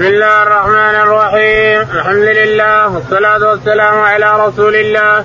بسم 0.00 0.08
الله 0.08 0.42
الرحمن 0.42 0.94
الرحيم. 1.04 1.80
الحمد 1.80 2.28
لله 2.40 2.94
والصلاة 2.94 3.50
والسلام 3.50 4.00
على 4.00 4.46
رسول 4.46 4.74
الله. 4.76 5.24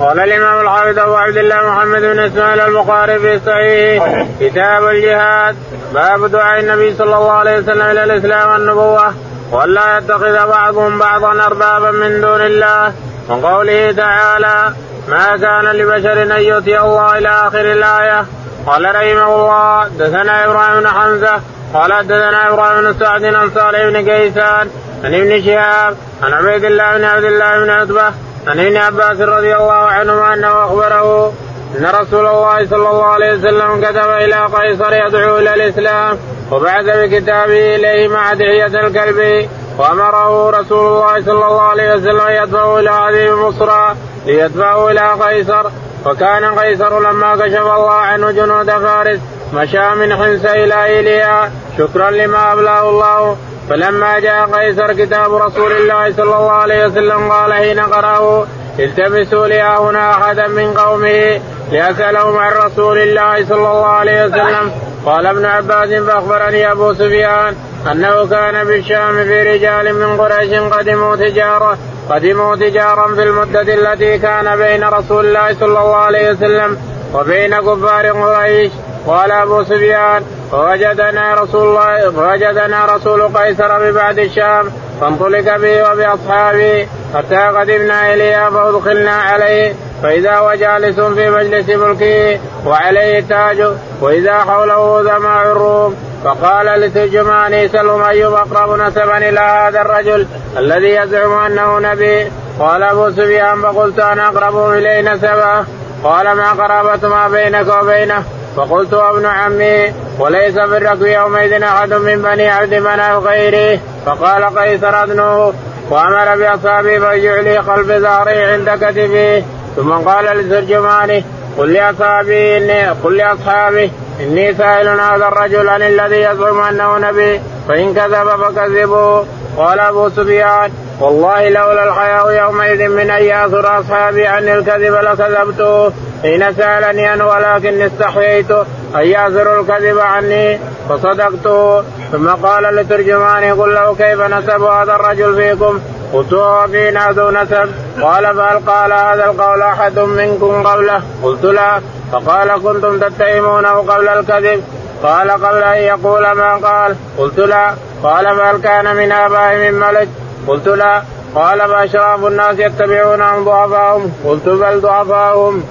قال 0.00 0.20
الإمام 0.20 0.60
الحافظ 0.60 0.98
أبو 0.98 1.14
عبد 1.14 1.36
الله 1.36 1.56
محمد 1.56 2.00
بن 2.00 2.18
إسماعيل 2.18 2.60
البخاري 2.60 3.18
في 3.18 3.40
صحيح 3.46 4.26
كتاب 4.40 4.84
الجهاد 4.84 5.56
باب 5.94 6.30
دعاء 6.30 6.60
النبي 6.60 6.94
صلى 6.94 7.16
الله 7.16 7.32
عليه 7.32 7.58
وسلم 7.58 7.82
إلى 7.82 8.04
الإسلام 8.04 8.50
والنبوة 8.50 9.14
ولا 9.52 9.98
يتخذ 9.98 10.46
بعضهم 10.48 10.98
بعضا 10.98 11.46
أربابا 11.46 11.90
من 11.90 12.20
دون 12.20 12.40
الله. 12.40 12.92
وقوله 13.28 13.92
تعالى 13.92 14.72
ما 15.08 15.36
كان 15.36 15.64
لبشر 15.64 16.22
أن 16.22 16.30
يؤتي 16.30 16.80
الله 16.80 17.18
إلى 17.18 17.28
آخر 17.28 17.72
الآية 17.72 18.24
قال 18.66 18.84
رحمه 18.84 19.34
الله 19.34 19.88
دثنا 19.98 20.44
إبراهيم 20.44 20.80
بن 20.80 20.88
حمزة 20.88 21.40
قال 21.74 22.06
دثنا 22.06 22.48
إبراهيم 22.48 22.82
بن 22.82 22.98
سعد 22.98 23.24
عن 23.24 23.50
صالح 23.50 23.82
بن 23.88 24.04
كيسان 24.04 24.70
عن 25.04 25.14
ابن 25.14 25.42
شهاب 25.42 25.96
عن 26.22 26.32
عبيد 26.32 26.64
الله 26.64 26.96
بن 26.98 27.04
عبد 27.04 27.24
الله 27.24 27.64
بن 27.64 27.70
عتبة 27.70 28.06
عن 28.46 28.60
ابن 28.60 28.76
عباس 28.76 29.20
رضي 29.20 29.56
الله 29.56 29.72
عنهما 29.72 30.34
أنه 30.34 30.64
أخبره 30.64 31.32
أن 31.78 31.86
رسول 31.86 32.26
الله 32.26 32.66
صلى 32.66 32.90
الله 32.90 33.04
عليه 33.04 33.34
وسلم 33.34 33.80
كتب 33.80 34.10
إلى 34.10 34.46
قيصر 34.54 34.92
يدعو 34.92 35.38
إلى 35.38 35.54
الإسلام 35.54 36.18
وبعث 36.52 36.84
بكتابه 36.84 37.76
إليه 37.76 38.08
مع 38.08 38.34
دعية 38.34 38.66
الكلب 38.66 39.48
وأمره 39.78 40.50
رسول 40.50 40.86
الله 40.86 41.22
صلى 41.24 41.46
الله 41.46 41.62
عليه 41.62 41.94
وسلم 41.94 42.28
يدفعه 42.28 42.78
إلى 42.78 42.90
هذه 42.90 43.34
مصرى 43.48 43.94
ليدفعه 44.26 44.90
إلى 44.90 45.10
قيصر 45.20 45.66
وكان 46.06 46.44
قيصر 46.58 47.00
لما 47.00 47.36
كشف 47.36 47.66
الله 47.66 47.92
عنه 47.92 48.30
جنود 48.30 48.70
فارس 48.70 49.20
مشى 49.54 49.94
من 49.94 50.16
حمص 50.16 50.44
إلى 50.44 50.84
إيليا. 50.84 51.50
شكرا 51.78 52.10
لما 52.10 52.52
ابلاه 52.52 52.88
الله. 52.88 53.36
فلما 53.70 54.18
جاء 54.18 54.46
قيصر 54.46 54.92
كتاب 54.92 55.34
رسول 55.34 55.72
الله 55.72 56.12
صلى 56.12 56.22
الله 56.22 56.50
عليه 56.50 56.86
وسلم 56.86 57.32
قال 57.32 57.52
حين 57.52 57.80
قرأه 57.80 58.46
التمسوا 58.78 59.46
لي 59.46 59.62
هنا 59.62 60.10
احدا 60.10 60.48
من 60.48 60.74
قومه 60.74 61.40
ليسألهم 61.72 62.36
عن 62.38 62.52
رسول 62.52 62.98
الله 62.98 63.44
صلى 63.44 63.56
الله 63.56 63.86
عليه 63.86 64.24
وسلم. 64.24 64.72
قال 65.06 65.26
ابن 65.26 65.44
عباس 65.44 65.88
فأخبرني 65.88 66.72
أبو 66.72 66.92
سفيان 66.94 67.54
أنه 67.92 68.26
كان 68.26 68.64
بالشام 68.64 69.24
في 69.24 69.42
رجال 69.42 69.94
من 69.94 70.20
قريش 70.20 70.52
قدموا 70.54 71.16
تجارة 71.16 71.78
قدموا 72.10 72.56
تجارا 72.56 73.14
في 73.14 73.22
المدة 73.22 73.60
التي 73.60 74.18
كان 74.18 74.56
بين 74.56 74.84
رسول 74.84 75.26
الله 75.26 75.54
صلى 75.54 75.66
الله 75.66 75.96
عليه 75.96 76.30
وسلم 76.30 76.78
وبين 77.14 77.60
كفار 77.60 78.06
قريش. 78.08 78.72
قال 79.06 79.32
أبو 79.32 79.62
سفيان 79.62 80.24
فوجدنا 80.50 81.34
رسول 81.34 81.68
الله 81.68 82.10
فوجدنا 82.10 82.84
رسول 82.84 83.22
قيصر 83.22 83.78
ببعد 83.78 84.18
الشام 84.18 84.72
فانطلق 85.00 85.56
به 85.56 85.92
وبأصحابه 85.92 86.86
حتى 87.14 87.36
قدمنا 87.36 88.14
إليه 88.14 88.50
فأدخلنا 88.50 89.12
عليه 89.14 89.74
فإذا 90.02 90.36
هو 90.36 90.54
جالس 90.54 91.00
في 91.00 91.30
مجلس 91.30 91.68
ملكه 91.68 92.40
وعليه 92.66 93.20
تاج 93.20 93.72
وإذا 94.00 94.38
حوله 94.38 95.00
ذماء 95.00 95.42
الروم 95.42 95.96
فقال 96.24 96.66
لترجمان 96.66 97.68
سلم 97.68 98.02
ايوب 98.02 98.34
اقرب 98.34 98.80
نسبا 98.80 99.18
إلى 99.18 99.40
هذا 99.40 99.80
الرجل 99.80 100.26
الذي 100.56 100.88
يزعم 100.88 101.32
أنه 101.32 101.78
نبي. 101.78 102.32
قال 102.60 102.82
أبو 102.82 103.10
سفيان 103.10 103.62
فقلت 103.62 103.98
أنا 103.98 104.28
أقرب 104.28 104.70
إليه 104.70 105.00
نسبا. 105.00 105.64
قال 106.04 106.32
ما 106.32 106.52
قرابة 106.52 107.08
ما 107.08 107.28
بينك 107.28 107.66
وبينه؟ 107.82 108.24
فقلت 108.56 108.94
ابن 108.94 109.26
عمي 109.26 109.92
وليس 110.18 110.54
في 110.54 110.76
الركب 110.76 111.06
يومئذ 111.06 111.62
أحد 111.62 111.92
من 111.92 112.22
بني 112.22 112.48
عبد 112.48 112.74
مناف 112.74 113.24
غيري. 113.24 113.80
فقال 114.06 114.58
قيصر 114.58 115.02
ادنوه 115.02 115.54
وأمر 115.90 116.36
بأصحابه 116.36 116.98
فجعل 116.98 117.58
قلب 117.58 117.92
ظهري 117.92 118.44
عند 118.44 118.70
كتفه 118.70 119.42
ثم 119.76 119.92
قال 119.92 120.38
لترجمانه 120.38 121.22
قل 121.58 121.72
لأصحابي 121.72 122.56
إني 122.56 122.88
قل 122.88 123.16
لأصحابي 123.16 123.90
إني 124.20 124.54
سائل 124.54 124.88
هذا 124.88 125.28
الرجل 125.28 125.68
عن 125.68 125.82
الذي 125.82 126.16
يزعم 126.16 126.60
أنه 126.60 126.98
نبي 126.98 127.40
فإن 127.68 127.94
كذب 127.94 128.28
فكذبوه 128.28 129.26
قال 129.56 129.80
أبو 129.80 130.08
سفيان 130.08 130.72
والله 131.00 131.48
لولا 131.48 131.88
الحياء 131.88 132.30
يومئذ 132.30 132.88
من 132.88 133.10
ان 133.10 133.24
ياثر 133.24 133.80
اصحابي 133.80 134.26
عني 134.26 134.52
الكذب 134.52 134.94
لكذبته 134.94 135.92
حين 136.22 136.54
سألني 136.54 137.06
عنه 137.06 137.28
ولكن 137.28 137.82
استحييت 137.82 138.50
أن 138.94 139.00
ياثر 139.00 139.60
الكذب 139.60 139.98
عني 139.98 140.58
فصدقته 140.88 141.82
ثم 142.12 142.28
قال 142.28 142.76
لترجماني 142.76 143.52
قل 143.52 143.74
له 143.74 143.94
كيف 143.94 144.20
نسب 144.20 144.62
هذا 144.62 144.94
الرجل 144.94 145.34
فيكم؟ 145.34 145.80
قلت 146.12 146.34
فينا 146.70 147.10
ذو 147.10 147.30
نسب. 147.30 147.68
قال 148.02 148.36
فهل 148.36 148.58
قال 148.66 148.92
هذا 148.92 149.24
القول 149.24 149.62
أحد 149.62 149.98
منكم 149.98 150.66
قبله؟ 150.66 151.02
قلت 151.22 151.44
لا. 151.44 151.80
فقال 152.12 152.62
كنتم 152.62 152.98
تتهمونه 152.98 153.70
قبل 153.70 154.08
الكذب؟ 154.08 154.64
قال 155.02 155.30
قبل 155.30 155.62
أن 155.62 155.76
يقول 155.76 156.30
ما 156.32 156.56
قال. 156.56 156.96
قلت 157.18 157.38
لا. 157.38 157.74
قال 158.02 158.36
فهل 158.36 158.60
كان 158.62 158.96
من 158.96 159.12
ابائه 159.12 159.70
من 159.70 159.80
ملك. 159.80 160.08
قلت 160.48 160.68
لا. 160.68 161.02
قال 161.34 161.58
فاشراف 161.58 162.26
الناس 162.26 162.58
يتبعونهم 162.58 163.44
ضعفاهم. 163.44 164.12
قلت 164.24 164.48
بل 164.48 164.80
ضعفاهم. 164.80 165.64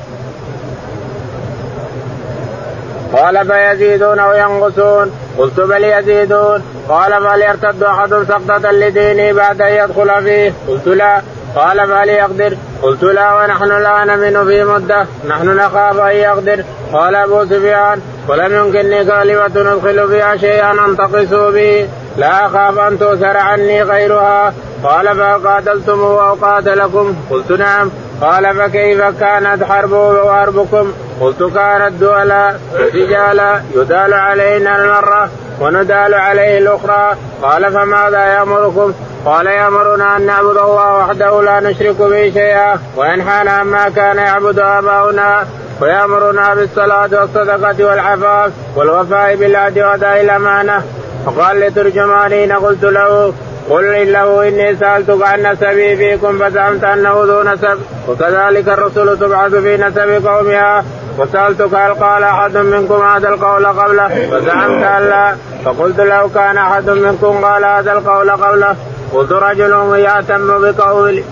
قال 3.14 3.48
فيزيدون 3.48 4.20
وينقصون. 4.20 5.12
قلت 5.38 5.60
بل 5.60 5.84
يزيدون. 5.84 6.64
قال 6.90 7.24
فهل 7.24 7.42
يرتد 7.42 7.84
أحد 7.84 8.10
سقطة 8.10 8.72
لديني 8.72 9.34
بعد 9.34 9.62
أن 9.62 9.74
يدخل 9.74 10.24
فيه؟ 10.24 10.54
قلت 10.68 10.88
لا. 10.88 11.22
قال 11.56 11.88
فهل 11.88 12.10
يقدر؟ 12.10 12.58
قلت 12.84 13.04
لا 13.04 13.34
ونحن 13.34 13.82
لا 13.82 14.06
نمن 14.06 14.46
في 14.46 14.64
مدة. 14.64 15.06
نحن 15.28 15.58
نخاف 15.58 16.00
أن 16.00 16.16
يقدر. 16.16 16.64
قال 16.94 17.16
أبو 17.16 17.46
سفيان 17.46 18.02
ولم 18.28 18.56
يمكنني 18.56 19.06
كلمة 19.06 19.74
ندخل 19.74 20.08
فيها 20.08 20.36
شيئا 20.36 20.72
أنتقص 20.72 21.34
به. 21.34 21.88
لا 22.18 22.46
أخاف 22.46 22.80
أن 22.80 23.00
تؤثر 23.00 23.38
عني 23.38 23.84
غيرها. 23.84 24.54
قال 24.84 25.18
فقاتلتم 25.18 26.02
أو 26.02 26.34
قاتلكم. 26.34 27.16
قلت 27.30 27.52
نعم. 27.52 27.92
قال 28.22 28.56
فكيف 28.56 29.02
كانت 29.20 29.64
حربه 29.64 30.24
وحربكم؟ 30.24 30.94
قلت 31.22 31.44
كانت 31.44 31.92
دولا 31.92 32.54
رجالا 32.94 33.62
يدال 33.76 34.14
علينا 34.14 34.76
المرة 34.76 35.30
وندال 35.60 36.14
عليه 36.14 36.58
الأخرى. 36.58 37.16
قال 37.42 37.74
فماذا 37.74 38.26
يأمركم؟ 38.26 38.94
قال 39.26 39.48
يأمرنا 39.48 40.18
أن 40.18 40.26
نعبد 40.26 40.58
الله 40.58 40.98
وحده 40.98 41.42
لا 41.42 41.60
نشرك 41.60 41.96
به 41.96 42.32
شيئا 42.34 42.80
وينحانا 42.98 43.52
عما 43.52 43.90
كان 43.90 44.18
يعبد 44.18 44.60
آباؤنا 44.60 45.46
ويأمرنا 45.82 46.56
بالصلاة 46.56 47.10
والصدقة 47.12 47.86
والعفاف 47.86 48.52
والوفاء 48.76 49.36
بالعهد 49.36 49.80
وأداء 49.80 50.22
الأمانة. 50.22 50.84
فقال 51.26 51.60
لترجمانين 51.60 52.52
قلت 52.52 52.84
له. 52.84 53.34
قل 53.70 54.12
له 54.12 54.48
إني 54.48 54.76
سألتك 54.76 55.22
عن 55.22 55.42
نسبي 55.42 55.96
فيكم 55.96 56.40
فزعمت 56.40 56.84
أنه 56.84 57.24
ذو 57.24 57.44
نسب. 57.44 57.80
وكذلك 58.08 58.70
الرسل 58.70 59.20
تبعث 59.20 59.56
في 59.56 59.78
نسب 59.78 60.28
قومها. 60.28 60.86
وسألتك 61.18 61.74
هل 61.74 61.94
قال 61.94 62.24
أحد 62.24 62.58
منكم 62.58 63.02
هذا 63.02 63.30
القول 63.30 63.66
قبله؟ 63.66 64.08
فزعمت 64.08 64.84
أن 64.84 65.10
لا. 65.10 65.36
فقلت 65.66 66.00
لو 66.00 66.30
كان 66.30 66.58
أحد 66.58 66.90
منكم 66.90 67.46
قال 67.46 67.66
هذا 67.66 67.92
القول 67.92 68.32
قبله. 68.32 68.76
قلت 69.14 69.32
رجل 69.32 70.00
يأتم 70.00 70.48
بقول 70.48 71.24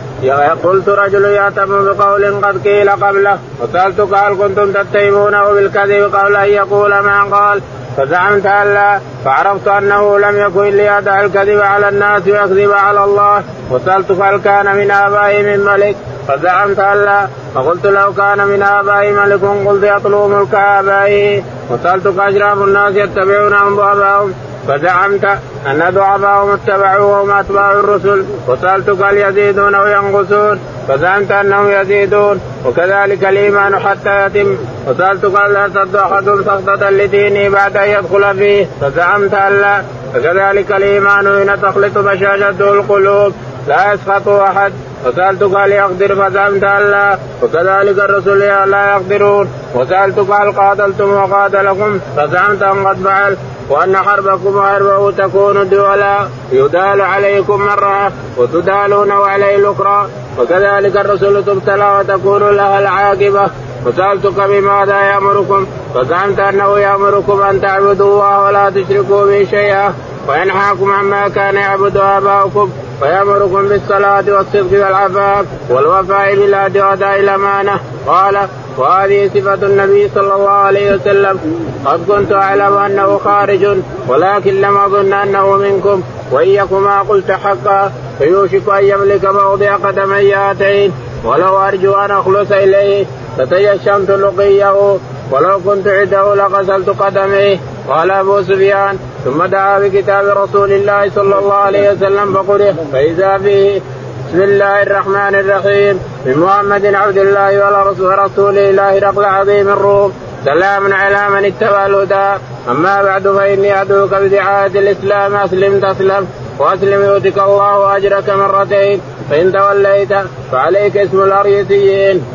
قلت 0.64 0.90
رجل 0.90 1.26
يأتم 1.26 1.86
بقول 1.86 2.46
قد 2.46 2.68
قيل 2.68 2.90
قبله. 2.90 3.40
وسألتك 3.62 4.14
هل 4.14 4.36
كنتم 4.36 4.72
تتهمونه 4.72 5.54
بالكذب 5.54 6.16
قبل 6.16 6.36
أن 6.36 6.50
يقول 6.50 7.00
ما 7.00 7.24
قال؟ 7.24 7.62
فزعمت 7.98 8.46
أن 8.46 8.74
لا 8.74 9.00
فعرفت 9.26 9.68
أنه 9.68 10.20
لم 10.20 10.38
يكن 10.38 10.64
ليدع 10.64 11.22
الكذب 11.22 11.62
على 11.62 11.90
الناس 11.90 12.28
ويكذب 12.28 12.72
على 12.72 13.04
الله. 13.04 13.44
وسألتك 13.72 14.22
هل 14.22 14.42
كان 14.42 14.76
من 14.76 14.92
آبائه 14.92 15.44
من 15.44 15.66
ملك؟ 15.66 15.96
فزعمت 16.28 16.80
أن 16.80 16.98
لا. 17.06 17.28
فقلت 17.56 17.86
لو 17.86 18.14
كان 18.14 18.48
من 18.48 18.64
آبائه 18.64 19.12
ملك 19.12 19.42
قلت 19.68 19.84
يطلب 19.84 20.30
ملك 20.30 20.54
آبائه 20.56 21.44
وسألتك 21.70 22.20
أشراف 22.20 22.58
الناس 22.58 22.96
يتبعونهم 22.96 23.76
ضعفاهم 23.76 24.34
فزعمت 24.68 25.26
أن 25.68 25.90
ضعفاهم 25.90 26.52
اتبعوا 26.52 27.06
وهم 27.06 27.32
أتباع 27.32 27.72
الرسل 27.72 28.26
وسألتك 28.48 29.02
هل 29.02 29.18
يزيدون 29.18 29.76
أو 29.76 29.86
ينقصون؟ 29.88 30.60
فزعمت 30.88 31.32
أنهم 31.32 31.72
يزيدون 31.72 32.42
وكذلك 32.66 33.24
الإيمان 33.26 33.80
حتى 33.80 34.26
يتم. 34.26 34.58
وسألتك 34.88 35.40
هل 35.40 35.56
يرتد 35.56 35.96
احد 35.96 36.26
سخطة 36.46 36.90
لديني 36.90 37.50
بعد 37.50 37.78
أن 37.78 37.90
يدخل 37.90 38.38
فيه؟ 38.38 38.68
فزعمت 38.82 39.34
أن 39.34 39.62
لا. 39.62 39.82
فكذلك 40.14 40.72
الإيمان 40.72 41.28
حين 41.28 41.62
تخلط 41.62 41.98
بشاشته 41.98 42.74
القلوب 42.74 43.34
لا 43.68 43.94
يسخط 43.94 44.28
أحد. 44.28 44.74
وسألتك 45.06 45.56
هل 45.58 45.72
يقدر 45.72 46.16
فزعمت 46.16 46.64
ان 46.64 46.92
لا 46.92 47.18
وكذلك 47.44 48.00
الرسل 48.00 48.40
لا 48.70 48.92
يقدرون. 48.92 49.50
وسألتك 49.76 50.30
هل 50.32 50.52
قاتلتم 50.52 51.14
وقاتلكم 51.14 52.00
فزعمت 52.18 52.64
ان 52.64 52.88
قد 52.88 52.98
فعل 53.04 53.38
وأن 53.70 53.98
حربكم 53.98 54.58
وحربه 54.58 55.12
تكون 55.12 55.70
دولا 55.70 56.18
يدال 56.52 57.02
عليكم 57.02 57.62
مرة 57.62 58.12
وتدالون 58.38 59.12
عليه 59.12 59.56
الأخرى. 59.56 60.10
وكذلك 60.40 60.98
الرسل 60.98 61.44
تبتلى 61.46 62.00
وتكون 62.00 62.50
لها 62.50 62.80
العاقبة. 62.80 63.52
وسألتك 63.86 64.40
بماذا 64.50 65.02
يأمركم 65.02 65.68
فزعمت 65.96 66.40
أنه 66.40 66.80
يأمركم 66.80 67.42
أن 67.42 67.62
تعبدوا 67.62 68.14
الله 68.14 68.44
ولا 68.44 68.70
تشركوا 68.70 69.26
به 69.26 69.48
شيئا. 69.50 69.94
وينهاكم 70.28 70.92
عما 70.92 71.28
كان 71.28 71.56
يعبد 71.56 71.98
آباؤكم. 71.98 72.72
ويامركم 73.02 73.68
بالصلاة 73.68 74.24
والصدق 74.28 74.72
والعفاف 74.72 75.46
والوفاء 75.70 76.36
بالعهد 76.36 76.78
واداء 76.78 77.20
الأمانة. 77.20 77.80
قال 78.08 78.38
وهذه 78.78 79.30
صفة 79.36 79.54
النبي 79.54 80.10
صلى 80.16 80.36
الله 80.36 80.50
عليه 80.50 80.96
وسلم. 80.96 81.40
قد 81.86 82.06
كنت 82.08 82.32
أعلم 82.32 82.78
أنه 82.78 83.18
خارج 83.18 83.78
ولكن 84.08 84.62
لم 84.62 84.78
أظن 84.78 85.14
أنه 85.14 85.58
منكم. 85.58 86.02
وإيكما 86.32 87.00
قلت 87.00 87.32
حقا. 87.32 87.92
فيوشك 88.18 88.70
أن 88.70 88.84
يملك 88.84 89.26
موضع 89.26 89.76
قدمي 89.76 90.34
هاتين. 90.34 90.92
ولو 91.26 91.58
أرجو 91.58 91.94
أن 91.94 92.12
أخلص 92.12 92.52
إليه 92.52 93.06
فتيشمت 93.38 94.12
لقيه. 94.12 94.98
ولو 95.32 95.60
كنت 95.66 95.88
عنده 95.88 96.36
لغسلت 96.36 96.90
قدميه 96.90 97.58
قال 97.90 98.12
أبو 98.12 98.42
سفيان 98.42 98.98
ثم 99.26 99.46
دعا 99.46 99.80
بكتاب 99.80 100.26
رسول 100.38 100.72
الله 100.72 101.10
صلى 101.16 101.40
الله 101.40 101.54
عليه 101.54 101.92
وسلم 101.92 102.34
فقرئ 102.34 102.74
فإذا 102.92 103.38
فيه 103.38 103.82
بسم 104.28 104.42
الله 104.42 104.82
الرحمن 104.82 105.36
الرحيم. 105.36 106.00
من 106.26 106.38
محمد 106.38 106.86
عبد 106.86 107.18
الله 107.18 107.52
ورسول 108.00 108.58
الله 108.58 109.00
رقل 109.00 109.26
عظيم 109.26 109.70
الروم. 109.70 110.14
سلام 110.46 110.94
على 110.94 111.30
من 111.30 111.46
اتبع 111.46 111.86
الهدى. 111.86 112.42
أما 112.70 113.04
بعد 113.04 113.28
فإني 113.28 113.82
أدعوك 113.82 114.14
بدعاية 114.14 114.80
الإسلام. 114.80 115.36
أسلم 115.36 115.80
تسلم 115.80 116.28
وأسلم 116.60 117.02
يؤتك 117.06 117.38
الله 117.38 117.98
أجرك 117.98 118.30
مرتين. 118.30 119.02
فإن 119.30 119.52
توليت 119.52 120.14
فعليك 120.52 120.98
اسم 120.98 121.24
الاريسيين 121.24 122.26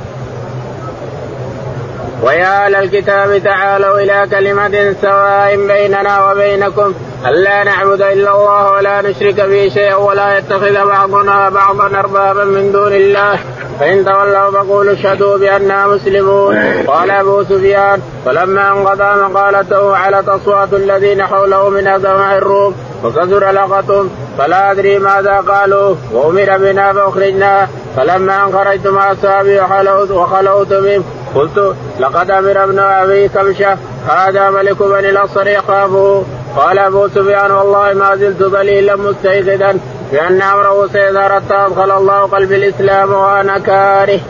ويا 2.23 2.67
أهل 2.67 2.75
الكتاب 2.75 3.43
تعالوا 3.45 4.01
إلى 4.01 4.27
كلمة 4.31 4.95
سواء 5.03 5.57
بيننا 5.57 6.31
وبينكم. 6.31 6.95
ألا 7.27 7.65
نعبد 7.65 8.03
إلا 8.03 8.31
الله 8.31 8.73
ولا 8.73 9.03
نشرك 9.03 9.41
به 9.41 9.71
شيئا 9.75 9.95
ولا 9.95 10.39
يتخذ 10.39 10.87
بعضنا 10.87 11.49
بعضا 11.49 11.99
أربابا 11.99 12.45
من 12.45 12.73
دون 12.73 12.93
الله. 12.93 13.39
فإن 13.81 14.05
تولوا 14.05 14.51
فقولوا 14.51 14.93
اشهدوا 14.93 15.39
بأننا 15.39 15.87
مسلمون. 15.87 16.57
قال 16.87 17.11
أبو 17.11 17.43
سفيان 17.43 18.01
فلما 18.25 18.73
انقضى 18.73 19.23
مقالته 19.23 19.97
علت 19.97 20.29
أصوات 20.29 20.73
الذين 20.73 21.27
حوله 21.27 21.69
من 21.69 21.87
أجمع 21.87 22.37
الروم 22.37 22.75
وكثر 23.05 23.53
لغتهم. 23.53 24.11
فلا 24.39 24.71
أدري 24.71 24.99
ماذا 24.99 25.41
قالوا. 25.49 25.95
وأمر 26.13 26.59
بنا 26.59 26.93
فأخرجنا. 26.93 27.69
فلما 27.97 28.45
أن 28.45 28.53
خرجت 28.53 28.87
مع 28.87 29.13
أصحابي 29.13 29.61
وخلوت, 29.61 30.11
وخلوت 30.11 30.69
بهم 30.69 31.05
قلت 31.35 31.75
لقد 32.01 32.31
أمر 32.31 32.65
ابن 32.65 32.79
ابي 32.79 33.29
كبشه 33.29 33.77
هذا 34.09 34.51
ملك 34.51 34.83
بني 34.83 35.11
الاصفر 35.11 35.47
يخافه 35.47 36.23
قال 36.57 36.79
أبو 36.79 37.09
سفيان 37.09 37.51
والله 37.51 37.93
ما 37.93 38.17
زلت 38.17 38.43
ذليلا 38.43 38.97
مستيقظا 38.97 39.79
بأن 40.13 40.43
امره 40.43 40.89
سيظهر 40.93 41.33
حتى 41.33 41.55
أدخل 41.55 41.91
الله 41.91 42.23
قلبي 42.23 42.57
الإسلام 42.57 43.13
وأنا 43.13 43.59
كاره. 43.59 44.21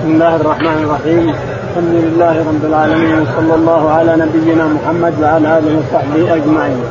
بسم 0.00 0.10
الله 0.10 0.36
الرحمن 0.36 0.78
الرحيم 0.84 1.34
الحمد 1.70 1.94
لله 2.04 2.38
رب 2.38 2.64
العالمين 2.64 3.20
وصلى 3.20 3.54
الله 3.54 3.90
على 3.90 4.16
نبينا 4.16 4.64
محمد 4.64 5.14
وعلى 5.22 5.58
آله 5.58 5.78
وصحبه 5.78 6.34
أجمعين. 6.34 6.82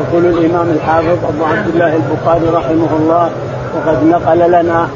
يقول 0.00 0.26
الإمام 0.26 0.70
الحافظ 0.70 1.18
أبو 1.30 1.44
عبد 1.44 1.66
الله 1.74 1.96
البخاري 1.96 2.48
رحمه 2.58 2.90
الله 3.00 3.30
وقد 3.74 4.04
نقل 4.04 4.38
لنا 4.50 4.88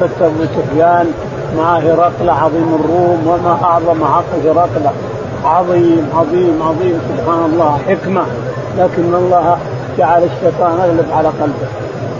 قصة 0.00 0.26
أبو 0.26 0.44
سفيان 0.56 1.12
مع 1.56 1.78
هرقل 1.78 2.30
عظيم 2.30 2.78
الروم 2.80 3.26
وما 3.26 3.58
أعظم 3.62 4.04
حق 4.04 4.32
هرقل 4.44 4.90
عظيم 5.44 6.08
عظيم 6.14 6.62
عظيم 6.62 7.00
سبحان 7.08 7.50
الله. 7.52 7.78
حكمة. 7.88 8.22
لكن 8.78 9.14
الله 9.14 9.58
جعل 9.98 10.22
الشيطان 10.22 10.72
يغلب 10.78 11.06
على 11.12 11.28
قلبه. 11.28 11.68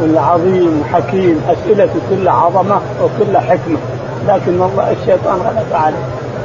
كل 0.00 0.19
عظيم 0.19 0.82
وحكيم 0.82 1.40
اسئلته 1.49 2.00
كلها 2.11 2.32
عظمة 2.32 2.81
وكلها 3.02 3.40
حكمة. 3.40 3.79
لكن 4.29 4.52
الله 4.52 4.93
الشيطان 5.00 5.37
غلب 5.37 5.73
عليه. 5.73 5.96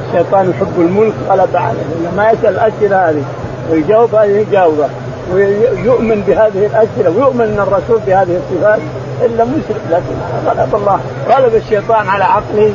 الشيطان 0.08 0.50
يحب 0.50 0.74
الملك 0.78 1.14
غلب 1.30 1.56
عليه. 1.56 2.12
لما 2.12 2.32
يسأل 2.32 2.50
الأسئلة 2.50 3.10
هذه. 3.10 3.24
ويجاوب 3.72 4.16
هذه 4.16 4.46
ويؤمن 5.34 6.24
بهذه 6.28 6.66
الأسئلة. 6.66 7.10
ويؤمن 7.10 7.42
أن 7.42 7.60
الرسول 7.60 8.00
بهذه 8.08 8.38
الصفات. 8.38 8.80
إلا 9.26 9.44
مشرك 9.44 9.82
لكن 9.92 10.16
غلب 10.46 10.76
الله 10.76 11.00
غلب 11.30 11.56
الشيطان 11.56 12.08
على 12.10 12.24
عقله 12.24 12.74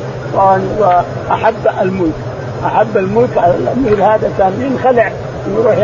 وأحب 0.79 1.55
الملك. 1.81 2.12
أحب 2.67 2.97
الملك 2.97 3.39
على 3.39 3.55
الأمير 3.55 4.05
هذا 4.05 4.31
كان 4.39 4.53
ينخلع 4.73 5.12
يروح 5.56 5.77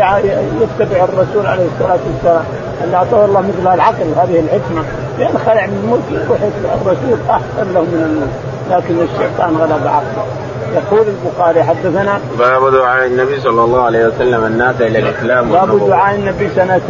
يتبع 0.61 1.03
الرسول 1.03 1.45
عليه 1.45 1.65
الصلاة 1.65 1.99
والسلام. 2.07 2.43
اللي 2.83 2.97
أعطاه 2.97 3.25
الله 3.25 3.41
مثل 3.41 3.73
العقل 3.73 4.13
هذه 4.17 4.39
الحكمة. 4.39 4.83
ينخلع 5.19 5.65
من 5.65 5.79
الملك 5.83 6.23
يروح 6.25 6.39
الرسول 6.81 7.19
أحسن 7.29 7.73
له 7.73 7.81
من 7.81 8.03
الملك. 8.03 8.33
لكن 8.71 8.95
الشيطان 9.01 9.55
غلب 9.55 9.87
عقله. 9.87 10.25
يقول 10.73 11.07
البخاري 11.07 11.63
حدثنا 11.63 12.19
باب 12.39 12.71
دعاء 12.73 13.07
النبي 13.07 13.39
صلى 13.39 13.63
الله 13.63 13.81
عليه 13.81 14.07
وسلم 14.07 14.45
الناس 14.45 14.81
إلى 14.81 14.99
الإسلام 14.99 15.51
باب 15.51 15.87
دعاء 15.87 16.15
النبي 16.15 16.49
سنة 16.55 16.81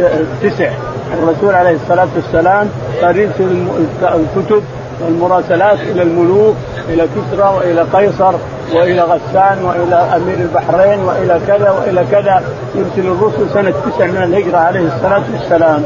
تسع. 0.42 0.70
الرسول 1.14 1.54
عليه 1.54 1.76
الصلاة 1.76 2.08
والسلام 2.16 2.68
يرسل 3.02 3.66
الكتب 4.02 4.62
والمراسلات 5.00 5.80
إلى 5.80 6.02
الملوك 6.02 6.56
إلى 6.88 7.02
كسرى 7.02 7.54
وإلى 7.56 7.82
قيصر 7.92 8.34
وإلى 8.74 9.02
غسان 9.02 9.64
وإلى 9.64 9.94
أمير 10.16 10.38
البحرين 10.38 11.00
وإلى 11.04 11.40
كذا 11.46 11.70
وإلى 11.70 12.04
كذا. 12.10 12.42
يرسل 12.74 13.08
الرسل 13.08 13.50
سنة 13.54 13.70
تسع 13.70 14.06
من 14.06 14.22
الهجرة 14.22 14.58
عليه 14.58 14.80
الصلاة 14.80 15.22
والسلام. 15.32 15.82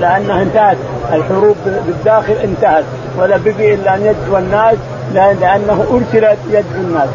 لأنها 0.00 0.42
انتهت. 0.42 0.76
الحروب 1.12 1.56
بالداخل 1.86 2.32
انتهت. 2.32 2.84
ولا 3.18 3.36
بقي 3.44 3.74
إلا 3.74 3.94
أن 3.94 4.00
يدعو 4.00 4.38
الناس 4.38 4.76
لأنه 5.14 5.84
ارسل 5.90 6.36
يدعو 6.50 6.80
الناس. 6.80 7.08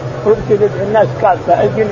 يدعو 0.49 0.67
الناس 0.87 1.07
كافة. 1.21 1.63
الجن 1.63 1.87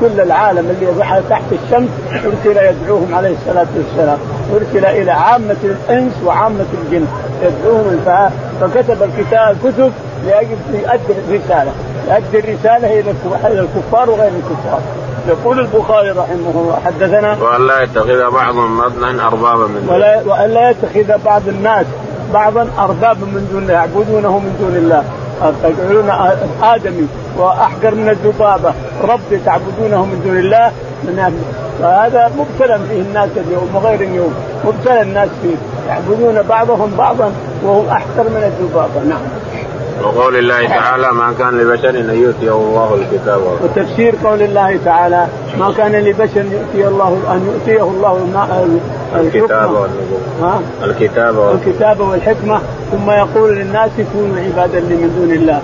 كل 0.00 0.20
العالم 0.20 0.70
اللي 0.70 1.22
تحت 1.30 1.42
الشمس 1.52 1.88
ارسل 2.12 2.56
يدعوهم 2.56 3.14
عليه 3.14 3.34
الصلاة 3.36 3.66
والسلام 3.76 4.18
ارسل 4.54 4.84
إلى 4.84 5.10
عامة 5.10 5.56
الإنس 5.64 6.12
وعامة 6.24 6.66
الجن 6.84 7.06
يدعوهم 7.42 8.00
فكتب 8.60 9.02
الكتاب 9.02 9.56
كتب 9.64 9.92
لأجل 10.26 10.56
يؤدي 10.72 11.20
الرسالة 11.28 11.72
يؤدي 12.08 12.38
الرسالة 12.38 13.00
إلى 13.00 13.10
الكفار 13.60 14.10
وغير 14.10 14.32
الكفار. 14.36 14.80
يقول 15.28 15.60
البخاري 15.60 16.10
رحمه 16.10 16.50
الله 16.54 16.78
حدثنا 16.84 17.36
وأن 17.42 17.66
لا 17.66 17.82
يتخذ 17.82 18.30
بعضهم 18.30 18.78
مثلا 18.78 19.26
اربابا 19.26 19.66
من 19.66 19.86
دون 19.86 19.94
ولا 19.94 20.22
وأن 20.26 20.50
لا 20.50 20.70
يتخذ 20.70 21.24
بعض 21.24 21.42
الناس 21.48 21.86
بعضا 22.34 22.68
اربابا 22.78 23.26
من 23.26 23.48
دون 23.52 23.62
الله 23.62 23.72
يعبدونه 23.72 24.38
من 24.38 24.56
دون 24.60 24.76
الله. 24.76 25.04
يقولون 25.64 26.10
آدمي 26.62 27.06
وأحقر 27.38 27.94
من 27.94 28.08
الذبابة. 28.08 28.74
رب 29.02 29.40
تعبدونه 29.46 30.04
من 30.04 30.20
دون 30.24 30.38
الله. 30.38 30.72
من 31.04 31.18
فهذا 31.80 32.30
مبتلى 32.38 32.78
فيه 32.88 33.00
الناس 33.00 33.28
اليوم 33.36 33.68
وغير 33.74 34.00
اليوم. 34.00 34.34
مبتلى 34.64 35.02
الناس 35.02 35.28
فيه. 35.42 35.56
يعبدون 35.88 36.42
بعضهم 36.42 36.94
بعضا 36.98 37.32
وهم 37.64 37.88
أحقر 37.88 38.24
من 38.24 38.52
الذبابة. 38.52 39.08
نعم. 39.08 39.20
وقول 40.04 40.36
الله 40.36 40.68
تعالى 40.68 41.12
ما 41.12 41.34
كان 41.38 41.58
لبشر 41.58 41.90
أن 41.90 42.22
يؤتيه 42.22 42.52
الله 42.52 42.94
الكتاب. 42.94 43.40
وتفسير 43.62 44.14
قول 44.24 44.42
الله 44.42 44.78
تعالى 44.84 45.26
ما 45.58 45.72
كان 45.76 45.92
لبشر 45.92 46.44
يؤتي 46.44 46.88
الله 46.88 47.18
أن 47.30 47.46
يؤتيه 47.46 47.82
الله 47.82 48.18
الكتاب 49.16 49.70
والنبوة. 49.70 50.60
الكتاب. 50.84 51.36
والكتاب 51.36 52.00
والحكمة. 52.00 52.60
ثم 52.92 53.10
يقول 53.10 53.56
للناس 53.56 53.90
كونوا 54.12 54.36
عبادا 54.38 54.80
لي 54.80 54.94
من 54.94 55.10
دون 55.16 55.32
الله. 55.36 55.60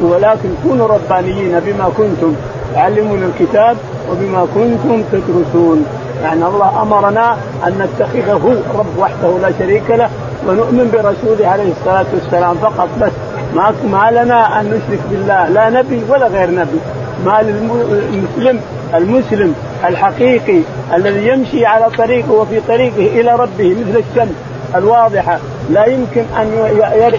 ولكن 0.00 0.48
كونوا 0.62 0.88
ربانيين 0.88 1.60
بما 1.60 1.90
كنتم 1.96 2.34
تعلمون 2.74 3.22
الكتاب 3.22 3.76
وبما 4.10 4.46
كنتم 4.54 5.02
تدرسون. 5.12 5.86
يعني 6.22 6.46
الله 6.46 6.82
أمرنا 6.82 7.36
أن 7.66 7.72
نتخذه 7.78 8.62
رب 8.78 8.98
وحده 8.98 9.38
لا 9.42 9.52
شريك 9.58 9.90
له 9.90 10.10
ونؤمن 10.46 10.90
برسوله 10.92 11.48
عليه 11.48 11.72
الصلاة 11.72 12.06
والسلام 12.14 12.54
فقط 12.54 12.88
بس. 13.00 13.12
ما 13.54 13.74
ما 13.92 14.10
لنا 14.10 14.60
أن 14.60 14.66
نشرك 14.66 15.00
بالله 15.10 15.48
لا 15.48 15.70
نبي 15.70 16.02
ولا 16.08 16.26
غير 16.26 16.50
نبي. 16.50 16.78
ما 17.26 17.42
للمسلم 17.42 18.60
المسلم 18.94 19.54
الحقيقي 19.84 20.60
الذي 20.94 21.28
يمشي 21.28 21.66
على 21.66 21.86
طريقه 21.98 22.32
وفي 22.32 22.60
طريقه 22.68 23.20
إلى 23.20 23.32
ربه 23.32 23.76
مثل 23.80 24.02
الشمس 24.10 24.34
الواضحة 24.74 25.38
لا 25.70 25.84
يمكن 25.84 26.24
أن 26.40 26.52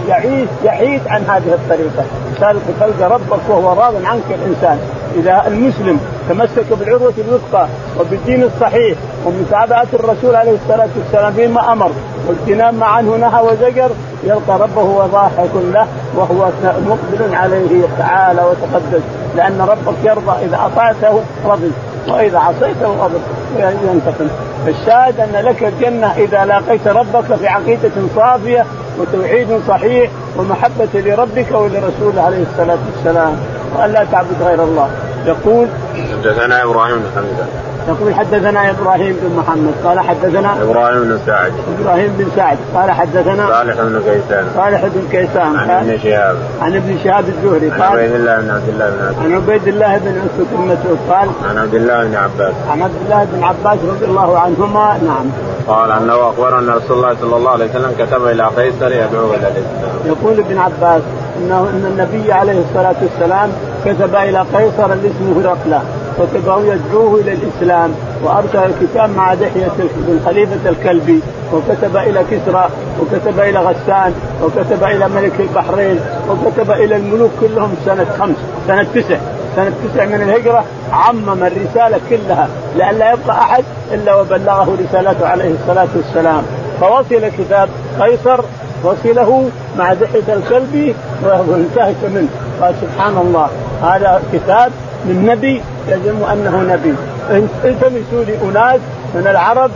يعيش 0.07 0.49
يحيد 0.63 1.01
عن 1.07 1.21
هذه 1.21 1.53
الطريقة. 1.53 2.03
تلقى 2.39 3.09
ربك 3.09 3.49
وهو 3.49 3.81
راض 3.81 3.93
عنك 4.05 4.23
الإنسان. 4.29 4.79
إذا 5.15 5.43
المسلم 5.47 5.99
تمسك 6.29 6.73
بالعروة 6.79 7.13
الوثقى 7.17 7.67
وبالدين 7.99 8.43
الصحيح 8.43 8.97
ومتابعة 9.25 9.87
الرسول 9.93 10.35
عليه 10.35 10.57
الصلاة 10.63 10.89
والسلام 10.97 11.33
فيما 11.33 11.71
أمر 11.71 11.91
واجتناب 12.27 12.73
ما 12.73 12.85
عنه 12.85 13.15
نهى 13.15 13.41
وزجر 13.41 13.89
يلقى 14.23 14.59
ربه 14.59 14.81
وضاحك 14.83 15.49
له 15.73 15.87
وهو 16.15 16.49
مقبل 16.63 17.35
عليه 17.35 17.83
تعالى 17.97 18.41
وتقدس. 18.41 19.01
لأن 19.35 19.61
ربك 19.61 19.95
يرضى 20.03 20.45
إذا 20.45 20.59
أطعته 20.65 21.21
رضي 21.45 21.71
وإذا 22.07 22.39
عصيته 22.39 22.87
غضب 22.87 23.21
ينتقم 23.59 24.27
الشاهد 24.69 25.19
أن 25.19 25.45
لك 25.45 25.63
الجنة 25.63 26.11
إذا 26.17 26.45
لاقيت 26.45 26.87
ربك 26.87 27.35
في 27.35 27.47
عقيدة 27.47 27.91
صافية 28.15 28.65
وتوحيد 28.99 29.59
صحيح 29.67 30.11
ومحبة 30.37 30.89
لربك 30.93 31.51
ولرسوله 31.51 32.21
عليه 32.21 32.43
الصلاة 32.51 32.77
والسلام. 32.95 33.37
وأن 33.75 33.91
لا 33.91 34.05
تعبد 34.11 34.41
غير 34.41 34.63
الله. 34.63 34.89
يقول 35.25 35.67
حدثنا 35.95 36.63
إبراهيم 36.63 36.95
بن 36.99 37.05
حمزه 37.15 37.45
يقول 37.87 38.15
حدثنا 38.15 38.69
إبراهيم 38.69 39.15
بن 39.21 39.35
محمد 39.35 39.73
قال 39.83 39.99
حدثنا 39.99 40.63
إبراهيم 40.63 41.03
بن 41.03 41.19
سعد. 41.25 41.51
إبراهيم 41.79 42.13
بن 42.17 42.27
سعد 42.35 42.57
قال 42.75 42.91
حدثنا 42.91 43.47
صالح 43.47 43.75
بن 43.81 44.01
كيسان. 44.05 44.45
صالح 44.55 44.81
بن 44.85 45.07
كيسان 45.11 45.55
عن 45.55 45.69
ابن 45.69 45.99
شهاب. 46.03 46.35
عن 46.61 46.75
ابن 46.75 46.97
شهاب 47.03 47.25
الزهري 47.27 47.69
قال 47.69 47.81
عن 47.81 47.91
عبيد 47.91 48.15
الله 48.15 48.37
بن 48.41 48.49
عبد 48.49 48.67
الله 48.69 48.87
بن 48.89 48.95
مسعود 48.95 49.25
عن 49.25 49.33
عبيد 49.33 49.67
الله 49.67 49.97
بن 49.97 50.21
مسعود 50.67 50.99
قال 51.09 51.29
عن 51.49 51.57
عبد 51.57 51.75
الله 51.75 52.03
بن 52.03 52.15
عباس. 52.15 52.53
عن 52.71 52.81
عبد 52.81 52.95
الله 53.05 53.27
بن 53.33 53.43
عباس 53.43 53.79
رضي 53.89 54.05
الله 54.05 54.39
عنهما 54.39 54.97
نعم. 55.07 55.25
قال 55.67 55.91
أنه 55.91 56.29
أخبر 56.29 56.59
أن 56.59 56.69
رسول 56.69 56.97
الله 56.97 57.15
صلى 57.21 57.35
الله 57.35 57.51
عليه 57.51 57.65
وسلم 57.65 57.91
كتب 57.99 58.27
إلى 58.27 58.43
قيصر 58.43 58.91
يدعو 58.91 59.33
إلى 59.33 59.47
الإسلام. 59.47 59.95
يقول 60.05 60.39
ابن 60.39 60.57
عباس 60.57 61.01
إنه 61.37 61.59
إن 61.59 61.85
النبي 61.85 62.31
عليه 62.31 62.59
الصلاة 62.69 62.95
والسلام 63.01 63.49
كتب 63.85 64.15
إلى 64.15 64.45
قيصر 64.53 64.93
اللي 64.93 65.07
اسمه 65.07 65.41
هرقله 65.41 65.81
وكتبه 66.19 66.73
يدعوه 66.73 67.19
إلى 67.19 67.33
الإسلام. 67.33 67.91
وأرسل 68.23 68.59
الكتاب 68.59 69.09
مع 69.09 69.33
دحية 69.33 69.71
بن 69.77 70.19
خليفة 70.25 70.69
الكلبي 70.69 71.19
وكتب 71.53 71.97
إلى 71.97 72.23
كسرى 72.31 72.69
وكتب 73.01 73.39
إلى 73.39 73.59
غسان 73.59 74.13
وكتب 74.43 74.83
إلى 74.83 75.09
ملك 75.09 75.39
البحرين 75.39 75.99
وكتب 76.29 76.71
إلى 76.71 76.95
الملوك 76.95 77.31
كلهم 77.41 77.75
سنة 77.85 78.05
خمس 78.19 78.35
سنة 78.67 78.83
تسع. 78.83 79.17
سنة 79.55 79.71
تسع 79.83 80.05
من 80.05 80.21
الهجرة 80.21 80.63
عمم 80.93 81.43
الرسالة 81.43 81.99
كلها 82.09 82.47
لأن 82.77 82.95
لا 82.95 83.11
يبقى 83.11 83.41
أحد 83.41 83.63
إلا 83.91 84.15
وبلغه 84.15 84.77
رسالته 84.83 85.27
عليه 85.27 85.51
الصلاة 85.61 85.87
والسلام. 85.95 86.43
فوصل 86.81 87.27
كتاب 87.37 87.69
قيصر 87.99 88.39
وصله 88.83 89.49
مع 89.77 89.93
دحية 89.93 90.33
الكلبي 90.33 90.95
وانتهك 91.23 91.95
منه. 92.03 92.27
قال 92.61 92.75
سبحان 92.81 93.17
الله 93.17 93.49
هذا 93.81 94.21
كتاب 94.33 94.71
من 95.05 95.25
نبي 95.25 95.61
يزعم 95.87 96.23
أنه 96.31 96.73
نبي. 96.73 96.93
التمسوا 97.65 98.23
لي 98.23 98.37
اناس 98.49 98.79
من 99.15 99.27
العرب 99.27 99.71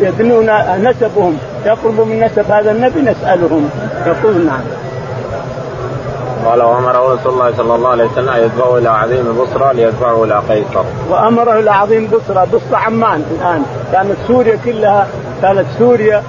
يدنون 0.00 0.50
نسبهم. 0.82 1.38
يقرب 1.66 2.00
من 2.00 2.20
نسب 2.20 2.50
هذا 2.50 2.70
النبي 2.70 3.00
نسألهم. 3.00 3.70
يقول 4.06 4.46
نعم. 4.46 4.60
قال 6.46 6.62
وامره 6.62 7.14
رسول 7.14 7.32
الله 7.32 7.52
صلى 7.56 7.74
الله 7.74 7.88
عليه 7.88 8.04
وسلم 8.04 8.28
أن 8.28 8.42
يدفعه 8.42 8.78
إلى 8.78 8.88
عظيم 8.88 9.38
بصرى 9.42 9.74
ليدفعه 9.74 10.24
إلى 10.24 10.42
قيصر. 10.48 10.84
وأمره 11.10 11.58
إلى 11.58 11.70
عظيم 11.70 12.06
بصرى، 12.06 12.46
بصرى 12.46 12.76
عمان 12.86 13.22
الآن، 13.30 13.62
كانت 13.92 14.16
سوريا 14.28 14.58
كلها 14.64 15.06
كانت 15.42 15.66
سوريا 15.78 16.22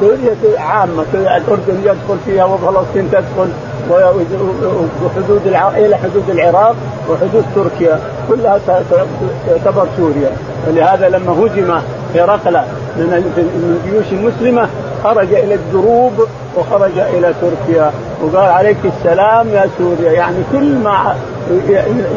سوريا 0.00 0.36
عامة. 0.58 1.04
الأردن 1.14 1.78
يدخل 1.84 2.18
فيها 2.26 2.44
وفلسطين 2.44 3.10
تدخل. 3.10 3.48
وحدود 3.90 5.46
إلى 5.76 5.96
حدود 5.96 6.30
العراق 6.30 6.76
وحدود 7.08 7.44
تركيا. 7.54 8.00
كلها 8.28 8.60
تعتبر 9.46 9.86
سوريا. 9.96 10.30
ولهذا 10.68 11.08
لما 11.08 11.32
هزم 11.32 11.80
هرقل 12.14 12.56
من 12.96 13.78
الجيوش 13.84 14.12
المسلمة 14.12 14.68
خرج 15.04 15.34
إلى 15.34 15.54
الدروب 15.54 16.26
وخرج 16.56 16.98
إلى 16.98 17.34
تركيا. 17.40 17.90
وقال 18.22 18.50
عليك 18.50 18.76
السلام 18.84 19.48
يا 19.48 19.66
سوريا. 19.78 20.12
يعني 20.12 20.36
كل 20.52 20.78
ما 20.78 21.16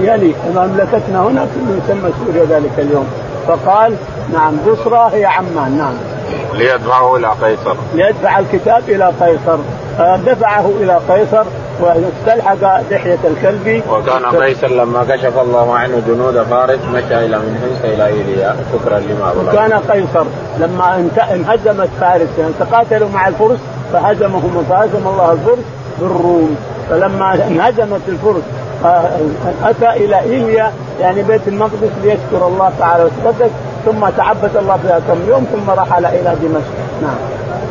يلي 0.02 0.34
مملكتنا 0.56 1.22
هنا 1.22 1.48
كله 1.56 1.80
يسمى 1.86 2.10
سوريا 2.26 2.46
ذلك 2.46 2.72
اليوم. 2.78 3.08
فقال 3.48 3.96
نعم 4.34 4.58
بصرى 4.68 5.10
هي 5.14 5.26
عمان. 5.26 5.78
نعم. 5.78 5.94
ليدفعه 6.54 7.16
إلى 7.16 7.28
قيصر. 7.28 7.76
ليدفع 7.94 8.40
الكتاب 8.40 8.84
إلى 8.88 9.06
قيصر. 9.22 9.58
دفعه 10.00 10.72
إلى 10.80 11.00
قيصر 11.10 11.44
واستلحق 11.82 12.82
دحية 12.92 13.20
الكلبي 13.24 13.84
وكان 13.90 14.26
قيصر 14.26 14.68
لما 14.68 15.04
كشف 15.10 15.40
الله 15.40 15.76
عنه 15.76 16.02
جنود 16.08 16.44
فارس 16.44 16.80
مشى 16.94 17.26
إلى 17.26 17.38
من 17.38 17.60
حمص 17.62 17.94
إلى 17.94 18.08
إيليا. 18.08 18.56
شكرا 18.74 19.00
لما 19.00 19.32
وكان 19.32 19.74
قيصر 19.74 20.26
لما 20.60 21.10
انهزمت 21.32 21.90
فارس. 22.02 22.30
يعني 22.40 22.54
تقاتلوا 22.60 23.10
مع 23.10 23.28
الفرس 23.28 23.60
فهزمهم 23.94 24.66
فهزم 24.70 25.08
الله 25.08 25.32
الفرس 25.32 25.66
بالروم. 26.00 26.56
فلما 26.90 27.34
انهزمت 27.34 28.02
الفرس 28.08 28.44
أتى 29.64 29.90
إلى 30.06 30.20
إيليا 30.20 30.72
يعني 31.02 31.24
بيت 31.24 31.48
المقدس 31.48 31.92
ليشكر 32.04 32.48
الله 32.48 32.72
تعالى 32.80 33.04
وتقدس 33.04 33.52
ثم 33.86 34.10
تعبد 34.18 34.58
الله 34.58 34.78
فيها 34.84 35.00
كم 35.00 35.30
يوم 35.30 35.48
ثم 35.54 35.70
رحل 35.70 36.06
إلى 36.06 36.36
دمشق. 36.42 36.74
نعم. 37.02 37.16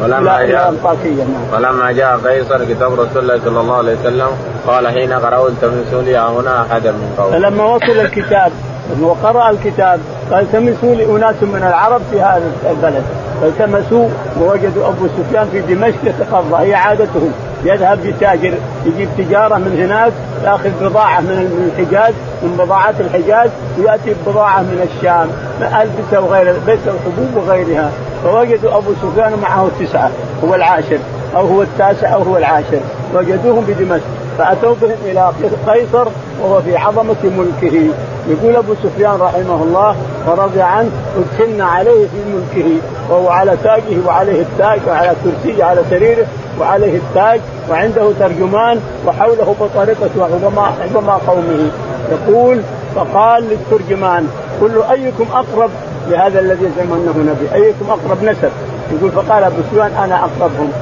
ولما 0.02 0.42
جاء 0.42 0.74
نعم. 1.04 1.54
ولما 1.54 1.92
جاء 1.92 2.16
قيصر 2.16 2.64
كتاب 2.64 2.92
رسول 2.92 3.22
الله 3.22 3.40
صلى 3.44 3.60
الله 3.60 3.76
عليه 3.76 3.96
وسلم 4.00 4.28
قال 4.66 4.88
حين 4.88 5.12
قرأوا 5.12 5.48
التمسوا 5.48 6.02
لي 6.02 6.18
هنا 6.18 6.62
احدا 6.62 6.92
من 6.92 7.14
قوم 7.18 7.32
فلما 7.32 7.64
وصل 7.64 8.00
الكتاب 8.00 8.52
وقرأ 9.00 9.50
الكتاب 9.50 10.00
قال 10.30 10.40
التمسوا 10.40 10.94
لي 10.94 11.04
أناس 11.04 11.42
من 11.42 11.64
العرب 11.68 12.00
في 12.10 12.20
هذا 12.20 12.52
البلد. 12.70 13.02
فالتمسوا 13.40 14.08
ووجدوا 14.40 14.88
أبو 14.88 15.06
سفيان 15.18 15.48
في 15.52 15.60
دمشق 15.60 16.04
يتقضى 16.04 16.66
هي 16.66 16.74
عادتهم. 16.74 17.32
يذهب 17.64 18.04
يتاجر 18.04 18.54
يجيب 18.86 19.08
تجارة 19.18 19.54
من 19.54 19.84
هناك 19.84 20.12
يأخذ 20.44 20.70
بضاعة 20.80 21.20
من 21.20 21.70
الحجاز 21.76 22.14
من 22.42 22.56
بضاعات 22.58 22.94
الحجاز 23.00 23.50
ويأتي 23.78 24.14
بضاعة 24.26 24.60
من 24.60 24.88
الشام. 24.90 25.28
البسه 25.62 26.20
وغير 26.20 26.50
البسه 26.50 26.94
وحبوب 26.94 27.36
وغيرها. 27.36 27.90
فوجدوا 28.24 28.76
أبو 28.76 28.90
سفيان 29.02 29.38
معه 29.42 29.68
تسعة 29.80 30.10
هو 30.44 30.54
العاشر 30.54 30.98
أو 31.36 31.46
هو 31.46 31.62
التاسع 31.62 32.14
أو 32.14 32.22
هو 32.22 32.36
العاشر. 32.36 32.80
وجدوهم 33.14 33.64
بدمشق. 33.68 34.04
فأتوا 34.38 34.74
بهم 34.82 34.96
إلى 35.04 35.32
قيصر 35.66 36.08
وهو 36.42 36.60
في 36.62 36.76
عظمة 36.76 37.16
ملكه. 37.24 37.86
يقول 38.28 38.56
أبو 38.56 38.74
سفيان 38.82 39.20
رحمه 39.20 39.62
الله 39.62 39.96
ورضي 40.26 40.62
عنه 40.62 40.90
ادخلنا 41.18 41.64
عليه 41.64 42.06
في 42.06 42.18
ملكه. 42.34 42.70
وهو 43.10 43.28
على 43.28 43.56
تاجه 43.64 44.06
وعليه 44.06 44.42
التاج 44.42 44.80
وعلى 44.88 45.12
كرسيه 45.24 45.64
على 45.64 45.80
سريره 45.90 46.26
وعليه 46.60 46.96
التاج 46.96 47.40
وعنده 47.70 48.12
ترجمان 48.20 48.80
وحوله 49.06 49.54
بطارقة 49.60 50.10
وعظماء 50.18 50.72
عظماء 50.82 51.20
قومه. 51.26 51.70
يقول 52.12 52.60
فقال 52.94 53.44
للترجمان 53.44 54.28
كل 54.60 54.82
أيكم 54.90 55.26
أقرب 55.32 55.70
لهذا 56.08 56.40
الذي 56.40 56.64
يزعم 56.64 56.92
انه 56.92 57.14
نبي؟ 57.32 57.54
أيكم 57.54 57.90
أقرب 57.90 58.24
نسب؟ 58.24 58.50
يقول 58.92 59.10
فقال 59.10 59.44
أبو 59.44 59.56
سفيان 59.70 59.90
أنا 60.04 60.20
أقربهم. 60.24 60.72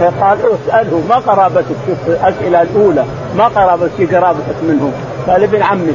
فقال 0.00 0.38
اساله 0.38 1.02
ما 1.08 1.16
قرابتك؟ 1.16 1.76
شوف 1.86 1.98
الأسئلة 2.06 2.62
الأولى 2.62 3.04
ما 3.36 3.44
قرابتك؟ 3.44 4.14
قرابتك 4.14 4.56
منه 4.62 4.92
قال 5.28 5.42
ابن 5.42 5.62
عمه. 5.62 5.92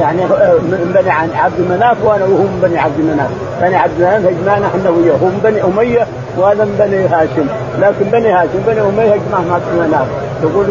يعني 0.00 0.20
من 0.62 0.92
بني 0.94 1.10
عبد 1.10 1.60
مناف 1.60 1.96
وأنا 2.04 2.24
وهو 2.24 2.42
من 2.42 2.60
بني 2.62 2.78
عبد 2.78 3.00
مناف، 3.00 3.30
بني 3.60 3.76
عبد 3.76 3.98
مناف 3.98 4.24
يجمعنا 4.24 4.66
إحنا 4.66 4.90
وياه، 4.90 5.12
هو 5.12 5.26
من 5.26 5.40
بني 5.44 5.64
أمية 5.64 6.06
وهذا 6.38 6.64
من 6.64 6.76
بني 6.78 7.06
هاشم، 7.06 7.46
لكن 7.78 8.10
بني 8.10 8.32
هاشم 8.32 8.60
بني 8.66 8.80
أمية 8.80 9.14
يجمعهم 9.14 9.52
عبد 9.52 9.64
مناف، 9.78 10.06
يقول 10.42 10.66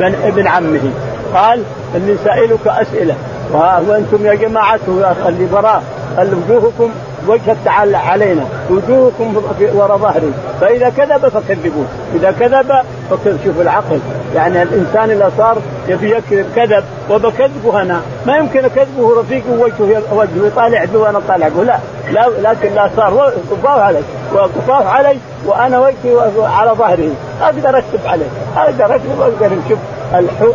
بن 0.00 0.14
ابن 0.24 0.46
عمه، 0.46 0.90
قال 1.34 1.62
إني 1.96 2.16
سائلك 2.24 2.66
أسئلة. 2.66 3.14
وأنتم 3.52 4.26
يا 4.26 4.34
جماعة 4.34 4.80
اللي 5.26 5.46
براء 5.52 5.82
قال 6.16 6.34
وجوهكم 6.34 6.90
وجه 7.28 7.52
التعالى 7.52 7.96
علينا 7.96 8.44
وجوهكم 8.70 9.42
وراء 9.74 9.98
ظهري. 9.98 10.32
فإذا 10.60 10.88
كذب 10.88 11.28
فكذبوه 11.28 11.86
إذا 12.14 12.30
كذب 12.40 12.72
فكذب 13.10 13.38
شوف 13.44 13.60
العقل. 13.60 14.00
يعني 14.34 14.62
الإنسان 14.62 15.10
اذا 15.10 15.32
صار 15.38 15.58
يبي 15.88 16.10
يكذب 16.10 16.46
كذب 16.56 16.84
وبكذبه 17.10 17.82
أنا. 17.82 18.00
ما 18.26 18.36
يمكن 18.36 18.64
اكذبه 18.64 19.20
رفيقي 19.20 19.50
وجهه 19.58 20.02
وجهه 20.12 20.46
يطالع 20.46 20.84
به 20.84 20.98
وأنا 20.98 21.20
طالع 21.28 21.48
به. 21.48 21.62
لا 21.62 21.78
لا 22.10 22.50
لكن 22.50 22.74
لا 22.74 22.90
صار. 22.96 23.32
طفاه 23.50 23.80
علي 23.80 24.02
وطفاه 24.32 24.88
علي 24.88 25.18
وأنا 25.46 25.78
وجهي 25.78 26.18
على 26.38 26.70
ظهره 26.70 27.10
أقدر 27.42 27.78
اكتب 27.78 28.06
عليه 28.06 28.26
أقدر 28.56 28.94
اكتب 28.94 29.20
أقدر 29.20 29.56
شوف 29.68 29.78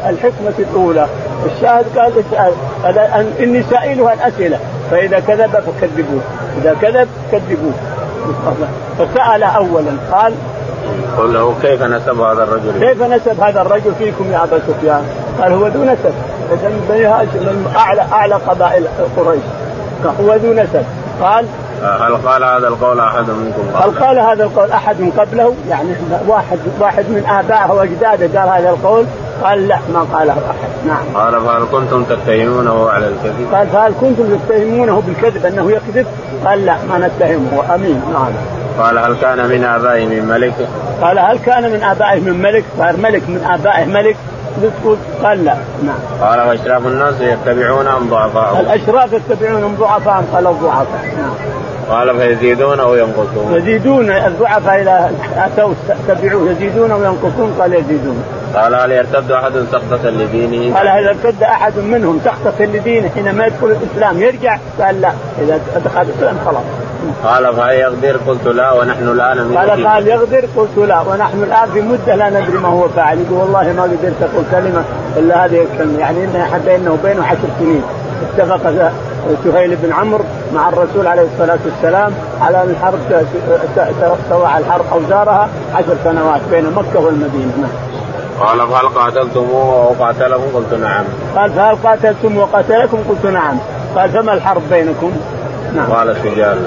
الحكمة 0.10 0.54
الأولى. 0.60 1.08
الشاهد 1.46 1.86
قال 1.98 2.12
اسال 2.86 3.26
إني 3.40 3.64
سائله 3.64 4.10
عن 4.10 4.18
أسئلة. 4.20 4.60
فإذا 4.92 5.20
كذب 5.20 5.52
فكذبوه. 5.52 6.22
إذا 6.62 6.76
كذب 6.82 7.08
كذبوه. 7.32 7.74
فسأل 9.00 9.44
اولا 9.44 9.92
قال 10.12 10.34
قل 11.18 11.34
له 11.34 11.56
كيف 11.62 11.84
نسب 11.84 12.20
هذا 12.20 12.44
الرجل؟ 12.44 12.80
كيف 12.80 13.04
نسب 13.04 13.44
هذا 13.44 13.62
الرجل 13.62 13.94
فيكم 14.00 14.32
يا 14.32 14.44
أبا 14.44 14.60
سفيان؟ 14.68 15.04
قال 15.42 15.54
هو 15.54 15.68
ذو 15.68 15.84
نسب. 15.84 16.14
من 16.52 16.86
بني 16.90 17.06
هاشم 17.06 17.30
من 17.40 17.74
اعلى 17.78 18.02
أعلى 18.12 18.36
قبائل 18.36 18.88
قريش. 19.18 19.42
هو 20.22 20.34
ذو 20.34 20.54
نسب. 20.54 20.86
قال 21.22 21.46
هل 21.84 22.16
قال 22.16 22.44
هذا 22.44 22.68
القول 22.68 23.00
أحد 23.00 23.30
منكم 23.30 23.64
هل 23.76 24.06
قال 24.06 24.20
هذا 24.20 24.44
القول 24.44 24.72
أحد 24.72 24.96
قبله؟ 25.18 25.56
يعني 25.70 25.90
واحد 26.28 26.60
واحد 26.80 27.06
من 27.10 27.26
آبائه 27.26 27.72
وأجداده 27.72 28.40
قال 28.40 28.50
هذا 28.50 28.70
القول. 28.70 29.06
قال 29.44 29.68
لا 29.68 29.78
ما 29.94 30.06
قاله 30.14 30.34
أحد. 30.34 30.88
نعم. 30.88 31.06
قال 31.16 31.46
فهل 31.46 31.66
كنتم 31.72 32.04
تتهمونه 32.04 32.90
على 32.90 33.08
الكذب؟ 33.08 33.54
قال 33.54 33.68
فهل 33.68 33.94
كنتم 34.02 34.38
تتهمونه 34.38 35.02
بالكذب 35.08 35.46
أنه 35.46 35.72
يكذب؟ 35.72 36.08
قال 36.46 36.66
لا 36.66 36.78
ما 36.90 36.98
نتهمه 37.08 37.76
امين 37.76 38.02
نعم. 38.14 38.32
قال 38.80 38.98
هل 38.98 39.16
كان 39.22 39.50
من 39.50 39.64
آبائه 39.64 40.06
من 40.06 40.26
ملك؟ 40.26 40.54
قال 41.02 41.20
هل 41.20 41.40
كان 41.40 41.72
من 41.72 41.84
آبائه 41.84 42.20
من 42.20 42.42
ملك؟ 42.42 42.64
صار 42.78 42.98
ملك 42.98 43.22
من 43.30 43.44
آبائه 43.44 43.86
ملك؟ 43.86 44.16
قال 45.24 45.46
لا. 45.46 45.56
نعم. 45.84 45.96
قال 46.22 46.42
وأشراف 46.48 46.88
الناس 46.88 47.22
يتبعون 47.22 47.88
أم 47.88 48.10
ضعفاء 48.10 48.60
الأشراف 48.60 49.14
يتبعون 49.14 49.64
أم 49.64 49.76
ضعفاء 49.76 50.24
قال 50.34 50.48
الضعفاء. 50.48 51.06
نعم. 51.18 51.63
قال 51.90 52.18
فيزيدون 52.18 52.80
أو 52.80 52.96
ينقصون 52.96 53.54
يزيدون 53.54 54.10
الضعفاء 54.10 54.82
إذا 54.82 55.12
أتوا 55.38 55.74
تبعوه 56.08 56.52
يزيدون 56.52 56.92
أو 56.92 57.04
ينقصون 57.04 57.56
قال 57.60 57.74
يزيدون 57.74 58.24
قال 58.56 58.76
هل 58.76 58.92
يرتد 58.92 59.32
أحد 59.32 59.52
سقطة 59.72 60.10
لدينه؟ 60.10 60.78
قال 60.78 60.88
هل 60.88 61.08
ارتد 61.08 61.44
أحد 61.44 61.78
منهم 61.78 62.20
سقطة 62.26 62.66
لدينه 62.66 63.10
حينما 63.16 63.46
يدخل 63.46 63.68
الإسلام 63.68 64.22
يرجع؟ 64.22 64.58
قال 64.80 65.02
لا 65.02 65.12
إذا 65.42 65.60
دخل 65.86 66.02
الإسلام 66.02 66.38
خلاص 66.46 66.64
قال 67.24 67.56
فهل 67.56 67.76
يغدر؟ 67.76 68.18
قلت 68.28 68.48
لا 68.48 68.72
ونحن 68.72 69.08
الآن 69.08 69.58
قال 69.58 69.84
فهل 69.84 70.08
يغدر؟ 70.08 70.46
قلت 70.58 70.78
لا 70.78 71.02
ونحن 71.02 71.44
الآن 71.44 71.70
في 71.74 71.82
مدة 71.82 72.16
لا 72.16 72.30
ندري 72.30 72.58
ما 72.58 72.68
هو 72.68 72.88
فاعل 72.88 73.20
يقول 73.20 73.40
والله 73.40 73.74
ما 73.74 73.84
قدرت 73.84 74.30
أقول 74.34 74.44
كلمة 74.52 74.84
إلا 75.18 75.46
هذه 75.46 75.66
الكلمة 75.72 76.00
يعني 76.00 76.24
إنها 76.24 76.60
بينه 76.66 76.92
وبينه 76.92 77.26
عشر 77.26 77.48
سنين 77.60 77.84
اتفق 78.24 78.92
سهيل 79.44 79.76
بن 79.76 79.94
عمرو 79.94 80.24
مع 80.54 80.70
الرسول 80.70 81.08
عليه 81.08 81.28
الصلاة 81.34 81.60
والسلام 81.66 82.14
على 82.42 82.64
أن 82.64 82.70
الحرب 82.70 83.00
سواء 84.30 84.58
الحرب 84.58 84.86
أوزارها 84.94 85.50
عشر 85.76 85.96
سنوات 86.04 86.42
بين 86.52 86.66
مكة 86.76 87.00
والمدينة 87.00 87.52
نعم. 87.58 87.70
قال 88.40 88.68
فهل 88.68 88.88
قاتلتموه 88.88 89.88
أو 89.88 90.06
قاتلكم 90.06 90.44
قلت 90.56 90.74
نعم. 90.74 91.04
قال 91.36 91.52
فهل 91.52 91.76
قاتلتم 91.76 92.38
وقاتلكم 92.38 92.98
قلت 93.10 93.26
نعم. 93.26 93.58
قال 93.96 94.10
فما 94.10 94.34
الحرب 94.34 94.62
بينكم؟ 94.70 95.12
نعم. 95.76 95.92
قال 95.92 96.16
سجال 96.24 96.58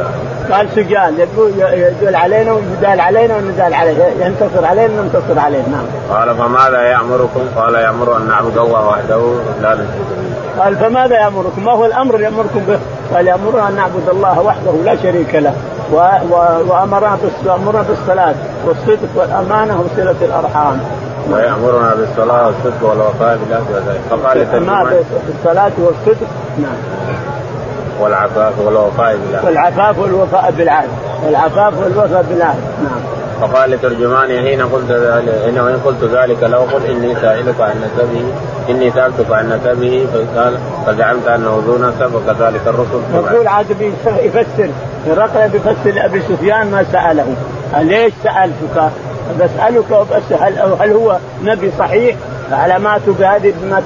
قال 0.51 0.69
سجال 0.75 1.19
يقول 1.19 1.53
يدل 1.59 2.17
علينا 2.17 2.53
ويدال 2.53 3.01
علينا 3.01 3.37
وندال 3.37 3.75
عليه 3.75 3.95
ينتصر 4.21 4.65
علينا 4.65 5.01
وننتصر 5.01 5.39
عليه 5.39 5.63
نعم. 5.63 5.87
قال 6.11 6.37
فماذا 6.37 6.83
يأمركم؟ 6.83 7.41
قال 7.57 7.75
يأمر 7.75 8.17
أن 8.17 8.29
نعبد 8.29 8.59
الله 8.59 8.87
وحده 8.87 9.21
لا 9.63 9.75
نشرك 9.75 10.26
قال 10.59 10.77
فماذا 10.77 11.17
يأمركم؟ 11.17 11.65
ما 11.65 11.73
هو 11.73 11.85
الأمر 11.85 12.15
اللي 12.15 12.25
يأمركم 12.25 12.61
به؟ 12.69 12.79
قال 13.15 13.27
يأمرنا 13.27 13.69
أن 13.69 13.77
نعبد 13.77 14.09
الله 14.09 14.41
وحده 14.41 14.73
لا 14.85 14.97
شريك 15.03 15.35
له 15.35 15.53
و... 15.93 15.97
و... 16.31 16.35
وأمرنا 16.69 17.19
بالصلاه 17.23 17.85
بالصلاة 17.89 18.35
والصدق 18.67 19.09
والأمانة 19.15 19.81
وصلة 19.81 20.17
الأرحام. 20.23 20.81
ويامرنا 21.31 21.95
بالصلاة 21.95 22.47
والصدق 22.47 22.89
والوفاء 22.89 23.39
بالعهد 23.39 23.67
وذلك 23.71 24.01
فقال 24.11 24.39
بالصلاة 25.27 25.73
والصدق. 25.79 26.27
نعم. 26.59 26.77
والعفاف 28.01 28.53
والوفاء 28.59 29.17
بالعهد 29.17 29.45
والعفاف 29.45 29.99
والوفاء 29.99 30.51
بالعهد. 30.57 30.89
والعفاف 31.27 31.75
والوفاء 31.83 32.25
بالعهد. 32.31 32.61
نعم. 32.83 32.96
فقال 33.41 33.71
لترجماني 33.71 34.41
حين 34.41 34.63
قلت 34.63 34.91
ذلك 34.91 35.57
وان 35.57 35.81
قلت 35.85 36.05
ذلك 36.05 36.43
لو 36.43 36.59
قل 36.59 36.87
إني 36.91 37.15
سائلك 37.15 37.61
عن 37.61 37.77
نسبه 37.77 38.25
إني 38.71 38.91
سألتك 38.91 39.33
عن 39.33 39.49
نسبه 39.49 40.07
فقال 40.13 40.59
فزعمت 40.87 41.29
أنه 41.29 41.63
ذو 41.67 41.79
نسب 41.79 42.15
وكذلك 42.15 42.61
الرسل 42.67 43.01
يقول 43.15 43.49
عاد 43.49 43.67
يفسر 44.07 44.71
هرقل 45.07 45.49
بيفسر 45.49 45.91
لأبي 45.95 46.23
سفيان 46.23 46.71
ما 46.71 46.85
سأله 46.93 47.27
ليش 47.79 48.13
سألتك؟ 48.25 48.91
بسألك 49.41 49.91
وبس 49.91 50.33
هل 50.41 50.59
هل 50.81 50.93
هو 50.93 51.17
نبي 51.45 51.71
صحيح؟ 51.79 52.17
علاماته 52.53 53.15
بهذه 53.19 53.53
بما 53.63 53.83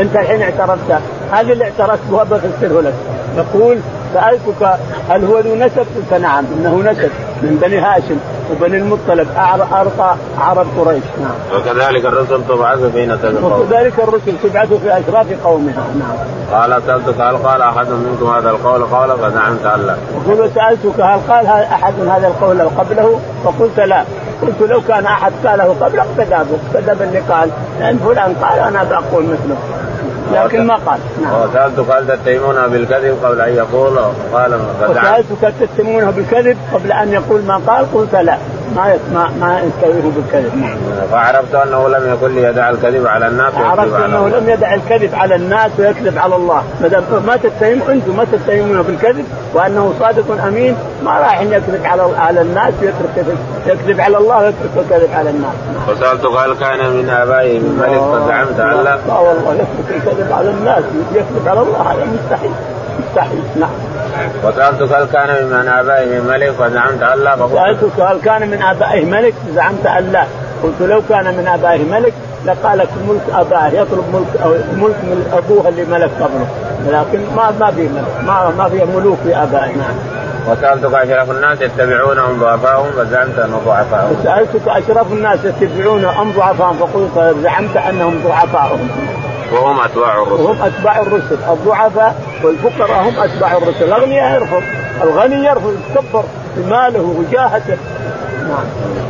أنت 0.00 0.16
الحين 0.16 0.42
اعترفت 0.42 1.00
هذه 1.32 1.52
اللي 1.52 1.64
اعترفت 1.64 2.02
بها 2.10 2.24
بفسره 2.24 2.80
لك 2.80 2.94
يقول 3.36 3.78
سألتك 4.14 4.78
هل 5.10 5.24
هو 5.24 5.38
ذو 5.38 5.54
نسب؟ 5.54 5.86
قلت 5.96 6.20
نعم 6.20 6.44
إنه 6.58 6.90
نسب 6.90 7.10
من 7.42 7.58
بني 7.62 7.78
هاشم 7.78 8.16
وبني 8.50 8.76
المطلب 8.76 9.28
أرقى 9.72 10.16
عرب 10.38 10.66
قريش. 10.78 11.02
نعم. 11.20 11.60
وكذلك 11.60 12.04
الرسل 12.06 12.40
تبعث 12.48 12.78
في 12.78 13.06
نسب 13.06 13.44
وكذلك 13.44 13.98
الرسل 13.98 14.32
تبعث 14.42 14.68
في 14.72 14.98
أشراف 14.98 15.26
قومها. 15.44 15.84
نعم. 15.98 16.16
قال 16.52 16.82
سألتك 16.86 17.20
هل 17.20 17.36
قال 17.36 17.62
أحد 17.62 17.86
منكم 17.88 18.30
هذا 18.30 18.50
القول؟ 18.50 18.84
قال 18.84 19.10
فنعم 19.18 19.56
لا. 19.86 19.96
يقول 20.26 20.50
سألتك 20.54 21.00
هل 21.00 21.20
قال 21.28 21.46
أحد 21.46 21.94
هذا 22.08 22.26
القول 22.26 22.60
قبله؟ 22.62 23.20
فقلت 23.44 23.80
لا. 23.80 24.04
قلت 24.42 24.70
لو 24.70 24.80
كان 24.88 25.06
أحد 25.06 25.32
قاله 25.46 25.76
قبله 25.80 26.06
كذب 26.18 26.58
كذب 26.74 27.02
اللي 27.02 27.18
قال. 27.18 27.50
لأن 27.80 27.98
فلان 27.98 28.34
قال 28.42 28.58
أنا 28.58 28.84
بقول 28.84 29.24
مثله. 29.24 29.56
لكن 30.32 30.66
ما 30.66 30.74
قال. 30.74 30.98
نعم. 31.22 31.32
وسالتك 31.42 31.90
هل 31.90 32.06
تتهمونه 32.08 32.66
بالكذب 32.66 33.18
قبل 33.24 33.40
أن 33.40 33.54
يقول 33.56 33.98
قال 34.32 34.60
وسالتك 34.88 35.54
تتهمونه 35.60 36.10
بالكذب 36.10 36.56
قبل 36.72 36.92
أن 36.92 37.12
يقول 37.12 37.42
ما 37.42 37.60
قال 37.66 37.94
قلت 37.94 38.14
لا 38.14 38.36
ما 38.76 38.98
ما 39.14 39.30
ما 39.40 39.60
يستويه 39.60 40.12
بالكذب. 40.16 40.56
نعم. 40.56 40.76
فعرفت 41.10 41.54
أنه 41.54 41.88
لم 41.88 42.12
يكن 42.12 42.34
ليدع 42.34 42.70
الكذب 42.70 43.06
على 43.06 43.26
الناس 43.26 43.54
عرفت 43.54 43.94
أنه 43.94 44.28
لم 44.28 44.48
يدع 44.48 44.74
الكذب 44.74 45.14
على 45.14 45.34
الناس 45.34 45.70
ويكذب 45.78 46.18
على 46.18 46.36
الله. 46.36 46.62
ما 46.80 46.88
دام 46.88 47.02
ما 47.26 47.36
تتهم 47.36 47.82
أنتم 47.90 48.16
ما 48.16 48.26
تتهمونه 48.32 48.82
بالكذب 48.82 49.24
وأنه 49.54 49.94
صادق 50.00 50.44
أمين 50.46 50.76
ما 51.04 51.10
راح 51.10 51.40
يكذب 51.40 51.84
على 51.84 52.02
على 52.18 52.40
الناس 52.40 52.72
ويترك 52.82 53.36
يكذب 53.66 54.00
على 54.00 54.16
الله 54.18 54.36
ويترك 54.36 54.70
الكذب 54.76 55.14
على 55.14 55.30
الناس. 55.30 55.54
وسالتك 55.88 56.30
هل 56.30 56.54
كان 56.54 56.90
من 56.90 57.08
آبائه 57.10 57.58
من 57.58 57.78
ملك 57.78 58.31
ان 58.60 58.84
لا؟ 58.84 59.18
والله 59.18 59.54
يترك 59.54 59.96
الكذب 59.96 60.32
على 60.32 60.50
الناس 60.50 60.84
يكذب 61.12 61.48
على 61.48 61.60
الله 61.60 61.92
هذا 61.92 62.06
مستحيل 62.14 62.50
مستحيل. 63.08 63.42
نعم. 63.56 63.70
وسألتك 64.44 64.92
هل 64.92 65.06
كان 65.12 65.46
من 65.46 65.68
آبائه 65.68 66.06
من 66.06 66.26
ملك 66.28 66.50
فزعمت 66.50 67.02
أن 67.02 67.18
لا؟ 67.18 67.36
سألتك 67.36 68.00
هل 68.00 68.20
كان 68.24 68.50
من 68.50 68.62
آبائه 68.62 69.04
ملك 69.04 69.34
زعمت 69.54 69.86
أن 69.86 70.12
لا. 70.12 70.26
قلت 70.62 70.80
لو 70.80 71.02
كان 71.08 71.24
من 71.24 71.46
آبائه 71.46 71.84
ملك 71.84 72.12
لقال 72.46 72.78
لك 72.78 72.88
ملك 73.08 73.22
ابائه 73.34 73.80
يطلب 73.80 74.04
ملك 74.12 74.42
أو 74.44 74.50
ملك 74.50 74.96
من 75.02 75.32
أبوه 75.32 75.68
اللي 75.68 75.84
ملك 75.84 76.10
قبله 76.20 76.46
لكن 76.86 77.20
ما 77.36 77.50
ما 77.60 77.70
في 77.70 77.82
ملك 77.82 78.26
ما 78.26 78.52
ما 78.58 78.68
في 78.68 78.84
ملوك 78.96 79.18
في 79.24 79.36
ابائه 79.36 79.76
نعم. 79.76 80.21
وسالتك 80.48 80.94
اشرف 80.94 81.30
الناس 81.30 81.60
يتبعونهم 81.60 82.40
ضعفاهم 82.40 82.90
فزعمت 82.96 83.38
أنهم 83.38 83.60
ضعفاهم. 83.66 84.16
سألتك 84.24 84.68
اشرف 84.68 85.12
الناس 85.12 85.38
يتبعون 85.44 86.04
ام 86.04 86.32
ضعفاهم 86.32 86.76
فقلت 86.76 87.36
زعمت 87.42 87.76
أنهم 87.76 88.20
ضعفاؤهم. 88.24 88.88
وهم 89.52 89.80
أتباع 89.80 90.22
الرسل. 90.22 90.42
وهم 90.42 90.62
أتباع 90.62 91.00
الرسل. 91.00 91.38
الضعفاء 91.52 92.14
والفقراء 92.44 93.02
هم 93.02 93.14
أتباع 93.18 93.56
الرسل. 93.56 93.84
الأغنياء 93.84 94.34
يرفض. 94.34 94.62
الغني 95.02 95.44
يرفض 95.44 95.74
يتكبر 95.90 96.24
بماله 96.56 97.14
وجاهته. 97.18 97.76
نعم. 98.48 98.64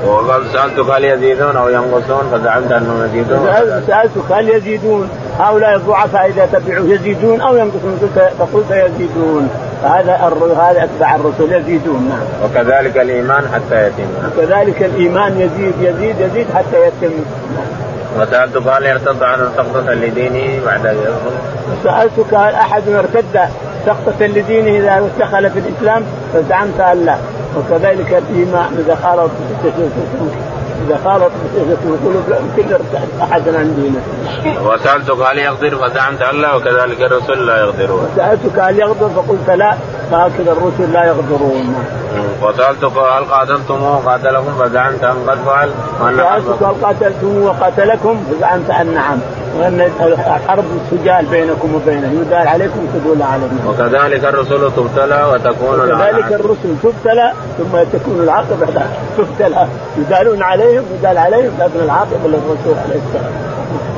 وقال 0.06 0.42
سألتك 0.52 0.90
هل 0.90 1.04
يزيدون 1.04 1.56
أو 1.56 1.68
ينقصون 1.68 2.24
فزعمت 2.32 2.72
أنهم 2.72 3.04
يزيدون. 3.04 3.48
سألتك 3.86 4.32
هل 4.32 4.48
يزيدون؟ 4.48 5.10
هؤلاء 5.38 5.76
الضعفاء 5.76 6.26
إذا 6.26 6.48
تبعوا 6.52 6.88
يزيدون 6.88 7.40
أو 7.40 7.56
ينقصون؟ 7.56 8.10
فقلت 8.38 8.70
يزيدون. 8.70 9.50
فهذا 9.82 10.16
هذا 10.58 10.84
أتباع 10.84 11.14
الرسل 11.14 11.52
يزيدون 11.52 12.08
نعم. 12.08 12.20
وكذلك 12.44 12.96
الإيمان 12.96 13.44
حتى 13.54 13.86
يتم. 13.86 14.08
وكذلك 14.26 14.82
الإيمان 14.82 15.40
يزيد 15.40 15.74
يزيد 15.80 16.20
يزيد 16.20 16.46
حتى 16.54 16.86
يتم. 16.86 17.14
وسألتك 18.20 18.66
هل 18.66 18.86
يرتد 18.86 19.22
عن 19.22 19.38
سقطة 19.56 19.92
لدينه 19.92 20.64
بعد 20.66 20.86
أن 20.86 20.96
يدخل؟ 20.96 21.36
سألتك 21.84 22.34
هل 22.34 22.54
أحد 22.54 22.88
ارتد 22.88 23.40
سقطة 23.86 24.26
لدينه 24.26 24.78
إذا 24.78 25.08
دخل 25.18 25.50
في 25.50 25.58
الإسلام؟ 25.58 26.02
فزعمت 26.34 26.80
أن 26.80 27.04
لا. 27.04 27.16
وكذلك 27.56 28.22
الإيمان 28.28 28.84
إذا 28.86 28.94
خالط 29.02 29.30
إذا 30.86 31.00
خالط 31.04 31.32
القلوب 31.84 32.22
كل 32.56 32.76
أحد 33.22 33.48
عن 33.48 33.74
دينه. 33.74 34.02
وسألتك 34.68 35.20
هل 35.20 35.38
يقدر 35.38 35.76
فزعمت 35.76 36.22
أن 36.22 36.42
لا 36.42 36.54
وكذلك 36.54 37.02
الرسل 37.02 37.46
لا 37.46 37.60
يقدرون. 37.60 38.08
سألتك 38.16 38.58
هل 38.58 38.78
يقدر 38.78 39.08
فقلت 39.08 39.50
لا 39.50 39.74
فهكذا 40.10 40.52
الرسل 40.52 40.92
لا 40.92 41.04
يقدرون. 41.04 41.74
وسألتك 42.42 42.96
هل 42.98 43.24
قاتلتموه 43.24 43.96
وقاتلكم 43.96 44.52
فزعمت 44.60 45.04
أن 45.04 45.30
قد 45.30 45.38
فعل؟ 45.46 45.70
سألتك 46.00 46.62
هل 46.62 46.74
قاتلتموه 46.82 47.46
وقاتلكم 47.46 48.24
فزعمت 48.30 48.70
أن 48.70 48.94
نعم 48.94 49.18
وأن 49.58 49.80
الحرب 50.00 50.64
سجال 50.90 51.26
بينكم 51.26 51.74
وبينه. 51.74 52.12
يدال 52.20 52.48
عليكم 52.48 52.86
تدول 52.94 53.22
عليهم 53.22 53.60
وكذلك 53.68 54.24
الرسل 54.24 54.70
تبتلى 54.76 55.24
وتكون 55.32 55.80
وكذلك 55.80 56.32
الرسل 56.32 56.76
تبتلى 56.82 57.32
ثم 57.58 57.98
تكون 57.98 58.20
العاقبة. 58.22 58.66
تبتلى. 59.18 59.66
يدالون 59.98 60.42
عليهم 60.42 60.84
يدال 60.98 61.18
عليهم 61.18 61.52
لكن 61.60 61.80
العاقبة 61.84 62.24
للرسول 62.24 62.74
عليه 62.84 63.00
السلام. 63.08 63.32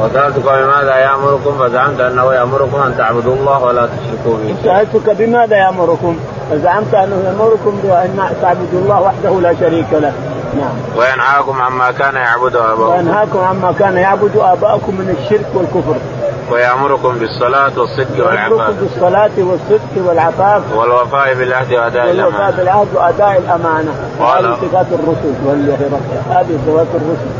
وسألتك 0.00 0.44
بماذا 0.44 0.96
يأمركم؟ 0.96 1.58
فزعمت 1.58 2.00
أنه 2.00 2.34
يأمركم 2.34 2.76
أن 2.86 2.94
تعبدوا 2.98 3.34
الله 3.34 3.64
ولا 3.64 3.86
تشركوا 3.86 4.38
به. 4.38 4.54
سألتك 4.64 5.16
بماذا 5.16 5.56
يأمركم؟ 5.56 6.18
فزعمت 6.50 6.94
أنه 6.94 7.22
يأمركم 7.26 7.80
بأن 7.82 8.18
تعبدوا 8.42 8.80
الله 8.80 9.00
وحده 9.02 9.40
لا 9.40 9.54
شريك 9.60 9.92
له. 9.92 10.12
نعم. 10.60 10.74
وينهاكم 10.96 11.62
عما 11.62 11.90
كان 11.90 12.14
يعبد 12.14 12.56
آباؤكم. 12.56 12.96
وينهاكم 12.96 13.38
عما 13.38 13.74
كان 13.78 13.96
يعبد 13.96 14.36
آباؤكم 14.36 14.94
من 14.94 15.16
الشرك 15.18 15.46
والكفر. 15.54 15.96
ويأمركم 16.52 17.18
بالصلاة 17.18 17.72
والصدق 17.76 18.26
والعفاف. 18.26 18.52
ويأمركم 18.52 18.76
بالصلاة 18.80 19.30
والصدق 19.38 20.08
والعفاف. 20.08 20.62
والوفاء 20.76 21.34
بالعهد 21.34 21.72
وأداء 21.72 22.10
الأمانة. 22.10 22.24
والوفاء 22.26 22.52
بالعهد 22.56 22.88
وأداء 22.94 23.38
الأمانة. 23.38 23.94
وهذه 24.20 24.56
صفات 24.62 24.86
الرسل 24.92 25.34
هذه 26.30 26.58
صفات 26.66 26.86
الرسل. 26.94 27.30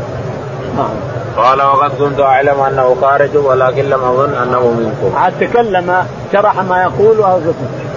نعم. 0.77 0.89
قال 1.37 1.61
وقد 1.61 1.91
كنت 1.99 2.19
أعلم 2.19 2.59
أنه 2.59 2.95
خارج 3.01 3.29
ولكن 3.37 3.83
لم 3.83 4.03
أظن 4.03 4.33
أنه 4.33 4.59
منكم. 4.59 5.17
عاد 5.17 5.33
تكلم 5.39 6.05
شرح 6.33 6.55
ما 6.61 6.81
يقول 6.81 7.23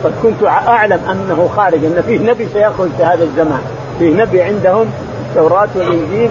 قد 0.05 0.13
كنت 0.23 0.45
أعلم 0.47 1.01
أنه 1.11 1.51
خارج 1.57 1.85
إن 1.85 2.03
فيه 2.07 2.31
نبي 2.31 2.49
سيخرج 2.53 2.89
في 2.97 3.05
هذا 3.05 3.25
الزمان، 3.25 3.63
فيه 3.99 4.23
نبي 4.23 4.43
عندهم 4.43 4.91
التوراة 5.29 5.69
والإنجيل 5.77 6.31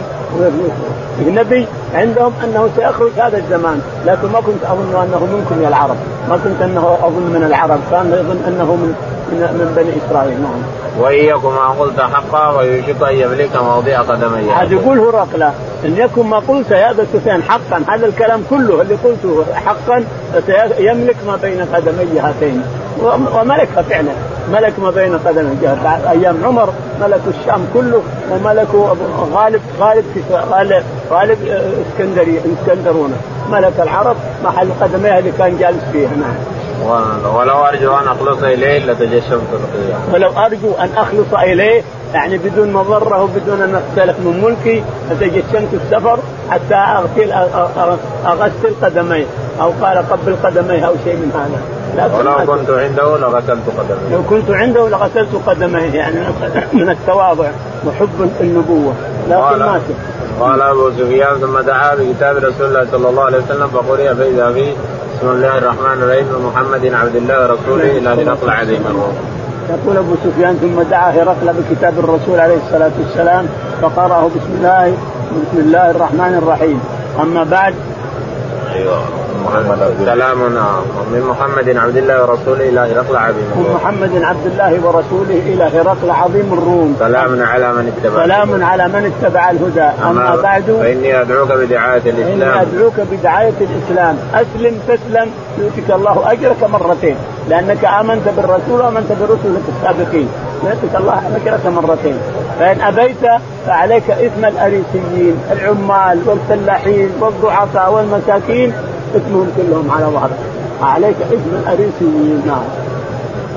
فيه 1.17 1.31
نبي 1.31 1.67
عندهم 1.93 2.33
أنه 2.43 2.69
سيخرج 2.75 3.11
هذا 3.17 3.37
الزمان 3.37 3.81
لكن 4.05 4.27
ما 4.27 4.41
كنت 4.41 4.63
أظن 4.63 4.95
أنه 5.03 5.27
منكم 5.33 5.63
يا 5.63 5.67
العرب. 5.67 5.95
ما 6.29 6.37
كنت 6.43 6.61
أنه 6.61 6.97
أظن 7.03 7.33
من 7.33 7.43
العرب 7.43 7.79
كان 7.91 8.05
يظن 8.05 8.39
أنه 8.47 8.75
من 8.75 8.95
من, 9.31 9.39
من 9.39 9.73
بني 9.75 9.91
إسرائيل. 10.07 10.41
نعم. 10.41 10.61
وإياكم 10.99 11.49
ما 11.49 11.67
قلت 11.79 11.99
حقا 11.99 12.57
ويوشك 12.57 13.01
أن 13.01 13.15
يملك 13.15 13.55
مواضيع 13.55 14.01
قدمي. 14.01 14.51
هذا 14.51 14.73
يقول 14.73 14.99
هرقلة 14.99 15.53
إن 15.85 15.97
يكن 15.97 16.25
ما 16.25 16.39
قلت 16.39 16.71
يا 16.71 16.91
أبا 16.91 17.05
سفيان 17.13 17.43
حقا 17.43 17.81
هذا 17.89 18.05
الكلام 18.05 18.43
كله 18.49 18.81
اللي 18.81 18.95
قلته 18.95 19.45
حقا 19.65 20.03
يملك 20.79 21.15
ما 21.27 21.35
بين 21.35 21.65
قدمي 21.73 22.19
هاتين. 22.19 22.63
وملكها 23.03 23.81
فعلا. 23.81 24.11
ملك 24.51 24.79
ما 24.79 24.91
بين 24.91 25.17
قدمي 25.17 25.57
أيام 26.09 26.37
عمر 26.45 26.69
ملكوا 27.01 27.31
الشام 27.39 27.65
كله 27.73 28.01
وملكوا 28.31 28.87
غالب 29.33 29.61
غالب 29.79 30.05
غالب, 30.51 30.83
غالب 31.11 31.37
إسكندري 31.87 32.39
إسكندرونة. 32.39 33.17
ملك 33.51 33.73
العرب 33.79 34.15
محل 34.43 34.69
قدميه 34.81 35.19
اللي 35.19 35.31
كان 35.31 35.57
جالس 35.57 35.83
فيها 35.91 36.09
نعم 36.09 36.35
ولو 37.35 37.65
أرجو 37.65 37.93
أن 37.93 38.07
أخلص 38.07 38.43
إليه 38.43 38.85
لتجشمت 38.85 39.41
ولو 40.13 40.29
أرجو 40.29 40.73
أن 40.79 40.89
أخلص 40.97 41.33
إليه 41.33 41.81
يعني 42.13 42.37
بدون 42.37 42.73
مضرة 42.73 43.23
وبدون 43.23 43.61
أن 43.61 43.75
أختلف 43.75 44.19
من 44.19 44.43
ملكي 44.43 44.83
لتجشمت 45.11 45.73
السفر 45.73 46.19
حتى 46.49 46.75
أغسل 46.75 47.31
أغسل 48.25 48.73
قدميه 48.81 49.25
أو 49.61 49.71
قال 49.81 49.97
قبل 50.09 50.35
قدميه 50.43 50.87
أو 50.87 50.93
شيء 51.03 51.15
من 51.15 51.31
هذا. 51.35 51.76
ولو 51.97 52.55
كنت 52.55 52.69
عنده 52.69 53.17
لغسلت 53.17 53.67
قدميه 53.77 54.15
لو 54.15 54.23
كنت 54.29 54.51
عنده 54.51 54.89
لغسلت 54.89 55.29
قدميه 55.47 55.93
يعني 55.93 56.19
من 56.73 56.89
التواضع 56.89 57.49
وحب 57.87 58.29
النبوة. 58.41 58.93
لكن 59.29 59.59
ما 59.59 59.81
قال 60.39 60.61
أبو 60.61 60.91
سفيان 60.91 61.35
ثم 61.41 61.59
دعا 61.59 61.95
بكتاب 61.95 62.37
رسول 62.37 62.67
الله 62.67 62.87
صلى 62.91 63.09
الله 63.09 63.23
عليه 63.23 63.37
وسلم 63.37 63.67
فقرئ 63.67 64.15
فإذا 64.15 64.53
فيه 64.53 64.71
بسم 65.17 65.29
الله 65.29 65.57
الرحمن 65.57 66.03
الرحيم 66.03 66.25
محمد 66.45 66.93
عبد 66.93 67.15
الله 67.15 67.41
ورسوله 67.41 67.97
إلى 67.97 68.09
هرقل 68.09 68.49
عظيم 68.49 68.83
الروم. 68.89 69.17
يقول 69.69 69.97
أبو 69.97 70.15
سفيان 70.23 70.55
ثم 70.55 70.81
دعا 70.81 71.11
هرقل 71.11 71.53
بكتاب 71.53 71.99
الرسول 71.99 72.39
عليه 72.39 72.57
الصلاة 72.65 72.91
والسلام 72.99 73.47
فقرأه 73.81 74.27
بسم 74.27 74.51
الله 74.57 74.93
بسم 75.31 75.57
الله 75.57 75.91
الرحمن 75.91 76.41
الرحيم. 76.43 76.81
أما 77.21 77.43
بعد 77.43 77.73
أيوه. 78.75 79.01
سلام 80.05 80.39
من 81.13 81.21
محمد 81.29 81.77
عبد 81.77 81.97
الله 81.97 82.21
ورسوله 82.21 82.69
إلى 82.69 82.79
هرقل 82.79 83.15
عظيم 83.17 83.47
من 83.55 83.73
محمد 83.75 84.23
عبد 84.23 84.45
الله 84.45 84.71
ورسوله 84.85 85.39
إلى 85.51 85.63
هرقل 85.63 86.11
عظيم 86.11 86.53
الروم. 86.53 86.95
سلام 86.99 87.43
على 87.43 87.73
من 87.73 87.93
اتبع 87.93 88.25
سلام 88.25 88.63
على 88.63 88.87
من 88.87 89.11
اتبع 89.11 89.49
الهدى. 89.49 89.81
أما, 89.81 90.09
أما 90.09 90.41
بعد 90.41 90.63
فإني 90.63 91.21
أدعوك 91.21 91.51
بدعاية 91.51 92.05
الإسلام. 92.05 92.51
اني 92.51 92.61
أدعوك 92.61 92.93
بدعاية 93.11 93.59
الإسلام. 93.61 94.17
أسلم 94.33 94.79
تسلم 94.87 95.27
يؤتك 95.57 95.89
الله 95.91 96.31
أجرك 96.31 96.63
مرتين. 96.63 97.15
لأنك 97.49 97.85
آمنت 97.85 98.25
بالرسول 98.37 98.81
وآمنت 98.81 99.11
برسلك 99.19 99.65
السابقين. 99.75 100.29
يؤتك 100.63 100.95
الله 100.95 101.21
أجرك 101.35 101.65
مرتين. 101.65 102.17
فإن 102.59 102.81
أبيت 102.81 103.23
فعليك 103.67 104.11
إثم 104.11 104.45
الأريسيين 104.45 105.35
العمال 105.51 106.17
والفلاحين 106.25 107.09
والضعفاء 107.21 107.93
والمساكين. 107.93 108.73
اسمهم 109.15 109.47
كلهم 109.57 109.91
على 109.91 110.05
ظهرك 110.05 110.37
عليك 110.81 111.15
اسم 111.21 111.51
الاريسيين 111.63 112.41
نعم 112.47 112.63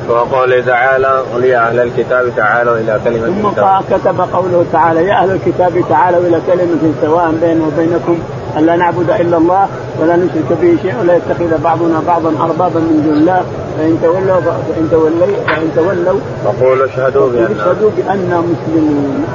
وقوله 0.09 0.61
تعالى 0.67 1.23
قل 1.35 1.45
يا 1.45 1.69
أهل 1.69 1.81
الكتاب 1.81 2.33
تعالوا 2.37 2.77
إلى 2.77 3.01
كلمة 3.05 3.27
ثم 3.27 3.97
كتب 3.97 4.21
قوله 4.21 4.65
تعالى 4.73 5.05
يا 5.05 5.15
أهل 5.23 5.31
الكتاب 5.31 5.85
تعالوا 5.89 6.21
إلى 6.21 6.41
كلمة 6.47 6.93
سواء 7.03 7.35
بيننا 7.41 7.67
وبينكم 7.67 8.19
الا 8.59 8.77
نعبد 8.77 9.11
إلا 9.11 9.37
الله 9.37 9.69
ولا 10.01 10.17
نشرك 10.17 10.59
به 10.63 10.77
شيئا 10.83 11.01
ولا 11.01 11.17
يتخذ 11.17 11.63
بعضنا 11.65 12.03
بعضا 12.07 12.29
أربابا 12.45 12.81
من 12.81 13.03
دون 13.05 13.15
الله 13.15 13.43
فإن 13.79 13.99
تولوا 14.03 14.41
فإن 14.41 14.89
تولوا 14.91 15.27
فإن 15.47 15.71
تولوا 15.77 16.21
فقولوا 16.45 16.87
اشهدوا 16.87 17.29
بان 17.29 17.57
اشهدوا 17.61 17.91
بأننا 17.97 18.41
مسلمون. 18.41 19.27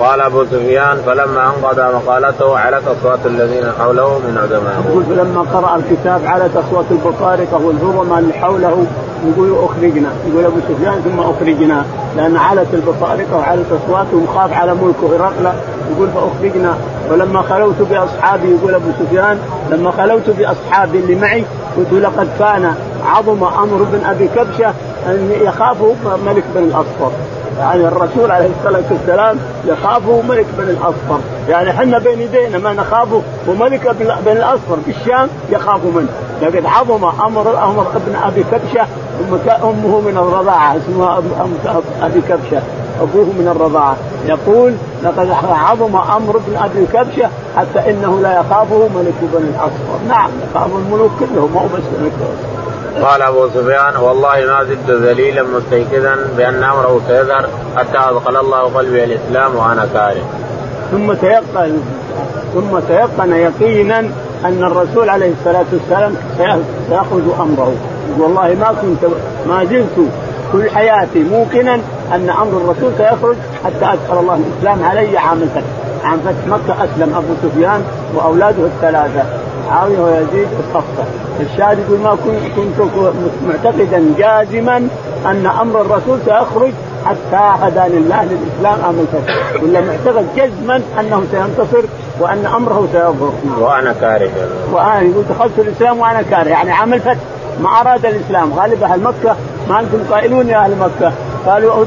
قال 0.00 0.20
أبو 0.20 0.44
سفيان 0.44 0.96
فلما 1.06 1.46
أنقضى 1.46 1.82
مقالته 1.96 2.58
علت 2.58 2.82
أصوات 2.88 3.18
الذين 3.26 3.64
حوله 3.78 4.18
من 4.18 4.38
عدمائه. 4.42 4.90
يقول 4.90 5.04
فلما 5.04 5.40
قرأ 5.40 5.76
الكتاب 5.76 6.20
علت 6.26 6.56
أصوات 6.56 6.84
البطارقه 6.90 7.60
والهرماء 7.64 8.18
اللي 8.18 8.32
حوله؟ 8.32 8.86
يقول 9.26 9.54
أخرجنا. 9.64 10.08
يقول 10.28 10.44
أبو 10.44 10.56
سفيان 10.68 11.00
ثم 11.04 11.20
أخرجنا. 11.20 11.84
لأن 12.16 12.36
علت 12.36 12.74
البطارقه 12.74 13.36
وعلت 13.36 13.66
اصواتهم 13.72 14.26
خاف 14.34 14.52
على 14.52 14.74
ملكه 14.74 15.16
هرقل 15.16 15.52
يقول 15.92 16.08
فأخرجنا. 16.08 16.74
ولما 17.10 17.42
خلوت 17.42 17.82
بأصحابي 17.90 18.48
يقول 18.50 18.74
أبو 18.74 18.88
سفيان 19.00 19.38
لما 19.70 19.90
خلوت 19.90 20.30
باصحابي 20.30 20.98
اللي 20.98 21.14
معي 21.14 21.44
قلت 21.76 21.92
لقد 21.92 22.28
كان 22.38 22.74
عظم 23.06 23.44
أمر 23.44 23.82
بن 23.92 24.04
أبي 24.04 24.28
كبشة 24.28 24.74
أن 25.06 25.32
يخافوا 25.42 25.94
ملك 26.26 26.44
بن 26.54 26.62
الأصفر. 26.62 27.10
يعني 27.58 27.88
الرسول 27.88 28.30
عليه 28.30 28.50
الصلاة 28.58 28.84
والسلام 28.90 29.38
يخافه 29.66 30.22
ملك 30.28 30.46
بن 30.58 30.64
الأصفر. 30.64 31.18
يعني 31.48 31.70
إحنا 31.70 31.98
بين 31.98 32.20
يدينا 32.20 32.58
ما 32.58 32.72
نخافه 32.72 33.22
وملك 33.48 33.96
بن 34.00 34.32
الأصفر 34.32 34.76
في 34.84 34.90
الشام 34.90 35.28
يخاف 35.50 35.80
منه. 35.84 36.08
لقد 36.42 36.66
عظم 36.66 37.04
أمر 37.04 37.64
أمر 37.64 37.86
ابن 37.96 38.16
أبي 38.24 38.44
كبشة 38.52 38.86
أمه 39.64 40.00
من 40.00 40.16
الرضاعة 40.16 40.76
اسمها 40.76 41.22
أبي 42.02 42.20
كبشة 42.20 42.62
أبوه 43.02 43.24
من 43.24 43.48
الرضاعة. 43.56 43.96
يقول 44.26 44.74
لقد 45.04 45.30
عظم 45.50 45.96
أمر 45.96 46.36
ابن 46.36 46.56
أبي 46.56 46.86
كبشة 46.86 47.30
حتى 47.56 47.90
إنه 47.90 48.20
لا 48.22 48.40
يخافه 48.40 48.88
ملك 48.94 49.14
بن 49.22 49.54
الأصفر. 49.54 49.98
نعم 50.08 50.30
يخاف 50.50 50.70
الملوك 50.76 51.10
كلهم 51.20 51.50
مو 51.52 51.60
بس 51.60 51.82
ملك 52.00 52.12
قال 53.02 53.22
أبو 53.22 53.48
سفيان 53.48 53.96
والله 53.96 54.46
ما 54.46 54.64
زلت 54.64 54.90
ذليلا 54.90 55.42
مستيقظا 55.42 56.16
بأن 56.36 56.64
أمره 56.64 57.00
سيظهر 57.08 57.48
حتى 57.76 57.98
أدخل 57.98 58.36
الله 58.36 58.62
قلبي 58.62 59.04
الإسلام 59.04 59.56
وأنا 59.56 59.88
كاره. 59.94 60.24
ثم 60.90 61.12
تيقن 61.12 61.80
ثم 62.54 62.78
تيقن 62.88 63.32
يقينا 63.32 63.98
أن 64.44 64.64
الرسول 64.64 65.10
عليه 65.10 65.32
الصلاة 65.40 65.64
والسلام 65.72 66.14
سياخذ 66.88 67.40
أمره. 67.40 67.74
والله 68.18 68.56
ما 68.60 68.74
كنت 68.82 69.12
ما 69.48 69.64
زلت 69.64 70.08
كل 70.52 70.70
حياتي 70.70 71.18
موقنا 71.18 71.74
أن 72.14 72.30
أمر 72.30 72.60
الرسول 72.64 72.92
سيخرج 72.98 73.36
حتى 73.64 73.84
أدخل 73.84 74.20
الله 74.20 74.34
الإسلام 74.34 74.84
علي 74.84 75.18
عام 75.18 75.42
الفتح 75.42 75.70
عام 76.04 76.20
فتح 76.20 76.46
مكة 76.46 76.84
أسلم 76.84 77.14
أبو 77.16 77.34
سفيان 77.42 77.84
وأولاده 78.14 78.66
الثلاثة. 78.66 79.24
معاويه 79.66 79.98
ويزيد 79.98 80.48
الصفه 80.58 81.04
الشاهد 81.40 81.78
يقول 81.78 81.98
ما 82.00 82.16
كنت 82.56 82.80
معتقدا 83.48 84.14
جازما 84.18 84.76
أن 85.26 85.46
أمر 85.46 85.80
الرسول 85.80 86.18
سيخرج 86.24 86.72
حتى 87.06 87.54
هداني 87.62 87.96
الله 87.96 88.24
للإسلام 88.24 88.84
عام 88.84 89.00
الفتح 89.00 89.62
ولا 89.62 89.80
معتقد 89.80 90.26
جزما 90.36 90.80
أنه 91.00 91.24
سينتصر 91.30 91.82
وأن 92.20 92.46
أمره 92.46 92.88
سيظهر. 92.92 93.32
وأنا 93.60 93.92
كاره. 93.92 94.30
وأنا 94.72 95.00
يقول 95.00 95.24
دخلت 95.30 95.58
الإسلام 95.58 95.98
وأنا 95.98 96.22
كاره. 96.22 96.48
يعني 96.48 96.70
عام 96.70 96.94
الفتح 96.94 97.16
ما 97.62 97.80
أراد 97.80 98.06
الإسلام. 98.06 98.52
غالب 98.52 98.82
أهل 98.82 99.00
مكة 99.00 99.36
ما 99.68 99.80
أنتم 99.80 99.98
قائلون 100.10 100.48
يا 100.48 100.58
أهل 100.58 100.76
مكة. 100.78 101.12
قالوا 101.46 101.84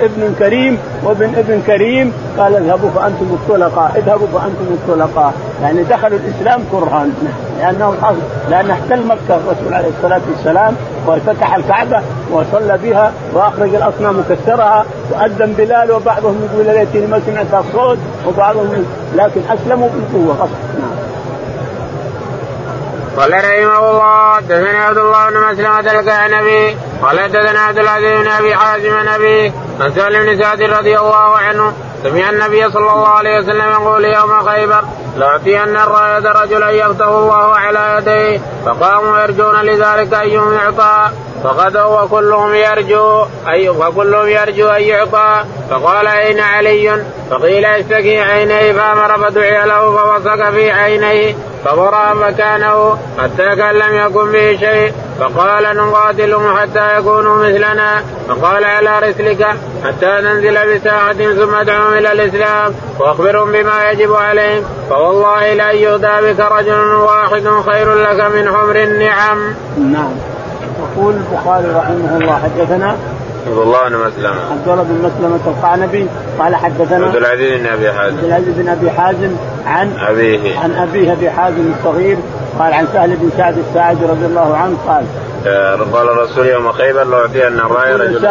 ابن, 0.00 0.34
كريم 0.38 0.78
وابن 1.04 1.34
ابن 1.36 1.62
كريم. 1.66 2.12
قال 2.38 2.56
اذهبوا 2.56 2.90
فأنتم 2.90 3.26
الطلقاء 3.30 3.92
اذهبوا 3.96 4.26
فأنتم 4.26 4.66
الطلقاء 4.70 5.32
يعني 5.62 5.82
دخلوا 5.82 6.18
الإسلام 6.18 6.60
كرها. 6.72 7.06
لأنه 7.58 7.94
لأن 8.50 8.70
احتل 8.70 9.06
مكه 9.06 9.36
الرسول 9.36 9.74
عليه 9.74 9.88
الصلاة 9.88 10.20
والسلام 10.30 10.74
وفتح 11.06 11.54
الكعبة 11.54 12.02
وصلى 12.32 12.78
بها 12.82 13.12
وأخرج 13.34 13.74
الأصنام 13.74 14.18
وكسرها 14.18 14.84
وأذن 15.10 15.54
بلال 15.58 15.92
وبعضهم 15.92 16.48
يقول 16.52 16.66
ليتني 16.76 17.06
ما 17.06 17.20
سمعت 17.26 17.64
الصوت 17.66 17.98
وبعضهم 18.28 18.84
لكن 19.16 19.40
أسلموا 19.50 19.88
بالقوة. 19.88 20.48
نعم. 20.78 20.97
قال 23.18 23.32
رحمه 23.32 23.90
الله 23.90 24.34
حدثني 24.34 24.78
عبد 24.78 24.98
الله 24.98 25.30
بن 25.30 25.40
مسلمة 25.40 25.80
الكعنبي 25.80 26.76
قال 27.02 27.20
حدثنا 27.20 27.60
عبد 27.60 27.78
العزيز 27.78 28.20
بن 28.20 28.28
أبي 28.28 28.54
حازم 28.54 28.94
نبي 29.14 29.52
عن 29.80 29.92
سهل 29.94 30.26
بن 30.26 30.42
سعد 30.42 30.62
رضي 30.62 30.98
الله 30.98 31.36
عنه 31.36 31.72
سمع 32.02 32.30
النبي 32.30 32.70
صلى 32.70 32.90
الله 32.92 33.08
عليه 33.08 33.38
وسلم 33.38 33.70
يقول 33.70 34.04
يوم 34.04 34.42
خيبر 34.42 34.84
لأعطين 35.16 35.76
الرأية 35.76 36.32
رجلا 36.42 36.70
يفتح 36.70 37.06
الله 37.06 37.56
على 37.56 37.98
يديه 37.98 38.40
فقاموا 38.66 39.18
يرجون 39.18 39.60
لذلك 39.60 40.14
أيهم 40.14 40.54
يعطى 40.54 41.10
فغدوا 41.44 42.00
وكلهم 42.00 42.54
يرجو 42.54 43.26
أي 43.48 43.68
وكلهم 43.68 44.28
يرجو 44.28 44.68
أن 44.68 44.82
يعطى 44.82 45.44
فقال 45.70 46.06
أين 46.06 46.40
علي؟ 46.40 47.04
فقيل 47.30 47.64
اشتكي 47.64 48.20
عينيه 48.20 48.72
فأمر 48.72 49.18
فدعي 49.18 49.66
له 49.66 49.96
فوسك 49.96 50.50
في 50.50 50.70
عينيه 50.70 51.34
فبرأ 51.64 52.14
مكانه 52.14 52.98
حتى 53.18 53.56
كان 53.56 53.74
لم 53.74 53.94
يكن 53.94 54.32
به 54.32 54.56
شيء 54.56 54.92
فقال 55.20 55.76
نقاتلهم 55.76 56.56
حتى 56.56 56.98
يكونوا 56.98 57.36
مثلنا 57.36 58.02
فقال 58.28 58.64
على 58.64 58.98
رسلك 58.98 59.46
حتى 59.84 60.22
تنزل 60.22 60.78
بساحة 60.78 61.12
ثم 61.12 61.54
ادعوهم 61.54 61.92
إلى 61.92 62.12
الإسلام 62.12 62.74
وأخبرهم 62.98 63.52
بما 63.52 63.90
يجب 63.90 64.12
عليهم 64.12 64.64
فوالله 64.90 65.54
لأن 65.54 65.76
يهدى 65.76 66.32
بك 66.32 66.40
رجل 66.40 66.94
واحد 66.94 67.48
خير 67.70 67.94
لك 67.94 68.20
من 68.20 68.48
حمر 68.48 68.76
النعم. 68.76 69.54
نعم. 69.78 70.12
يقول 70.78 71.14
البخاري 71.14 71.66
رحمه 71.68 72.16
الله 72.16 72.40
حدثنا 72.42 72.96
عبد 73.46 73.58
الله 73.58 73.88
بن 73.88 73.96
مسلمة. 73.96 74.40
عبد 74.50 74.68
الله 74.68 74.82
بن 74.82 74.94
مسلمة 74.94 75.40
القعنبي 75.46 76.06
قال 76.38 76.56
حدثنا 76.56 77.06
عبد 77.06 77.16
العزيز 77.16 77.60
بن 77.60 77.66
أبي 77.66 77.92
حازم. 77.92 78.16
عبد 78.16 78.24
العزيز 78.24 78.54
بن 78.54 78.68
أبي 78.68 78.90
حازم 78.90 79.30
عن 79.66 79.92
أبيه. 79.98 80.58
عن 80.58 80.72
أبيه 80.72 81.12
أبي 81.12 81.30
حازم 81.30 81.72
الصغير 81.78 82.18
قال 82.58 82.72
عن 82.72 82.86
سهل 82.92 83.16
بن 83.16 83.30
سعد 83.36 83.58
الساعدي 83.58 84.04
رضي 84.04 84.26
الله 84.26 84.56
عنه 84.56 84.76
قال 84.86 85.04
قال 85.44 86.08
الرسول 86.08 86.46
يوم 86.46 86.72
خيبر 86.72 87.04
لأعطين 87.04 87.58
الراية 87.58 87.96
رجل. 87.96 88.26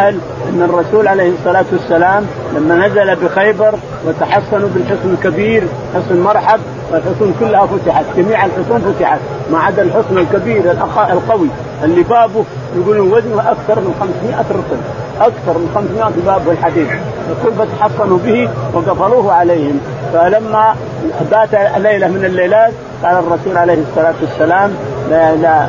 أن 0.50 0.62
الرسول 0.70 1.08
عليه 1.08 1.32
الصلاة 1.40 1.66
والسلام 1.72 2.26
لما 2.56 2.88
نزل 2.88 3.16
بخيبر 3.16 3.74
وتحصنوا 4.06 4.70
بالحصن 4.76 5.16
الكبير 5.20 5.64
حصن 5.96 6.22
مرحب 6.22 6.60
والحصون 6.92 7.36
كلها 7.40 7.66
فتحت 7.66 8.06
جميع 8.18 8.46
الحصون 8.46 8.94
فتحت 8.94 9.20
ما 9.52 9.60
عدا 9.60 9.82
الحصن 9.82 10.18
الكبير 10.18 10.72
القوي 11.12 11.48
اللي 11.84 12.04
بابه 12.04 12.44
يقولون 12.76 13.12
وزنه 13.12 13.42
أكثر 13.52 13.80
من 13.82 13.96
500 14.00 14.40
رطل 14.40 14.78
أكثر 15.22 15.58
من 15.58 15.72
500 15.76 16.12
باب 16.26 16.50
الحديد 16.50 16.88
يقول 17.30 17.54
فتحصنوا 17.54 18.18
به 18.26 18.50
وقفلوه 18.74 19.34
عليهم. 19.34 19.80
فلما 20.14 20.76
بات 21.32 21.54
ليلة 21.78 22.08
من 22.08 22.26
الليلات 22.26 22.74
قال 23.04 23.14
الرسول 23.16 23.58
عليه 23.58 23.78
الصلاة 23.90 24.14
والسلام 24.22 24.72
لا 25.10 25.36
لا 25.36 25.68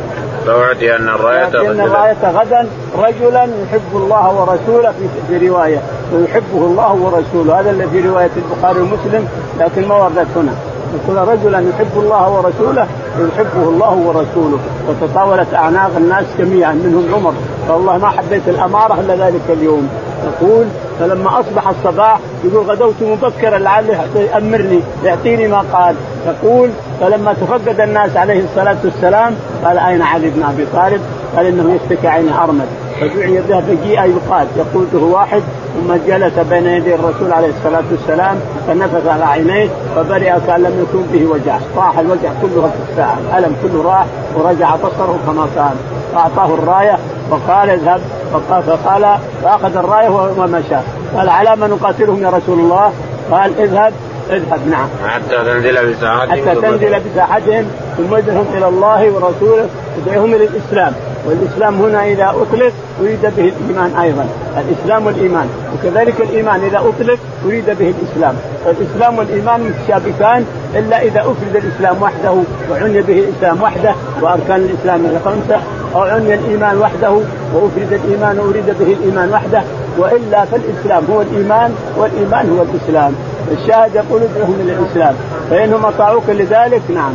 لأعطين 0.49 1.09
الراية 1.09 1.49
لأن 1.49 1.81
الراية 1.81 2.17
غدا 2.25 2.69
رجلا 2.99 3.45
يحب 3.45 3.91
الله 3.95 4.33
ورسوله 4.41 4.93
في, 5.29 5.49
رواية. 5.49 5.79
ويحبه 6.13 6.67
الله 6.67 6.93
ورسوله. 6.93 7.61
هذا 7.61 7.71
الذي 7.71 7.89
في 7.91 8.09
رواية 8.09 8.31
البخاري 8.37 8.81
ومسلم 8.81 9.29
لكن 9.61 9.89
ما 9.89 9.95
وردت 9.95 10.27
هنا. 10.37 10.53
يقول 10.95 11.29
رجلا 11.29 11.59
يحب 11.59 11.95
الله 11.97 12.31
ورسوله 12.31 12.87
ويحبه 13.21 13.69
الله 13.69 13.95
ورسوله. 13.95 14.59
وتطاولت 14.89 15.55
أعناق 15.55 15.91
الناس 15.97 16.25
جميعا 16.39 16.73
منهم 16.73 17.15
عمر. 17.15 17.35
والله 17.69 17.99
ما 17.99 18.09
حبيت 18.09 18.49
الأمارة 18.49 19.01
إلا 19.01 19.27
ذلك 19.27 19.43
اليوم. 19.49 19.89
يقول 20.25 20.67
فلما 21.01 21.41
أصبح 21.41 21.69
الصباح 21.69 22.19
يقول 22.45 22.67
غدوت 22.67 22.95
مبكرا 23.03 23.59
لعله 23.59 24.07
يأمرني 24.17 24.81
يعطيني 25.05 25.49
ما 25.49 25.65
قال. 25.73 25.95
يقول 26.27 26.71
فلما 27.01 27.33
تفقد 27.33 27.81
الناس 27.81 28.17
عليه 28.17 28.45
الصلاة 28.45 28.77
والسلام 28.85 29.35
قال 29.65 29.79
أين 29.79 30.03
علي 30.03 30.31
بن 30.31 30.43
أبي 30.43 30.67
طالب؟ 30.75 31.01
قال 31.37 31.47
إنه 31.47 31.75
يشتكي 31.75 32.09
عيني 32.09 32.31
ارمد 32.45 32.67
فدعي 33.01 33.41
به 33.49 33.61
فجيء 33.61 34.01
يقال. 34.05 34.47
يقوده 34.57 35.07
واحد 35.07 35.43
ثم 35.75 35.95
جلس 36.07 36.39
بين 36.51 36.67
يدي 36.67 36.95
الرسول 36.95 37.33
عليه 37.33 37.49
الصلاة 37.49 37.85
والسلام 37.91 38.41
فنفث 38.69 39.07
على 39.07 39.25
عينيه 39.25 39.69
فبرئ 39.97 40.33
كان 40.47 40.63
لم 40.63 40.87
يكن 40.89 41.03
به 41.13 41.27
وجع. 41.27 41.59
راح 41.77 41.99
الوجع 41.99 42.31
كله 42.43 42.63
في 42.63 42.91
الساعة. 42.91 43.17
الألم 43.19 43.57
كله 43.63 43.83
راح 43.83 44.07
ورجع 44.35 44.77
بصره 44.77 45.19
كما 45.27 45.49
كان. 45.57 45.77
فأعطاه 46.15 46.55
الراية 46.55 46.99
وقال 47.31 47.71
اذهب. 47.71 48.01
فقال 48.33 48.63
فقال 48.63 49.19
فأخذ 49.43 49.77
الراية 49.77 50.09
ومشى 50.09 50.77
قال 51.17 51.29
على 51.29 51.57
ما 51.57 51.67
نقاتلهم 51.67 52.23
يا 52.23 52.31
رسول 52.31 52.59
الله؟ 52.59 52.93
قال 53.31 53.61
اذهب. 53.61 53.93
اذهب 54.31 54.61
نعم. 54.71 54.89
حتى 55.07 55.37
تنزل 55.45 55.93
بساحتهم 55.93 56.49
حتى 56.49 56.61
تنزل 56.61 57.01
بساحتهم 57.01 57.65
ثم 57.97 58.15
ادعهم 58.15 58.47
إلى 58.55 58.69
الله 58.69 59.11
ورسوله 59.11 59.67
ادعهم 59.99 60.35
إلى 60.35 60.45
الإسلام. 60.45 60.93
والإسلام 61.27 61.83
هنا 61.83 62.05
إذا 62.07 62.29
أطلق 62.29 62.73
أريد 63.01 63.23
به 63.23 63.53
الإيمان 63.53 63.97
أيضا. 64.03 64.27
الإسلام 64.59 65.07
والإيمان. 65.07 65.49
وكذلك 65.75 66.21
الإيمان 66.21 66.61
إذا 66.65 66.79
أطلق 66.79 67.19
أريد 67.47 67.65
به 67.65 67.95
الإسلام. 68.01 68.35
فالاسلام 68.65 69.19
والإيمان 69.19 69.61
متشابكان 69.61 70.45
إلا 70.75 71.03
إذا 71.03 71.21
أفرد 71.21 71.65
الإسلام 71.65 72.03
وحده 72.03 72.35
وعني 72.71 73.01
به 73.01 73.19
الإسلام 73.19 73.63
وحده 73.63 73.95
وأركان 74.23 74.61
الإسلام 74.61 75.07
هي 75.07 75.19
خمسة. 75.25 75.61
أو 75.95 76.01
عني 76.01 76.35
الإيمان 76.35 76.79
وحده 76.79 77.11
وأفرد 77.55 78.01
الإيمان 78.05 78.39
وأريد 78.39 78.67
به 78.67 78.93
الإيمان 78.93 79.33
وحده. 79.33 79.63
وإلا 79.99 80.45
فالإسلام 80.45 81.05
هو 81.11 81.23
الإيمان 81.23 81.75
والإيمان 81.97 82.59
هو 82.59 82.63
الإسلام. 82.63 83.15
الشاهد 83.53 83.95
يقول 83.95 84.23
ادعهم 84.23 84.55
إلى 84.61 84.73
الإسلام 84.73 85.15
فإنهم 85.51 85.85
أطاعوك 85.85 86.25
لذلك؟ 86.29 86.83
نعم. 86.95 87.13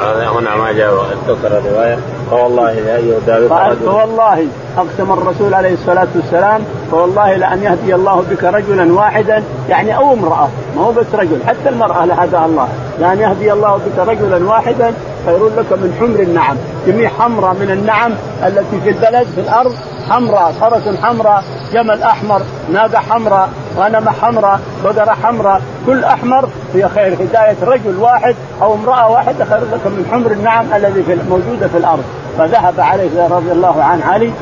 هذا 0.00 0.28
هنا 0.28 0.56
ما 0.56 0.72
جاء 0.72 0.94
ذكر 1.28 1.58
الرواية. 1.58 1.98
فوالله 2.30 2.72
لا 2.72 2.98
يهدى 2.98 3.46
قال 3.46 3.76
فوالله 3.76 4.46
أقسم 4.78 5.12
الرسول 5.12 5.54
عليه 5.54 5.74
الصلاة 5.74 6.06
والسلام 6.16 6.64
فوالله 6.90 7.36
لأن 7.36 7.62
يهدي 7.62 7.94
الله 7.94 8.24
بك 8.30 8.44
رجلا 8.44 8.92
واحدا 8.92 9.42
يعني 9.68 9.96
أو 9.96 10.12
امرأة 10.12 10.48
ما 10.76 10.82
هو 10.82 10.92
بس 10.92 11.06
رجل 11.14 11.38
حتى 11.46 11.68
المرأة 11.68 12.04
لهداها 12.04 12.46
الله. 12.46 12.68
لأن 13.00 13.20
يهدي 13.20 13.52
الله 13.52 13.76
بك 13.76 14.08
رجلا 14.08 14.48
واحدا 14.48 14.94
خير 15.26 15.46
لك 15.46 15.72
من 15.72 15.96
حمر 16.00 16.20
النعم. 16.20 16.56
جميع 16.86 17.10
حمراء 17.18 17.54
من 17.54 17.70
النعم 17.70 18.12
التي 18.46 18.80
في 18.84 18.88
البلد 18.88 19.26
في 19.34 19.40
الأرض 19.40 19.74
حمراء 20.10 20.52
فرس 20.60 20.96
حمراء 21.02 21.44
جمل 21.72 22.02
أحمر 22.02 22.42
ناقة 22.72 22.98
حمراء 22.98 23.48
غنم 23.76 24.08
حمراء 24.08 24.60
بقرة 24.84 25.16
حمراء 25.22 25.62
كل 25.86 26.04
أحمر 26.04 26.48
هي 26.74 26.88
خير. 26.88 27.14
هداية 27.14 27.56
رجل 27.62 27.96
واحد 28.00 28.34
أو 28.62 28.74
امرأة 28.74 29.10
واحدة 29.10 29.44
خير 29.44 29.58
لك 29.58 29.86
من 29.86 30.08
حمر 30.12 30.30
النعم 30.30 30.72
الذي 30.74 31.02
في 31.02 31.16
موجودة 31.30 31.68
في 31.68 31.76
الأرض. 31.76 32.04
فذهب 32.38 32.80
عليه 32.80 33.28
رضي 33.28 33.52
الله 33.52 33.82
عن 33.82 34.02
علي 34.02 34.32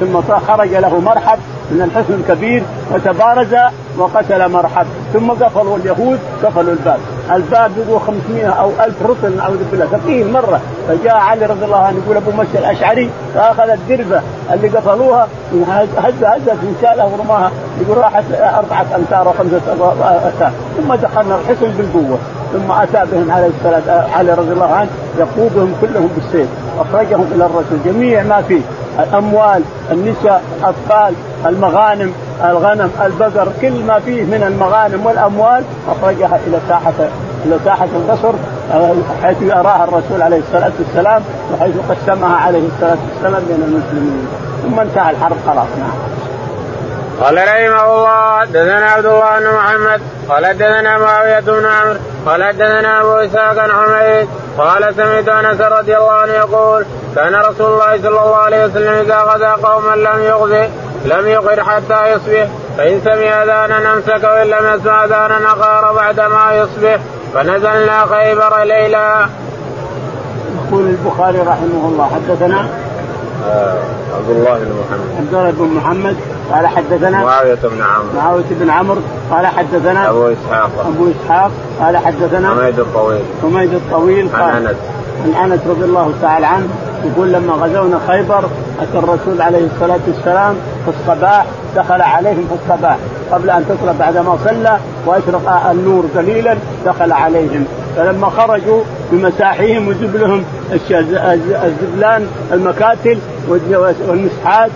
ثم 0.00 0.36
خرج 0.46 0.74
له 0.74 1.00
مرحب 1.00 1.38
من 1.70 1.82
الحصن 1.82 2.14
الكبير 2.14 2.62
وتبارز 2.92 3.54
وقتل 3.98 4.48
مرحب. 4.48 4.86
ثم 5.12 5.30
قفلوا 5.30 5.76
اليهود 5.76 6.18
قفلوا 6.44 6.72
الباب. 6.72 6.98
الباب 7.32 7.70
يقول 7.78 8.00
500 8.00 8.46
أو 8.46 8.70
1000 8.80 9.02
رطل 9.02 9.36
نعوذ 9.36 9.58
بالله 9.70 9.86
ثقيل 9.86 10.32
مرة. 10.32 10.60
فجاء 10.88 11.16
علي 11.16 11.46
رضي 11.46 11.64
الله 11.64 11.76
عنه 11.76 11.96
يقول 12.04 12.16
أبو 12.16 12.30
مشي 12.30 12.58
الأشعري 12.58 13.10
فأخذ 13.34 13.68
الدربة 13.68 14.22
اللي 14.52 14.68
قفلوها 14.68 15.28
هز 15.68 16.24
هزت 16.24 16.58
شالها 16.82 17.04
ورماها. 17.04 17.50
يقول 17.80 17.98
راحت 17.98 18.24
أربعة 18.32 18.86
أمتار 18.96 19.28
وخمسة 19.28 19.60
أمتار. 20.26 20.52
ثم 20.76 20.94
دخلنا 20.94 21.34
الحصن 21.34 21.70
بالقوة. 21.78 22.18
ثم 22.52 22.72
أتى 22.72 23.10
بهم 23.12 23.30
عليه 23.30 23.50
الصلاه 23.58 24.06
علي 24.16 24.34
رضي 24.34 24.52
الله 24.52 24.72
عنه 24.74 24.88
يقودهم 25.18 25.74
كلهم 25.80 26.08
بالسيف. 26.14 26.48
أخرجهم 26.78 27.26
إلى 27.34 27.46
الرسول. 27.46 27.78
جميع 27.84 28.22
ما 28.22 28.42
فيه. 28.42 28.60
الأموال 28.98 29.62
النساء 29.92 30.42
الأطفال 30.58 31.14
المغانم 31.46 32.12
الغنم 32.44 32.90
البقر 33.04 33.48
كل 33.60 33.84
ما 33.84 33.98
فيه 33.98 34.22
من 34.22 34.42
المغانم 34.46 35.06
والأموال 35.06 35.64
أخرجها 35.88 36.40
إلى 36.46 36.58
ساحة 36.68 36.92
إلى 37.46 37.58
ساحة 37.64 37.88
القصر 37.96 38.32
حيث 39.22 39.42
يراها 39.42 39.84
الرسول 39.84 40.22
عليه 40.22 40.38
الصلاة 40.38 40.72
والسلام 40.78 41.22
وحيث 41.54 41.74
قسمها 41.90 42.36
عليه 42.36 42.62
الصلاة 42.74 42.98
والسلام 43.12 43.42
بين 43.48 43.62
المسلمين 43.62 44.26
ثم 44.62 44.80
انتهى 44.80 45.10
الحرب 45.10 45.36
خلاص 45.46 45.68
نعم. 45.78 46.23
قال 47.20 47.36
رحمه 47.36 47.84
الله 47.84 48.40
حدثنا 48.40 48.86
عبد 48.90 49.06
الله 49.06 49.38
بن 49.38 49.46
محمد 49.54 50.02
قال 50.28 50.46
حدثنا 50.46 50.98
معاوية 50.98 51.40
بن 51.40 51.66
عمرو 51.66 51.98
قال 52.26 52.44
حدثنا 52.44 53.00
أبو 53.00 53.12
إسحاق 53.12 53.58
عن 53.58 53.72
حميد 53.72 54.28
قال 54.58 54.94
سمعت 54.94 55.28
أنس 55.28 55.60
رضي 55.60 55.96
الله 55.96 56.12
عنه 56.12 56.32
يقول 56.32 56.84
كان 57.14 57.34
رسول 57.34 57.72
الله 57.72 57.98
صلى 57.98 58.08
الله 58.08 58.36
عليه 58.36 58.64
وسلم 58.64 58.92
إذا 58.92 59.16
غزا 59.16 59.52
قوما 59.52 59.94
لم 59.96 60.22
يغزي 60.22 60.68
لم 61.04 61.26
يقر 61.26 61.64
حتى 61.64 62.12
يصبح 62.12 62.48
فإن 62.78 63.00
سمع 63.04 63.42
أذانا 63.42 63.92
أمسك 63.92 64.24
وإن 64.24 64.46
لم 64.46 64.74
يسمع 64.74 65.04
أذانا 65.04 65.50
أقار 65.50 65.92
بعدما 65.92 66.54
يصبح 66.54 66.98
فنزلنا 67.34 68.06
خيبر 68.06 68.62
ليلا. 68.62 69.28
يقول 70.66 70.86
البخاري 70.86 71.38
رحمه 71.38 71.88
الله 71.88 72.10
حدثنا 72.14 72.68
عبد 74.16 74.30
الله 74.30 74.58
بن 74.58 74.72
محمد. 74.80 75.08
عبد 75.18 75.34
الله 75.34 75.50
بن 75.50 75.74
محمد 75.76 76.16
قال 76.52 76.66
حدثنا 76.66 77.24
معاوية 77.24 77.54
بن 77.54 77.82
عمرو. 77.82 78.08
معاوية 78.16 78.44
بن 78.50 78.70
عمرو 78.70 79.00
قال 79.30 79.46
حدثنا 79.46 80.10
أبو 80.10 80.28
إسحاق. 80.28 80.70
أبو 80.86 81.06
إسحاق 81.10 81.50
قال 81.80 81.96
حدثنا 81.96 82.50
حميد 82.50 82.78
الطويل. 82.78 83.22
حميد 83.42 83.74
الطويل 83.74 84.28
عن 84.34 84.42
قال 84.42 84.66
أنس. 84.66 84.76
عن 85.24 85.50
أنس 85.52 85.60
رضي 85.66 85.84
الله 85.84 86.12
تعالى 86.22 86.46
عنه 86.46 86.68
يقول 87.04 87.32
لما 87.32 87.52
غزونا 87.52 87.98
خيبر 88.08 88.44
أتى 88.80 88.98
الرسول 88.98 89.42
عليه 89.42 89.66
الصلاة 89.74 90.00
والسلام 90.06 90.54
في 90.84 90.92
الصباح 91.00 91.46
دخل 91.76 92.02
عليهم 92.02 92.48
في 92.48 92.72
الصباح. 92.72 92.96
قبل 93.32 93.50
أن 93.50 93.64
تطلع 93.68 93.92
بعد 93.98 94.16
ما 94.16 94.38
صلى 94.44 94.78
وأشرق 95.06 95.68
النور 95.70 96.04
قليلا 96.16 96.56
دخل 96.86 97.12
عليهم. 97.12 97.64
فلما 97.96 98.30
خرجوا 98.30 98.82
بمساحيهم 99.14 99.88
وجبلهم 99.88 100.44
الزبلان 101.64 102.26
المكاتل 102.52 103.18
والمسحات 104.08 104.70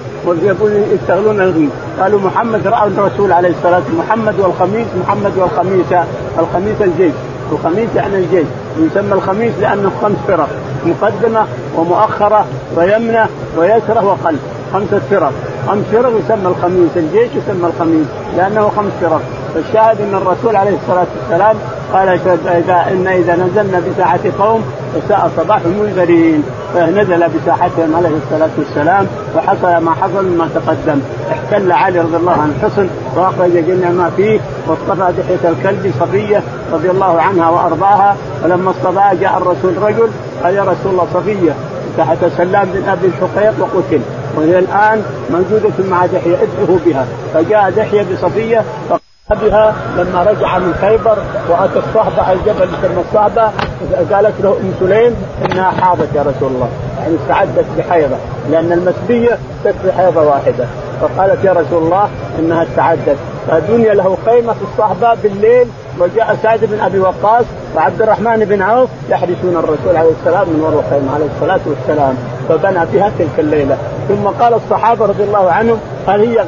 يشتغلون 0.94 1.40
الغيث 1.40 1.70
قالوا 2.01 2.20
محمد 2.20 2.66
رأى 2.66 2.88
الرسول 2.88 3.33
عليه 3.33 3.48
الصلاة 3.48 3.74
والسلام 3.74 3.98
محمد 3.98 4.35
والخميس 4.40 4.87
محمد 5.05 5.33
والخميس 5.37 5.87
الخميس 6.38 6.77
الجيش. 6.81 7.12
الخميس 7.53 7.88
يعني 7.96 8.16
الجيش. 8.16 8.46
ويسمى 8.79 9.12
الخميس 9.12 9.53
لأنه 9.61 9.90
خمس 10.03 10.16
فرق. 10.29 10.48
مقدمة 10.87 11.46
ومؤخرة 11.77 12.46
ويمنه 12.77 13.27
ويسرة 13.59 14.05
وقلب. 14.05 14.38
خمسة 14.72 15.01
فرق. 15.11 15.33
خمس 15.68 15.85
فرق 15.92 16.12
يسمى 16.24 16.48
الخميس 16.48 16.90
الجيش 16.96 17.31
يسمى 17.35 17.66
الخميس 17.66 18.07
لأنه 18.37 18.72
خمس 18.77 18.92
فرق. 19.01 19.22
فالشاهد 19.55 20.01
أن 20.01 20.14
الرسول 20.14 20.57
عليه 20.57 20.77
الصلاة 20.83 21.07
والسلام 21.20 21.57
قال 21.92 22.09
إن 22.92 23.07
إذا 23.07 23.37
نزلنا 23.37 23.83
بساحة 23.90 24.18
قوم 24.38 24.64
فساء 24.94 25.31
صباح 25.37 25.61
المنذرين 25.66 26.42
فنزل 26.74 27.29
بساحتهم 27.29 27.96
عليه 27.96 28.09
الصلاة 28.09 28.51
والسلام 28.59 29.07
وحصل 29.37 29.85
ما 29.85 29.90
حصل 29.90 30.37
ما 30.38 30.48
تقدم. 30.55 31.01
احتل 31.33 31.72
علي 31.72 32.01
رضي 32.01 32.16
الله 32.16 32.33
عنه 32.33 32.53
الحصن 32.61 32.88
وأخرج 33.16 33.53
جميع 33.53 33.90
ما 33.90 34.11
فيه 34.16 34.40
واصطفى 34.66 35.12
دحيه 35.18 35.51
الكلب 35.51 35.92
صفية 36.01 36.42
رضي 36.72 36.90
الله 36.90 37.20
عنها 37.20 37.51
وأرضاها. 37.51 38.16
ولما 38.44 38.70
اصطفاها 38.70 39.14
جاء 39.14 39.38
الرسول 39.38 39.83
رجل 39.83 40.11
قال 40.44 40.55
يا 40.55 40.62
رسول 40.62 40.92
الله 40.92 41.07
صفية 41.14 41.53
تحت 41.98 42.18
سلام 42.37 42.68
بن 42.74 42.88
أبي 42.88 43.07
الحقيق 43.07 43.55
وقتل. 43.61 44.01
وهي 44.37 44.59
الآن 44.59 45.03
موجودة 45.31 45.88
مع 45.90 46.07
دحية 46.07 46.37
ادعه 46.37 46.79
بها. 46.87 47.07
فجاء 47.35 47.70
دحية 47.70 48.07
بصفية 48.12 48.64
بها 49.34 49.74
لما 49.96 50.22
رجع 50.22 50.58
من 50.58 50.74
خيبر 50.80 51.18
وأتى 51.48 51.78
الصحبة 51.88 52.22
على 52.22 52.38
الجبل 52.38 52.68
يسمى 52.78 53.00
الصحبه 53.08 53.50
قالت 54.10 54.40
له 54.40 54.58
أم 54.60 54.72
سليم 54.80 55.16
إنها 55.44 55.70
حاضت 55.70 56.08
يا 56.14 56.22
رسول 56.22 56.52
الله. 56.52 56.68
يعني 57.00 57.14
استعدت 57.22 57.64
بحيضه 57.78 58.16
لأن 58.50 58.72
المسبية 58.72 59.38
تكفي 59.64 59.92
حيضة 59.92 60.22
واحدة. 60.22 60.66
فقالت 61.00 61.44
يا 61.44 61.52
رسول 61.52 61.82
الله 61.82 62.08
إنها 62.38 62.62
استعدت. 62.62 63.16
فدنيا 63.48 63.94
له 63.94 64.16
خيمه 64.26 64.52
في 64.52 64.62
الصحبة 64.62 65.14
بالليل 65.22 65.66
وجاء 66.00 66.38
سعد 66.42 66.64
بن 66.64 66.80
أبي 66.80 66.98
وقاص 66.98 67.44
وعبد 67.76 68.02
الرحمن 68.02 68.44
بن 68.44 68.62
عوف 68.62 68.88
يحرسون 69.11 69.56
الرسول 69.56 69.96
عليه 69.96 70.11
السلام 70.20 70.48
من 70.48 70.61
وراء 70.61 70.84
الخيمه 70.87 71.14
عليه 71.14 71.26
الصلاة 71.37 71.61
والسلام 71.66 72.14
فبنى 72.48 72.87
بها 72.92 73.12
تلك 73.18 73.38
الليلة 73.38 73.76
ثم 74.08 74.26
قال 74.40 74.54
الصحابة 74.54 75.06
رضي 75.06 75.24
الله 75.24 75.50
عنهم 75.50 75.78
هل 76.08 76.20
هي 76.20 76.44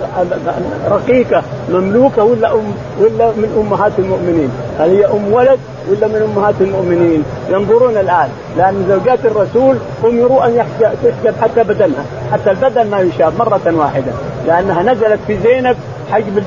رقيقة 0.90 1.42
مملوكة 1.70 2.24
ولا 2.24 2.52
أم 2.52 2.74
ولا 3.00 3.26
من 3.26 3.64
أمهات 3.66 3.92
المؤمنين؟ 3.98 4.50
هل 4.78 4.90
هي 4.90 5.06
أم 5.06 5.32
ولد 5.32 5.58
ولا 5.90 6.06
من 6.08 6.30
أمهات 6.34 6.54
المؤمنين؟ 6.60 7.24
ينظرون 7.50 7.96
الآن 7.96 8.28
لأن 8.56 8.86
زوجات 8.88 9.18
الرسول 9.24 9.76
أمروا 10.04 10.46
أن 10.46 10.64
تحجب 10.80 11.34
حتى 11.42 11.62
بدنها، 11.62 12.04
حتى 12.32 12.50
البدن 12.50 12.90
ما 12.90 13.00
يشاب 13.00 13.32
مرة 13.38 13.74
واحدة، 13.76 14.12
لأنها 14.46 14.82
نزلت 14.82 15.18
في 15.26 15.38
زينب 15.38 15.76
حجب 16.12 16.42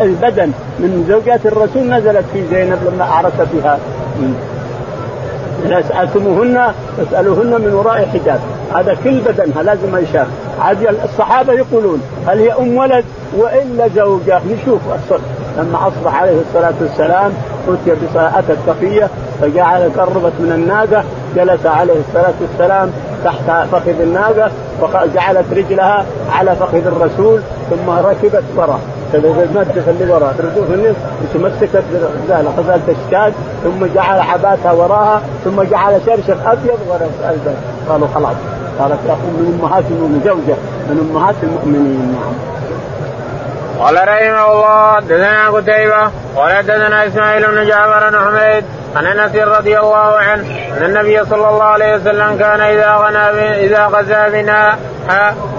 البدن 0.00 0.52
من 0.78 1.04
زوجات 1.08 1.46
الرسول 1.46 1.82
نزلت 1.82 2.24
في 2.32 2.46
زينب 2.50 2.78
لما 2.92 3.04
اعرس 3.04 3.32
بها. 3.52 3.78
إذا 5.66 5.82
سألتموهن 5.88 6.72
فاسألوهن 6.96 7.60
من 7.60 7.74
وراء 7.74 8.08
حجاب. 8.12 8.40
هذا 8.74 8.96
كل 9.04 9.20
بدنها 9.20 9.62
لازم 9.62 9.96
يشاف 9.96 10.26
عاد 10.60 10.96
الصحابة 11.04 11.52
يقولون 11.52 12.02
هل 12.26 12.38
هي 12.38 12.52
أم 12.52 12.76
ولد؟ 12.76 13.04
وإلا 13.36 13.88
زوجة. 13.96 14.40
نشوف 14.46 14.80
الصدق 14.94 15.24
لما 15.58 15.88
أصبح 15.88 16.22
عليه 16.22 16.40
الصلاة 16.48 16.74
والسلام 16.80 17.32
أتي 17.68 17.92
أتت 18.16 18.58
صفية 18.66 19.08
فجعل 19.40 19.90
قربت 19.98 20.32
من 20.38 20.52
الناقة 20.52 21.04
جلس 21.36 21.66
عليه 21.66 21.94
الصلاة 22.08 22.34
والسلام 22.40 22.90
تحت 23.24 23.66
فخذ 23.72 24.00
الناقة 24.00 24.50
وجعلت 24.82 25.44
رجلها 25.52 26.04
على 26.32 26.56
فخذ 26.56 26.86
الرسول 26.86 27.40
ثم 27.70 27.90
ركبت 27.90 28.42
وراء 28.56 28.80
تمدد 29.12 29.84
اللي 29.88 30.12
وراء 30.12 30.34
تردوه 30.38 30.66
في 30.66 30.74
النص 30.74 30.96
وتمسكت 31.22 31.82
بالغزاله 31.92 32.52
خذلت 32.56 32.96
الشاة 33.06 33.32
ثم 33.64 33.86
جعل 33.94 34.20
حباتها 34.22 34.72
وراها 34.72 35.22
ثم 35.44 35.62
جعل 35.62 36.00
شرشف 36.06 36.46
أبيض 36.46 36.78
وراء 36.88 37.10
قالوا 37.88 38.08
خلاص. 38.14 38.36
قالت 38.78 38.98
يا 39.08 39.14
من 39.14 39.58
أمهات 39.60 39.84
المؤمنين 39.90 40.20
زوجه 40.24 40.56
من 40.88 41.10
أمهات 41.10 41.34
المؤمنين 41.42 42.12
نعم. 42.12 42.34
قال 43.80 43.94
رحمه 43.94 44.52
الله 44.52 44.96
حدثنا 44.96 45.48
قتيبة 45.48 46.10
قال 46.36 46.56
حدثنا 46.56 47.06
إسماعيل 47.06 47.46
بن 47.46 47.68
جعفر 47.68 48.10
بن 48.10 48.18
حميد 48.18 48.64
عن 48.96 49.06
انس 49.06 49.36
رضي 49.36 49.78
الله 49.78 50.16
عنه 50.16 50.46
أن 50.78 50.84
النبي 50.84 51.24
صلى 51.24 51.48
الله 51.48 51.64
عليه 51.64 51.94
وسلم 51.94 52.38
كان 52.38 52.60
إذا 52.60 52.94
غنى 52.94 53.66
إذا 53.66 53.86
غزا 53.86 54.28
بنا 54.28 54.78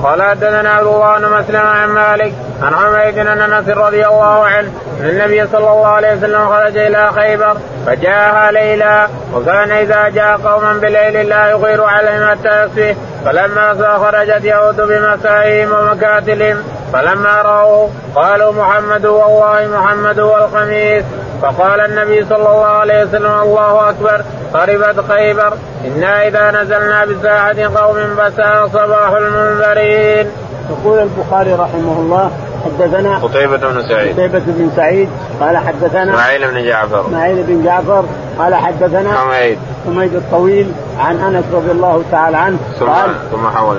قال 0.04 0.22
حدثنا 0.22 0.70
عبد 0.70 0.88
الله 0.88 1.18
بن 1.20 1.30
مسلم 1.30 1.62
عن 1.68 1.90
مالك 1.90 2.34
عن 2.64 2.76
حميد 2.76 3.18
ان 3.18 3.42
انس 3.42 3.70
رضي 3.70 4.08
الله 4.08 4.46
عنه 4.46 4.72
أن 5.02 5.10
النبي 5.10 5.48
صلى 5.48 5.72
الله 5.72 5.88
عليه 5.88 6.18
وسلم 6.18 6.48
خرج 6.50 6.78
إلى 6.78 7.12
خيبر 7.12 7.58
فجاءها 7.86 8.52
ليلا 8.52 9.08
وكان 9.34 9.72
إذا 9.72 10.10
جاء 10.10 10.38
قوما 10.38 10.74
بليل 10.74 11.30
لا 11.30 11.50
يغير 11.50 11.84
عليهم 11.84 12.30
حتى 12.30 12.96
فلما 13.26 13.98
خرجت 13.98 14.44
يهود 14.44 14.82
بمسائهم 14.82 15.72
ومكاتلهم 15.72 16.64
فلما 16.94 17.42
رأوه 17.42 17.90
قالوا 18.16 18.54
محمد 18.54 19.06
والله 19.06 19.68
محمد 19.78 20.20
هو 20.20 20.38
الخميس 20.38 21.04
فقال 21.42 21.82
النبي 21.82 22.26
صلى 22.26 22.38
الله 22.38 22.66
عليه 22.66 23.04
وسلم 23.04 23.32
الله 23.32 23.90
أكبر 23.90 24.22
قربت 24.54 25.12
خيبر 25.12 25.54
إنا 25.86 26.28
إذا 26.28 26.52
نزلنا 26.52 27.06
بساحة 27.06 27.82
قوم 27.82 27.98
فساء 28.18 28.68
صباح 28.68 29.10
المنذرين. 29.10 30.28
يقول 30.70 31.00
البخاري 31.00 31.54
رحمه 31.54 32.00
الله 32.00 32.32
حدثنا 32.66 33.18
قتيبة 33.18 33.58
بن 33.58 33.82
سعيد. 33.90 34.14
قتيبة 34.14 34.42
بن 34.48 34.72
سعيد 34.76 35.10
قال 35.42 35.58
حدثنا 35.58 36.14
إسماعيل 36.14 36.48
بن 36.52 36.64
جعفر. 36.64 37.02
إسماعيل 37.02 37.44
بن 37.44 37.64
جعفر 37.66 38.06
قال 38.40 38.56
حدثنا 38.56 39.14
حميد. 39.14 39.58
حميد 39.86 40.16
الطويل 40.16 40.72
عن 41.00 41.20
أنس 41.20 41.46
رضي 41.54 41.72
الله 41.72 42.04
تعالى 42.12 42.38
عنه 42.38 42.58
ثم 42.80 42.86
قال 42.86 43.16
ثم 43.32 43.48
حول. 43.48 43.78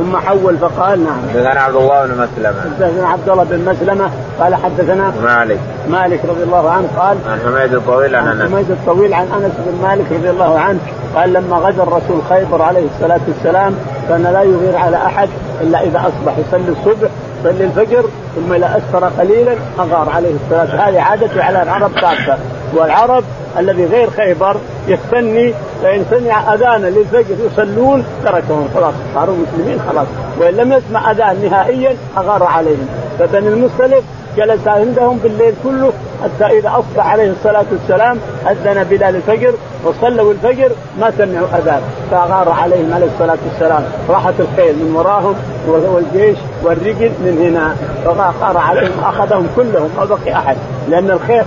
ثم 0.00 0.16
حول 0.16 0.56
فقال 0.58 1.04
نعم. 1.04 1.20
حدثنا 1.34 1.60
عبد 1.60 1.76
الله 1.76 2.06
بن 2.06 2.12
مسلمة. 2.12 2.60
حدثنا 2.60 3.08
عبد 3.08 3.28
الله 3.28 3.44
بن 3.44 3.70
مسلمة 3.70 4.10
قال 4.40 4.54
حدثنا 4.54 5.12
مالك. 5.24 5.58
مالك 5.90 6.20
رضي 6.28 6.42
الله 6.42 6.70
عنه 6.70 6.88
قال 6.98 7.16
عن 7.28 7.38
حميد 7.46 7.74
الطويل 7.74 8.14
عن 8.14 8.28
أنس. 8.28 8.52
حميد 8.52 8.70
الطويل 8.70 9.14
عن 9.14 9.26
أنس 9.26 9.52
بن 9.58 9.82
مالك 9.82 10.12
رضي 10.12 10.30
الله 10.30 10.58
عنه 10.58 10.78
قال 11.14 11.32
لما 11.32 11.56
غزا 11.56 11.82
الرسول 11.82 12.22
خيبر 12.28 12.62
عليه 12.62 12.86
الصلاة 12.94 13.20
والسلام 13.28 13.74
كان 14.08 14.22
لا 14.22 14.42
يغير 14.42 14.76
على 14.76 14.96
أحد 14.96 15.28
إلا 15.60 15.82
إذا 15.82 15.98
أصبح 15.98 16.38
يصلي 16.38 16.68
الصبح 16.68 17.10
يصلي 17.40 17.64
الفجر 17.64 18.04
ثم 18.36 18.52
إذا 18.52 18.76
أسفر 18.76 19.04
قليلا 19.18 19.54
أغار 19.78 20.10
عليه 20.16 20.34
الصلاة 20.44 20.88
هذه 20.88 21.00
عادته 21.00 21.42
على 21.42 21.62
العرب 21.62 21.90
كافة 21.92 22.38
والعرب 22.74 23.24
الذي 23.58 23.84
غير 23.84 24.10
خيبر 24.10 24.56
يستني 24.88 25.54
فإن 25.82 26.04
سمع 26.10 26.54
أذانا 26.54 26.86
للفجر 26.86 27.34
يصلون 27.46 28.04
تركهم 28.24 28.68
خلاص 28.74 28.94
صاروا 29.14 29.36
مسلمين 29.36 29.80
خلاص. 29.90 30.06
وإن 30.38 30.54
لم 30.54 30.72
يسمع 30.72 31.10
أذان 31.10 31.48
نهائيا 31.50 31.96
أغار 32.16 32.42
عليهم. 32.42 32.88
فبني 33.18 33.48
المصطلق 33.48 34.02
جلس 34.36 34.68
عندهم 34.68 35.18
بالليل 35.18 35.54
كله 35.64 35.92
حتى 36.24 36.58
إذا 36.58 36.68
أصبح 36.68 37.06
عليه 37.06 37.30
الصلاة 37.30 37.64
والسلام 37.72 38.18
أذن 38.50 38.84
بلال 38.90 39.16
الفجر 39.16 39.54
وصلوا 39.84 40.32
الفجر 40.32 40.72
ما 41.00 41.10
سمعوا 41.18 41.46
أذان. 41.58 41.80
فأغار 42.10 42.48
عليهم 42.48 42.94
عليه 42.94 43.06
الصلاة 43.06 43.38
والسلام. 43.50 43.84
راحت 44.08 44.34
الخيل 44.38 44.74
من 44.76 44.94
وراهم 44.96 45.34
والجيش 45.68 46.38
والرجل 46.62 47.10
من 47.20 47.38
هنا. 47.42 47.74
فغار 48.04 48.58
عليهم 48.58 49.04
اخذهم 49.04 49.46
كلهم 49.56 49.88
ما 49.96 50.04
بقي 50.04 50.32
أحد. 50.32 50.56
لأن 50.88 51.10
الخيل 51.10 51.42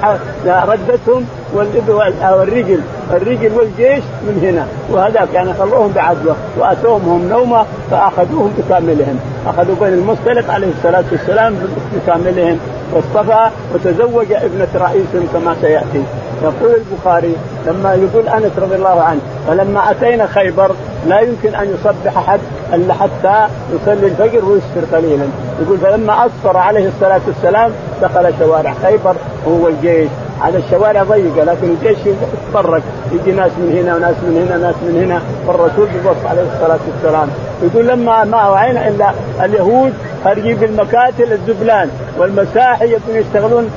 ردتهم 0.45 1.25
والرجل. 1.53 2.79
الرجل 3.11 3.51
والجيش 3.57 4.03
من 4.23 4.39
هنا. 4.43 4.67
وهذاك 4.91 5.27
يعني 5.34 5.53
خلوهم 5.53 5.91
بعدوه 5.95 6.36
وأتوهم 6.59 7.09
هم 7.09 7.29
نومة 7.29 7.65
فأخذوهم 7.91 8.53
بكاملهم. 8.57 9.19
أخذوا 9.47 9.75
بين 9.81 9.93
المصطلق 9.93 10.53
عليه 10.53 10.71
الصلاة 10.77 11.03
والسلام 11.11 11.55
بكاملهم. 11.95 12.59
واصطفى 12.93 13.49
وتزوج 13.73 14.31
ابنة 14.31 14.67
رئيس 14.75 15.07
كما 15.34 15.55
سيأتي. 15.61 16.03
يقول 16.43 16.75
البخاري 16.75 17.36
لما 17.68 17.93
يقول 17.93 18.28
أنس 18.28 18.51
رضي 18.57 18.76
الله 18.76 19.01
عنه 19.01 19.20
فلما 19.47 19.91
أتينا 19.91 20.28
خيبر 20.28 20.72
لا 21.07 21.20
يمكن 21.20 21.55
أن 21.55 21.74
يصبح 21.74 22.18
أحد 22.18 22.39
إلا 22.74 22.93
حتى 22.93 23.47
يصلي 23.74 24.07
الفجر 24.07 24.45
ويسفر 24.45 24.95
قليلا. 24.95 25.26
يقول 25.61 25.78
فلما 25.78 26.26
اسفر 26.26 26.57
عليه 26.57 26.88
الصلاة 26.88 27.22
والسلام 27.28 27.72
دخل 28.01 28.34
شوارع 28.39 28.74
خيبر 28.84 29.16
هو 29.47 29.68
الجيش 29.68 30.09
على 30.41 30.57
الشوارع 30.57 31.03
ضيقة 31.03 31.43
لكن 31.43 31.68
الجيش 31.70 31.97
يتفرق. 32.05 32.82
يجي 33.11 33.32
ناس 33.32 33.51
من 33.57 33.78
هنا 33.78 33.95
وناس 33.95 34.16
من 34.24 34.47
هنا 34.47 34.57
ناس 34.57 34.76
من 34.82 35.03
هنا. 35.03 35.22
والرسول 35.47 35.88
بوصف 36.03 36.28
عليه 36.28 36.41
الصلاة 36.41 36.80
والسلام. 36.88 37.30
يقول 37.64 37.88
لما 37.88 38.24
ما 38.24 38.49
وعينا 38.49 38.88
إلا 38.88 39.11
اليهود 39.43 39.93
خارجين 40.24 40.57
بالمكاتل 40.57 41.34
الزبلان 41.34 41.89
والمساحي 42.20 42.86
يبون 42.86 43.16
يشتغلون. 43.16 43.70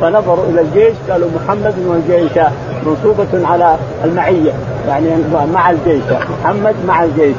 فنظروا 0.00 0.44
إلى 0.48 0.60
الجيش 0.60 0.94
قالوا 1.10 1.28
محمد 1.36 1.74
والجيش 1.86 2.32
منصوبة 2.86 3.48
على 3.48 3.76
المعية 4.04 4.52
يعني 4.88 5.08
مع 5.54 5.70
الجيش. 5.70 6.02
محمد 6.42 6.74
مع 6.88 7.04
الجيش. 7.04 7.36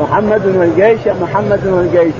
محمد 0.00 0.46
والجيش 0.46 1.00
محمد 1.22 1.66
والجيش. 1.66 2.14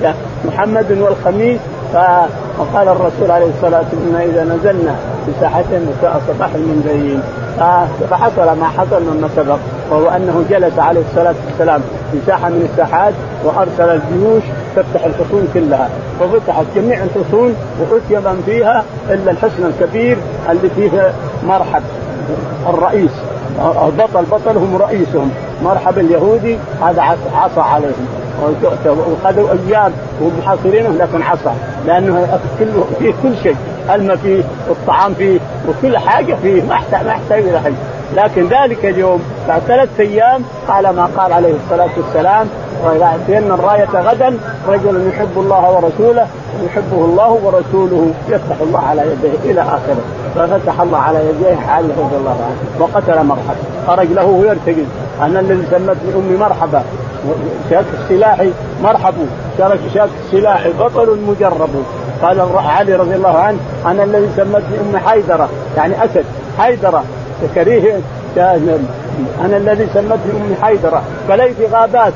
محمد 0.45 0.91
والخميس 0.91 1.59
فقال 1.93 2.87
الرسول 2.87 3.31
عليه 3.31 3.45
الصلاة 3.45 3.83
والسلام 3.91 4.29
إذا 4.29 4.43
نزلنا 4.43 4.95
في 5.25 5.31
ساحة 5.41 5.63
صباح 6.27 6.49
المنذرين 6.55 7.21
فحصل 8.09 8.59
ما 8.59 8.67
حصل 8.77 9.03
مما 9.03 9.29
سبق 9.35 9.57
وهو 9.91 10.09
أنه 10.09 10.45
جلس 10.49 10.79
عليه 10.79 11.01
الصلاة 11.11 11.33
والسلام 11.47 11.81
في 12.11 12.17
ساحة 12.27 12.49
من 12.49 12.69
الساحات 12.71 13.13
وأرسل 13.43 14.01
الجيوش 14.01 14.43
تفتح 14.75 15.05
الحصون 15.05 15.47
كلها. 15.53 15.89
ففتحت 16.19 16.65
جميع 16.75 17.03
الحصون 17.03 17.55
وأتي 17.79 18.15
من 18.15 18.43
فيها 18.45 18.83
إلا 19.09 19.31
الحصن 19.31 19.65
الكبير 19.65 20.17
اللي 20.49 20.69
فيه 20.75 21.13
مرحب. 21.47 21.81
الرئيس. 22.69 23.11
البطل 23.59 24.25
بطلهم 24.31 24.77
رئيسهم. 24.77 25.31
مرحب 25.63 25.97
اليهودي 25.97 26.57
هذا 26.81 27.01
عصى 27.33 27.61
عليهم. 27.61 28.07
وخذوا 28.85 29.49
أيام 29.51 29.91
وهم 30.21 30.41
لكن 30.97 31.21
عصى 31.21 31.51
لأنه 31.87 32.39
فيه 32.99 33.13
كل 33.23 33.37
شيء. 33.43 33.55
الماء 33.93 34.15
فيه 34.15 34.43
والطعام 34.69 35.13
فيه 35.13 35.39
وكل 35.69 35.97
حاجة 35.97 36.35
فيه. 36.43 36.63
ما 36.63 36.75
يحتاج 36.75 37.43
إلى 37.43 37.59
حاجة 37.59 37.73
لكن 38.15 38.47
ذلك 38.47 38.85
اليوم 38.85 39.21
بعد 39.47 39.61
ثلاث 39.61 39.99
أيام 39.99 40.43
قال 40.67 40.89
ما 40.89 41.09
قال 41.17 41.33
عليه 41.33 41.53
الصلاة 41.65 41.89
والسلام 41.97 42.47
ويأتين 42.85 43.51
الراية 43.51 43.89
غدا 43.93 44.37
رجل 44.67 45.07
يحب 45.07 45.37
الله 45.37 45.71
ورسوله 45.71 46.27
ويحبه 46.61 47.05
الله 47.05 47.39
ورسوله 47.43 48.11
يفتح 48.29 48.61
الله 48.61 48.79
على 48.79 49.01
يديه 49.01 49.51
إلى 49.51 49.61
آخره. 49.61 50.01
ففتح 50.35 50.81
الله 50.81 50.97
على 50.97 51.19
يديه 51.29 51.57
علي 51.69 51.87
رضي 51.87 52.15
الله 52.15 52.37
عنه 52.45 52.79
وقتل 52.79 53.23
مرحبا. 53.23 53.55
خرج 53.87 54.07
له 54.07 54.25
ويرتقي 54.25 54.85
أنا 55.21 55.39
الذي 55.39 55.63
سمتني 55.71 56.15
أمي 56.15 56.37
مرحبا. 56.37 56.83
شاك 57.69 57.85
السلاح 58.03 58.45
مرحب. 58.83 59.13
شارك 59.57 59.79
شاك 59.93 60.09
السلاح 60.25 60.67
بطل 60.79 61.19
مجرب. 61.27 61.83
قال 62.21 62.41
علي 62.55 62.95
رضي 62.95 63.15
الله 63.15 63.37
عنه 63.37 63.57
أنا 63.85 64.03
الذي 64.03 64.29
سمتني 64.37 64.79
ام 64.81 64.97
حيدرة. 64.97 65.49
يعني 65.77 66.05
أسد. 66.05 66.25
حيدرة. 66.59 67.03
كريه 67.55 67.99
أنا 69.45 69.57
الذي 69.57 69.87
سمتني 69.93 70.31
ام 70.31 70.55
حيدرة 70.61 71.03
فليت 71.27 71.55
غابات. 71.71 72.13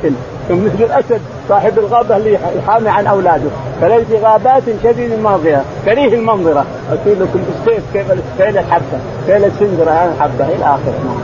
مثل 0.50 0.84
الأسد 0.84 1.22
صاحب 1.50 1.80
الغابة 1.80 2.18
اللي 2.18 2.38
يحامي 2.58 2.90
عن 2.90 3.08
أولاده 3.08 3.50
فليت 3.82 4.08
غابات 4.24 4.64
شديد 4.84 5.12
الماضيه 5.12 5.62
كريه 5.86 6.14
المنظرة. 6.14 6.66
أقول 6.92 7.20
لكم 7.20 7.40
بالسيف 7.48 7.84
كيف 7.94 8.12
كيف 8.38 8.58
الحبة؟ 8.58 9.00
كيف 9.28 9.46
السندرة؟ 9.46 9.92
الحبه 10.16 10.46
إلى 10.48 10.66
آخره. 10.66 11.18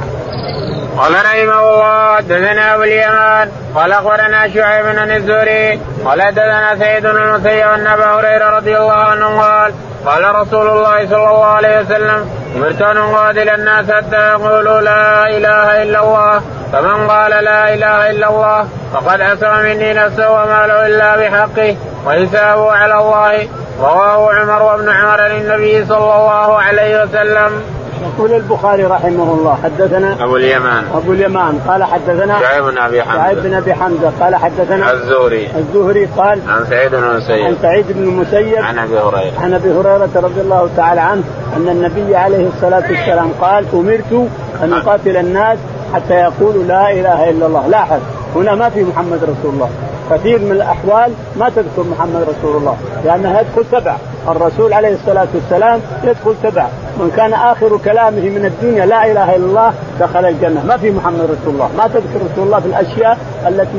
قال 0.97 1.13
رحمه 1.13 1.59
الله 1.69 2.15
حدثنا 2.15 2.73
أبو 2.73 2.83
اليمان 2.83 3.51
قال 3.75 3.91
أخبرنا 3.91 4.53
شعيب 4.53 4.85
بن 4.85 5.11
الزهري 5.11 5.79
قال 6.05 6.21
حدثنا 6.21 6.75
سيد 6.79 7.03
بن 7.03 7.17
المسيب 7.17 7.67
ان 7.67 7.87
ابا 7.87 8.05
هريرة 8.05 8.49
رضي 8.49 8.77
الله 8.77 8.93
عنه 8.93 9.41
قال 9.41 9.73
قال 10.05 10.35
رسول 10.35 10.67
الله 10.69 11.07
صلى 11.09 11.29
الله 11.29 11.45
عليه 11.45 11.79
وسلم 11.79 12.29
أمرت 12.55 12.81
أن 12.81 12.97
اقاتل 12.97 13.49
الناس 13.49 13.91
حتى 13.91 14.29
يقولوا 14.29 14.81
لا 14.81 15.27
إله 15.27 15.83
إلا 15.83 15.99
الله 15.99 16.41
فمن 16.73 17.07
قال 17.07 17.31
لا 17.43 17.73
إله 17.73 18.09
إلا 18.09 18.29
الله 18.29 18.67
فقد 18.93 19.21
عصم 19.21 19.59
مني 19.63 19.93
نفسه 19.93 20.31
وما 20.31 20.67
له 20.67 20.87
إلا 20.87 21.17
بحقه 21.17 21.75
وحسابه 22.05 22.71
على 22.71 22.93
الله 22.93 23.47
رواه 23.79 24.33
عمر 24.33 24.63
وابن 24.63 24.89
عمر 24.89 25.21
للنبي 25.21 25.85
صلى 25.85 26.15
الله 26.15 26.61
عليه 26.61 27.03
وسلم. 27.03 27.80
يقول 28.01 28.33
البخاري 28.33 28.83
رحمه 28.83 29.33
الله 29.33 29.57
حدثنا 29.63 30.23
أبو 30.23 30.35
اليمان. 30.35 30.83
أبو 30.95 31.13
اليمان 31.13 31.59
قال 31.67 31.83
حدثنا 31.83 32.39
شعيب 32.39 32.63
بن 32.63 32.77
أبي 32.77 33.03
حمزة. 33.03 33.23
شعيب 33.23 33.37
بن 33.43 33.53
أبي 33.53 33.73
حمزة 33.73 34.11
قال 34.19 34.35
حدثنا 34.35 34.91
الزهري. 34.91 35.47
الزهري 35.57 36.05
قال 36.05 36.39
عن 36.47 36.65
سعيد 36.69 36.91
بن 36.91 37.03
المسيب. 37.03 37.45
عن 37.45 37.55
سعيد 37.61 37.85
بن 37.89 38.03
المسيب. 38.03 38.55
عن 38.55 38.77
أبي 38.79 38.99
هريرة. 38.99 39.41
عن 39.41 39.53
أبي 39.53 39.71
هريرة 39.71 40.09
رضي 40.15 40.41
الله 40.41 40.69
تعالى 40.77 41.01
عنه 41.01 41.23
أن 41.57 41.67
النبي 41.69 42.15
عليه 42.15 42.47
الصلاة 42.47 42.83
والسلام 42.89 43.31
قال 43.41 43.65
أمرت 43.73 44.29
أن 44.63 44.73
أقاتل 44.73 45.17
الناس 45.17 45.57
حتى 45.93 46.13
يقولوا 46.13 46.63
لا 46.63 46.91
إله 46.91 47.29
إلا 47.29 47.45
الله. 47.45 47.67
لاحظ 47.67 47.99
هنا 48.35 48.55
ما 48.55 48.69
في 48.69 48.83
محمد 48.83 49.23
رسول 49.23 49.53
الله. 49.53 49.69
كثير 50.11 50.39
من 50.39 50.51
الأحوال 50.51 51.11
ما 51.39 51.49
تذكر 51.49 51.83
محمد 51.91 52.21
رسول 52.21 52.57
الله 52.57 52.77
لأنها 53.05 53.41
يدخل 53.41 53.65
تبع. 53.71 53.95
الرسول 54.27 54.73
عليه 54.73 54.93
الصلاة 54.93 55.27
والسلام 55.33 55.79
يدخل 56.03 56.35
تبع. 56.43 56.67
من 56.99 57.11
كان 57.17 57.33
آخر 57.33 57.77
كلامه 57.85 58.21
من 58.21 58.45
الدنيا 58.45 58.85
لا 58.85 59.11
إله 59.11 59.35
إلا 59.35 59.45
الله 59.45 59.73
دخل 59.99 60.25
الجنة. 60.25 60.65
ما 60.67 60.77
في 60.77 60.91
محمد 60.91 61.21
رسول 61.21 61.53
الله. 61.53 61.69
ما 61.77 61.87
تذكر 61.87 62.19
رسول 62.31 62.45
الله 62.45 62.59
في 62.59 62.65
الأشياء 62.65 63.17
التي 63.47 63.77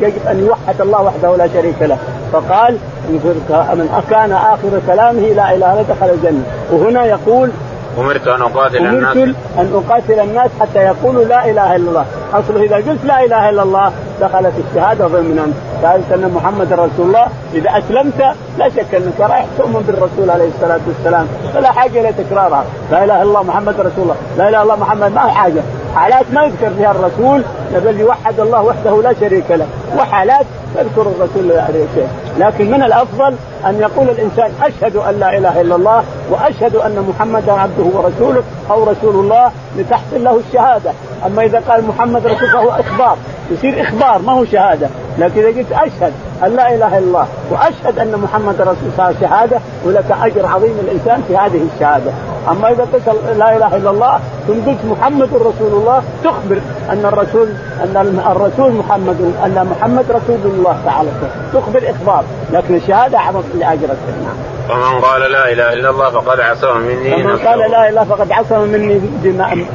يجب 0.00 0.26
أن 0.30 0.46
يوحد 0.46 0.80
الله 0.80 1.02
وحده 1.02 1.36
لا 1.36 1.48
شريك 1.54 1.82
له. 1.82 1.98
فقال 2.32 2.78
من 3.08 4.02
كان 4.10 4.32
آخر 4.32 4.80
كلامه 4.86 5.20
لا 5.20 5.54
إله 5.54 5.54
إلا 5.54 5.72
الله 5.72 5.84
دخل 5.88 6.10
الجنة. 6.10 6.44
وهنا 6.72 7.04
يقول 7.04 7.50
أمرت 7.98 8.28
أن 8.28 8.42
أقاتل 8.42 8.76
الناس. 8.76 9.16
أمرت 9.16 9.34
أن 9.58 9.82
أقاتل 9.88 10.20
الناس 10.20 10.50
حتى 10.60 10.78
يقولوا 10.78 11.24
لا 11.24 11.50
إله 11.50 11.76
إلا 11.76 11.88
الله. 11.88 12.06
أصله 12.34 12.62
إذا 12.62 12.76
قلت 12.76 13.04
لا 13.04 13.24
إله 13.24 13.50
إلا 13.50 13.62
الله 13.62 13.92
دخلت 14.20 14.52
الشهادة 14.68 15.06
ضمنا 15.06 15.46
ذلك 15.82 16.12
أن 16.12 16.30
محمد 16.34 16.72
رسول 16.72 17.06
الله 17.06 17.26
إذا 17.54 17.70
أسلمت 17.78 18.34
لا 18.58 18.68
شك 18.68 18.94
أنك 18.94 19.20
رايح 19.20 19.46
تؤمن 19.58 19.82
بالرسول 19.86 20.30
عليه 20.30 20.48
الصلاة 20.48 20.80
والسلام. 20.86 21.26
فلا 21.54 21.72
حاجة 21.72 22.00
إلى 22.00 22.12
تكرارها. 22.12 22.64
لا 22.90 23.04
إله 23.04 23.14
إلا 23.14 23.22
الله 23.22 23.42
محمد 23.42 23.74
رسول 23.80 24.02
الله. 24.02 24.16
لا 24.38 24.48
إله 24.48 24.48
إلا 24.48 24.62
الله 24.62 24.76
محمد. 24.76 25.12
ما 25.12 25.26
هي 25.26 25.30
حاجة؟ 25.30 25.62
حالات 25.94 26.24
ما 26.32 26.44
يذكر 26.44 26.70
فيها 26.78 26.90
الرسول 26.90 27.42
بل 27.84 28.00
يوحد 28.00 28.40
الله 28.40 28.62
وحده 28.62 29.02
لا 29.02 29.14
شريك 29.20 29.50
له. 29.50 29.66
وحالات 29.96 30.46
يذكر 30.76 31.02
الرسول 31.02 31.48
لا 31.48 31.66
شيء. 31.94 32.08
لكن 32.38 32.70
من 32.70 32.82
الأفضل 32.82 33.34
أن 33.66 33.80
يقول 33.80 34.10
الإنسان 34.10 34.50
أشهد 34.62 34.96
أن 34.96 35.20
لا 35.20 35.38
إله 35.38 35.60
إلا 35.60 35.74
الله 35.74 36.04
وأشهد 36.30 36.76
أن 36.76 37.06
محمدا 37.08 37.52
عبده 37.52 37.84
ورسوله 37.84 38.42
أو 38.70 38.84
رسول 38.84 39.14
الله 39.14 39.50
لتحصل 39.76 40.24
له 40.24 40.40
الشهادة. 40.48 40.90
أما 41.26 41.44
إذا 41.44 41.62
قال 41.68 41.84
محمد 41.84 42.26
رسول 42.26 42.48
فهو 42.48 42.70
إخبار 42.70 43.16
يصير 43.50 43.82
إخبار 43.82 44.18
ما 44.18 44.32
هو 44.32 44.44
شهادة. 44.44 44.88
لكن 45.18 45.40
إذا 45.40 45.58
قلت 45.58 45.72
أشهد 45.72 46.12
أن 46.44 46.56
لا 46.56 46.74
إله 46.74 46.98
إلا 46.98 46.98
الله. 46.98 47.26
وأشهد 47.50 47.98
أن 47.98 48.12
محمد 48.24 48.60
رسول 48.60 48.88
الله 48.98 49.14
شهادة 49.20 49.58
ولك 49.84 50.10
أجر 50.22 50.46
عظيم 50.46 50.76
الإنسان 50.84 51.22
في 51.28 51.36
هذه 51.36 51.60
الشهادة. 51.74 52.12
أما 52.50 52.68
إذا 52.68 52.86
قلت 52.92 53.08
لا 53.36 53.56
إله 53.56 53.76
إلا 53.76 53.90
الله 53.90 54.20
ثم 54.46 54.70
قلت 54.70 54.78
محمد 54.84 55.28
رسول 55.34 55.72
الله 55.72 56.02
تخبر 56.24 56.58
أن 56.90 57.04
الرسول 57.04 57.48
أن 57.84 58.20
الرسول 58.30 58.72
محمد 58.72 59.34
أن 59.44 59.66
محمد 59.70 60.04
رسول 60.10 60.40
الله 60.44 60.76
تعالى 60.84 61.08
تخبر 61.54 61.90
إخبار. 61.90 62.24
لكن 62.52 62.74
الشهادة 62.74 63.18
أعظم 63.18 63.42
لاجرك 63.54 63.96
نعم. 64.24 64.36
ومن 64.70 65.00
قال 65.00 65.20
لا 65.20 65.52
إله 65.52 65.72
إلا 65.72 65.90
الله 65.90 66.10
فقد 66.10 66.40
عصم 66.40 66.78
مني 66.78 67.14
ومن 67.14 67.36
قال 67.36 67.70
لا 67.70 67.88
إله 67.88 68.04
فقد 68.04 68.32
عصم 68.32 68.60
مني 68.60 69.00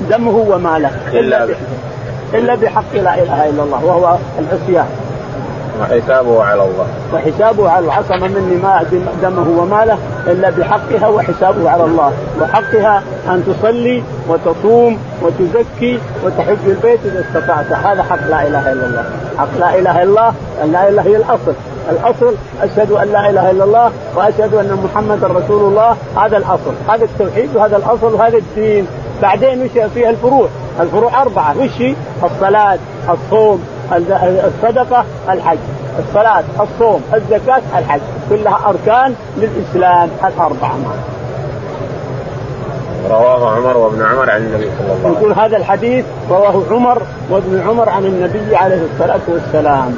دمه 0.10 0.46
وماله. 0.50 0.92
إلا 1.14 1.48
إلا 2.34 2.56
بحق 2.56 2.94
لا 2.94 3.14
إله 3.16 3.50
إلا 3.50 3.64
الله 3.64 3.86
وهو 3.86 4.18
العصيان. 4.40 4.88
وحسابه 5.82 6.44
على 6.44 6.64
الله. 6.64 6.88
وحسابه 7.14 7.70
على 7.70 7.92
عصم 7.92 8.22
مني 8.22 8.56
ما 8.56 8.84
دمه 9.22 9.62
وماله 9.62 9.98
إلا 10.28 10.50
بحقها 10.50 11.08
وحسابه 11.08 11.70
على 11.70 11.84
الله. 11.84 12.14
وحقها 12.42 13.04
أن 13.28 13.44
تصلي 13.46 14.04
وتصوم 14.28 14.98
وتزكي 15.22 16.00
وتحج 16.26 16.58
البيت 16.66 17.00
إذا 17.06 17.20
استطعت. 17.20 17.72
هذا 17.72 18.04
حق 18.04 18.28
لا 18.30 18.48
إله 18.48 18.72
إلا 18.72 18.86
الله. 18.86 19.06
حق 19.38 19.58
لا 19.60 19.80
إله 19.80 20.04
إلا 20.04 20.04
الله. 20.04 20.34
لا 20.66 20.90
إله 20.90 21.02
هي 21.02 21.16
الأصل. 21.16 21.54
الأصل 21.90 22.36
أشهد 22.62 22.92
أن 22.92 23.12
لا 23.12 23.30
إله 23.30 23.52
إلا 23.52 23.64
الله 23.64 23.92
وأشهد 24.16 24.54
أن 24.54 24.80
محمدا 24.84 25.28
رسول 25.28 25.64
الله. 25.70 25.96
هذا 26.18 26.38
الأصل. 26.38 26.74
هذا 26.90 27.06
التوحيد 27.06 27.50
وهذا 27.56 27.78
الأصل 27.78 28.14
وهذا 28.14 28.38
الدين. 28.38 28.88
بعدين 29.22 29.62
وش 29.62 29.90
فيها 29.94 30.10
الفروع؟ 30.10 30.48
الفروع 30.80 31.22
أربعة. 31.22 31.56
وش 31.58 31.84
الصلاة 32.24 32.80
الصوم 33.10 33.64
الصدقة 33.92 35.06
الحج 35.30 35.58
الصلاة 36.00 36.44
الصوم 36.60 37.04
الزكاة 37.14 37.62
الحج 37.78 38.00
كلها 38.30 38.60
أركان 38.70 39.16
للإسلام 39.38 40.10
الأربعة. 40.26 40.78
رواه 43.10 43.56
عمر 43.56 43.78
وابن 43.78 44.06
عمر 44.06 44.30
عن 44.30 44.42
النبي 44.42 44.72
صلى 44.78 44.86
الله 44.86 44.92
عليه 44.92 45.10
وسلم. 45.10 45.14
يقول 45.14 45.34
هذا 45.34 45.58
الحديث 45.58 46.06
رواه 46.30 46.64
عمر 46.72 47.02
وابن 47.30 47.64
عمر 47.68 47.90
عن 47.90 48.06
النبي 48.06 48.56
عليه 48.56 48.82
الصلاة 48.94 49.20
والسلام. 49.28 49.98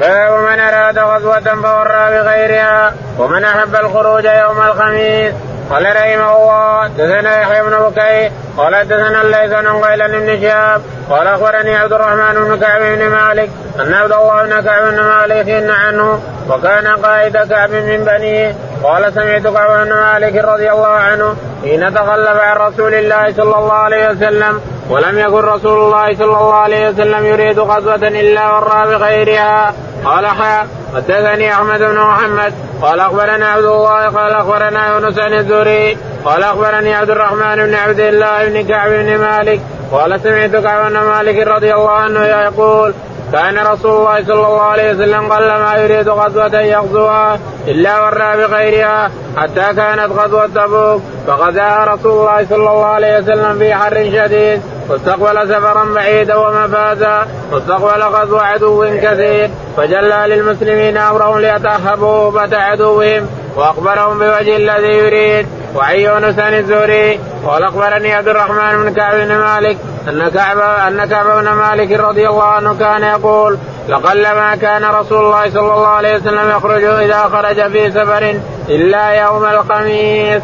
باب 0.00 0.32
من 0.32 0.58
أراد 0.60 0.98
غزوة 0.98 1.40
فورى 1.40 2.18
بغيرها 2.18 2.92
ومن 3.18 3.44
أحب 3.44 3.74
الخروج 3.74 4.24
يوم 4.24 4.60
الخميس. 4.66 5.34
قال 5.70 5.86
رحمه 5.96 6.36
الله 6.36 6.86
دثنا 6.86 7.40
يحيى 7.40 7.62
بن 7.62 7.78
بكير 7.78 8.32
قال 8.56 8.88
دثنا 8.88 9.22
الليث 9.22 9.52
بن 9.52 9.84
قيل 9.84 10.08
بن 10.08 10.40
شهاب 10.42 10.82
قال 11.10 11.26
أخبرني 11.26 11.76
عبد 11.76 11.92
الرحمن 11.92 12.34
بن 12.34 12.60
كعب 12.60 12.80
بن 12.80 13.08
مالك 13.08 13.50
أن 13.80 13.94
عبد 13.94 14.12
الله 14.12 14.42
بن 14.42 14.60
كعب 14.60 14.82
بن 14.82 15.00
مالك 15.00 15.70
عنه 15.70 16.20
وكان 16.48 16.86
قائد 16.86 17.36
كعب 17.36 17.70
من 17.70 18.04
بنيه. 18.04 18.54
قال 18.82 19.12
سمعت 19.14 19.42
كعب 19.42 19.86
بن 19.86 19.92
مالك 19.92 20.44
رضي 20.44 20.70
الله 20.70 20.88
عنه 20.88 21.36
حين 21.62 21.94
تخلف 21.94 22.40
عن 22.40 22.56
رسول 22.56 22.94
الله 22.94 23.32
صلى 23.32 23.56
الله 23.58 23.72
عليه 23.72 24.08
وسلم. 24.10 24.60
ولم 24.90 25.18
يكن 25.18 25.44
رسول 25.44 25.78
الله 25.78 26.14
صلى 26.14 26.24
الله 26.24 26.54
عليه 26.54 26.88
وسلم 26.88 27.26
يريد 27.26 27.58
غزوة 27.58 28.08
إلا 28.08 28.52
ورى 28.52 28.86
بغيرها 28.86 29.74
قال 30.04 30.26
حا 30.26 30.66
حدثني 30.94 31.52
أحمد 31.52 31.78
بن 31.78 31.98
محمد. 31.98 32.54
قال 32.82 33.00
أخبرنا 33.00 33.48
عبد 33.48 33.64
الله 33.64 34.08
قال 34.08 34.32
أخبرنا 34.32 34.88
يونس 34.88 35.14
بن 35.14 35.32
الزهري. 35.32 35.96
قال 36.24 36.42
أخبرني 36.42 36.94
عبد 36.94 37.10
الرحمن 37.10 37.56
بن 37.56 37.74
عبد 37.74 38.00
الله 38.00 38.48
بن 38.48 38.68
كعب 38.68 38.90
بن 38.90 39.18
مالك. 39.18 39.60
قال 39.92 40.20
سمعت 40.20 40.50
كعب 40.50 40.90
بن 40.90 40.98
مالك 40.98 41.46
رضي 41.46 41.74
الله 41.74 41.90
عنه 41.90 42.24
يقول 42.24 42.94
كان 43.32 43.58
رسول 43.58 43.96
الله 43.96 44.24
صلى 44.24 44.34
الله 44.34 44.62
عليه 44.62 44.92
وسلم 44.92 45.32
قل 45.32 45.46
ما 45.46 45.76
يريد 45.76 46.08
غزوة 46.08 46.60
يغزوها 46.60 47.38
إلا 47.68 48.00
ورى 48.00 48.36
بغيرها 48.36 49.10
حتى 49.36 49.74
كانت 49.76 50.12
غزوة 50.18 50.46
تبوك. 50.46 51.02
فغزاها 51.26 51.94
رسول 51.94 52.12
الله 52.12 52.46
صلى 52.48 52.56
الله 52.56 52.84
عليه 52.86 53.18
وسلم 53.18 53.58
في 53.58 53.74
حر 53.74 53.94
شديد. 53.94 54.62
واستقبل 54.88 55.48
سفرا 55.48 55.84
بعيدا 55.94 56.36
ومفازا 56.36 57.26
واستقبل 57.52 58.02
غزو 58.02 58.38
عدو 58.38 58.84
كثير. 59.02 59.50
فجلى 59.76 60.24
للمسلمين 60.26 60.96
أمرهم 60.96 61.38
ليتأهبوا 61.38 62.30
هبة 62.30 62.56
عدوهم. 62.56 63.28
وأخبرهم 63.56 64.18
بوجه 64.18 64.56
الذي 64.56 64.96
يريد. 64.96 65.46
وعن 65.76 65.96
يونس 65.96 66.38
الزهري. 66.38 67.20
قال 67.46 67.64
أخبرني 67.64 68.14
عبد 68.14 68.28
الرحمن 68.28 68.84
بن 68.84 68.94
كعب 68.94 69.14
بن 69.14 69.36
مالك. 69.36 69.76
أن 70.08 70.28
كعب 70.28 70.58
أن 70.58 71.04
كعب 71.04 71.26
بن 71.26 71.50
مالك 71.50 72.00
رضي 72.00 72.28
الله 72.28 72.44
عنه 72.44 72.74
كان 72.78 73.02
يقول 73.02 73.58
لقل 73.88 74.22
ما 74.22 74.56
كان 74.56 74.84
رسول 74.84 75.24
الله 75.24 75.50
صلى 75.50 75.74
الله 75.74 75.86
عليه 75.86 76.16
وسلم 76.16 76.50
يخرج 76.50 76.84
إذا 76.84 77.18
خرج 77.18 77.72
في 77.72 77.90
سفر 77.90 78.40
إلا 78.68 79.08
يوم 79.08 79.44
الخميس. 79.44 80.42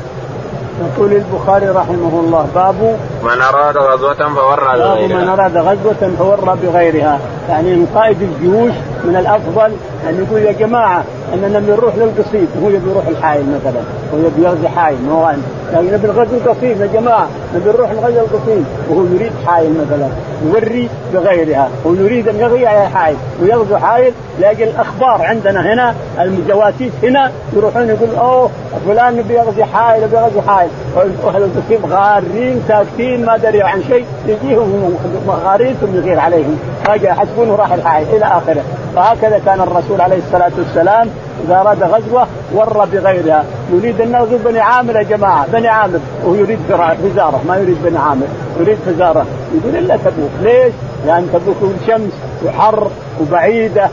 يقول 0.81 1.13
البخاري 1.13 1.69
رحمه 1.69 2.21
الله 2.25 2.49
باب 2.55 2.99
من 3.23 3.43
أراد 3.43 3.77
غزوة 3.77 4.15
فورى 4.15 4.79
بغيرها 4.79 4.95
باب 4.95 5.23
من 5.23 5.29
أراد 5.29 5.57
غزوة 5.57 6.13
فورى 6.19 6.57
بغيرها 6.63 7.19
يعني 7.49 7.75
من 7.77 7.87
قائد 7.95 8.23
الجيوش 8.23 8.73
من 9.05 9.17
الأفضل 9.17 9.73
أن 10.09 10.27
يقول 10.27 10.43
يا 10.43 10.53
جماعة 10.53 11.05
أننا 11.35 11.59
بنروح 11.59 11.95
للقصيد 11.97 12.49
وهو 12.57 12.71
يبي 12.71 12.91
يروح 12.91 13.07
الحائل 13.07 13.45
مثلا 13.47 13.81
هو 14.15 14.19
يبي 14.19 14.47
يغزي 14.47 14.69
حائل 14.69 14.97
ما 15.09 15.13
هو 15.13 15.33
لكن 15.73 15.95
نبي 15.95 16.07
الغزو 16.07 16.37
القصيد 16.37 16.81
يا 16.81 16.87
جماعة 16.87 17.29
نبي 17.55 17.71
نروح 17.71 17.91
الغزو 17.91 18.21
القصيد 18.21 18.65
وهو 18.89 19.05
يريد 19.05 19.33
حائل 19.47 19.73
مثلا 19.73 20.09
يوري 20.45 20.89
بغيرها 21.15 21.69
هو 21.87 21.95
يريد 21.95 22.29
ان 22.29 22.37
يغزي 22.37 22.67
حائل 22.67 23.17
ويغزو 23.43 23.77
حائل 23.77 24.13
لاجل 24.41 24.63
الأخبار 24.63 25.23
عندنا 25.23 25.73
هنا 25.73 25.95
الجواسيس 26.21 26.93
هنا 27.03 27.31
يروحون 27.57 27.89
يقول 27.89 28.09
أوه 28.19 28.51
فلان 28.87 29.17
نبي 29.17 29.35
يغزي 29.35 29.65
حائل 29.65 30.05
نبي 30.05 30.17
يغزي 30.17 30.41
حائل 30.41 30.71
واهل 30.97 31.43
القصيد 31.43 31.93
غارين 31.93 32.63
ساكتين 32.69 33.25
ما 33.25 33.37
دري 33.37 33.63
عن 33.63 33.83
شيء 33.83 34.05
يجيهم 34.27 34.97
غارين 35.29 35.75
ثم 35.81 35.97
يغير 35.97 36.21
عليهم. 36.21 36.59
فجأة 36.85 37.11
يحسبونه 37.11 37.55
راح 37.55 37.73
الحائل 37.73 38.07
إلى 38.17 38.25
آخره. 38.25 38.63
فهكذا 38.97 39.41
كان 39.47 39.61
الرسول 39.61 40.01
عليه 40.01 40.19
الصلاة 40.19 40.53
والسلام 40.59 41.09
إذا 41.45 41.55
أراد 41.61 41.83
غزوة 41.83 42.27
ور 42.55 42.85
بغيرها. 42.93 43.45
يريد 43.73 44.01
أن 44.01 44.13
نغزو 44.13 44.39
بني 44.45 44.61
عامر 44.61 44.97
يا 44.97 45.03
جماعة. 45.03 45.47
بني 45.53 45.69
عامر. 45.69 45.99
وهو 46.25 46.35
يريد 46.35 46.59
فزاره 46.69 47.41
ما 47.49 47.57
يريد 47.57 47.77
بني 47.85 47.99
عامر. 47.99 48.27
يريد 48.61 48.79
فزاره 48.87 49.27
يقول 49.55 49.77
إلا 49.77 49.97
تبوك. 49.97 50.31
ليش؟ 50.43 50.73
لأن 51.07 51.29
تبوك 51.33 51.73
شمس 51.87 52.13
وحر 52.45 52.91
وبعيدة. 53.21 53.89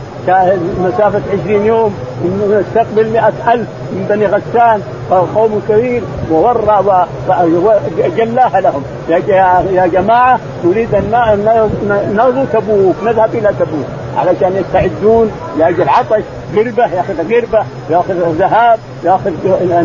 مسافة 0.80 1.22
20 1.32 1.66
يوم. 1.66 1.94
نستقبل 2.50 3.10
مئة 3.10 3.52
ألف 3.52 3.68
من 3.92 4.06
بني 4.10 4.26
غسان. 4.26 4.82
قوم 5.10 5.62
كبير. 5.68 6.02
وورى 6.30 7.06
جلاها 8.16 8.60
لهم. 8.60 8.82
يا 9.72 9.86
جماعة 9.86 10.38
نريد 10.64 10.94
أن 10.94 11.38
نغزو 12.16 12.44
تبوك. 12.52 12.96
نذهب 13.04 13.34
إلى 13.34 13.52
تبوك. 13.60 13.86
علشان 14.16 14.56
يستعدون 14.56 15.30
لأجل 15.58 15.88
عطش 15.88 16.22
قربة 16.56 16.86
ياخذ 16.86 17.34
قربة 17.34 17.64
ياخذ 17.90 18.32
ذهاب 18.38 18.78
ياخذ 19.04 19.30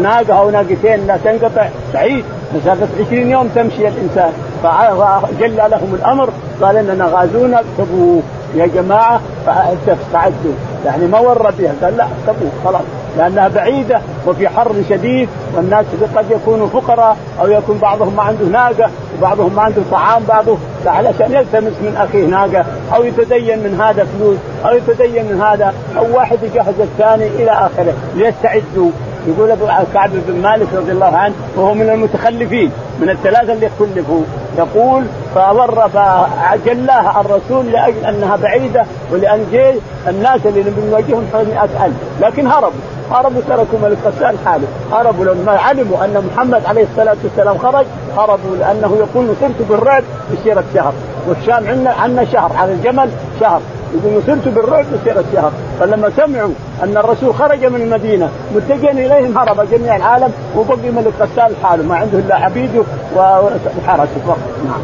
ناقة 0.01 0.39
أو 0.39 0.49
ناقتين 0.49 1.07
لا 1.07 1.17
تنقطع 1.23 1.67
سعيد. 1.93 2.25
مسافة 2.55 2.87
20 3.07 3.29
يوم 3.29 3.47
تمشي 3.55 3.87
الإنسان. 3.87 4.31
فجلى 4.63 5.67
لهم 5.69 5.93
الأمر 5.93 6.29
قال 6.61 6.77
إننا 6.77 7.05
غازونا 7.05 7.61
تبوك 7.77 8.23
يا 8.55 8.65
جماعة 8.65 9.21
فاستعدوا 9.45 10.53
يعني 10.85 11.07
ما 11.07 11.19
ور 11.19 11.51
بها. 11.59 11.73
قال 11.81 11.97
لا 11.97 12.07
تبوك 12.27 12.51
خلاص. 12.65 12.81
لأنها 13.17 13.47
بعيدة 13.47 14.01
وفي 14.27 14.49
حر 14.49 14.71
شديد 14.89 15.29
والناس 15.55 15.85
قد 16.15 16.25
يكونوا 16.31 16.67
فقراء 16.67 17.17
أو 17.39 17.47
يكون 17.47 17.77
بعضهم 17.77 18.15
ما 18.15 18.23
عنده 18.23 18.45
ناقة 18.45 18.89
وبعضهم 19.17 19.55
ما 19.55 19.61
عنده 19.61 19.81
طعام 19.91 20.23
بعضه 20.27 20.57
علشان 20.85 21.31
يلتمس 21.31 21.73
من 21.81 21.95
أخيه 21.97 22.25
ناقة 22.25 22.65
أو 22.95 23.03
يتدين 23.03 23.59
من 23.59 23.81
هذا 23.81 24.07
فلوس 24.17 24.37
أو 24.65 24.75
يتدين 24.77 25.25
من 25.25 25.41
هذا 25.41 25.73
أو 25.97 26.15
واحد 26.17 26.37
يجهز 26.43 26.79
الثاني 26.79 27.27
إلى 27.27 27.51
آخره 27.51 27.93
ليستعدوا. 28.15 28.91
يقول 29.27 29.51
أبو 29.51 29.65
كعب 29.93 30.09
بن 30.27 30.41
مالك 30.41 30.67
رضي 30.73 30.91
الله 30.91 31.17
عنه 31.17 31.33
وهو 31.55 31.73
من 31.73 31.89
المتخلفين 31.89 32.71
من 33.01 33.09
الثلاثة 33.09 33.53
اللي 33.53 33.69
خلفوا 33.79 34.21
يقول 34.57 35.03
فور 35.35 35.89
فجلاها 35.89 37.21
الرسول 37.21 37.71
لأجل 37.71 38.05
أنها 38.05 38.35
بعيدة 38.35 38.85
ولأن 39.11 39.45
جيش 39.51 39.75
الناس 40.07 40.39
اللي 40.45 40.63
بنواجههم 40.77 41.27
حوالي 41.33 41.51
100000 41.51 41.91
لكن 42.21 42.47
هربوا. 42.47 42.96
هربوا 43.11 43.41
تركوا 43.49 43.79
ملك 43.83 43.97
غسان 44.05 44.37
حاله 44.45 44.67
هربوا 44.91 45.25
لما 45.25 45.51
علموا 45.51 46.05
أن 46.05 46.29
محمد 46.33 46.65
عليه 46.65 46.83
الصلاة 46.91 47.17
والسلام 47.23 47.57
خرج 47.57 47.85
هربوا 48.17 48.55
لأنه 48.59 48.97
يقول 48.97 49.25
نصرت 49.25 49.61
بالرعب 49.69 50.03
مسيره 50.33 50.63
شهر. 50.73 50.93
والشام 51.27 51.67
عندنا 51.67 51.89
عنا 51.89 52.25
شهر 52.25 52.51
على 52.57 52.73
الجمل 52.73 53.09
شهر. 53.39 53.61
يقول 53.93 54.23
نصرت 54.23 54.47
بالرعب 54.47 54.85
مسيره 55.01 55.23
شهر. 55.33 55.51
فلما 55.79 56.11
سمعوا 56.17 56.53
أن 56.83 56.97
الرسول 56.97 57.35
خرج 57.35 57.65
من 57.65 57.81
المدينة 57.81 58.29
متجها 58.55 58.91
إليهم 58.91 59.37
هرب 59.37 59.69
جميع 59.71 59.95
العالم 59.95 60.31
وبقي 60.57 60.91
ملك 60.91 61.13
غسان 61.19 61.51
حاله 61.63 61.83
ما 61.83 61.95
عنده 61.95 62.17
إلا 62.19 62.35
عبيده 62.35 62.83
وحرسه 63.15 64.19
فقط. 64.27 64.39
نعم. 64.65 64.81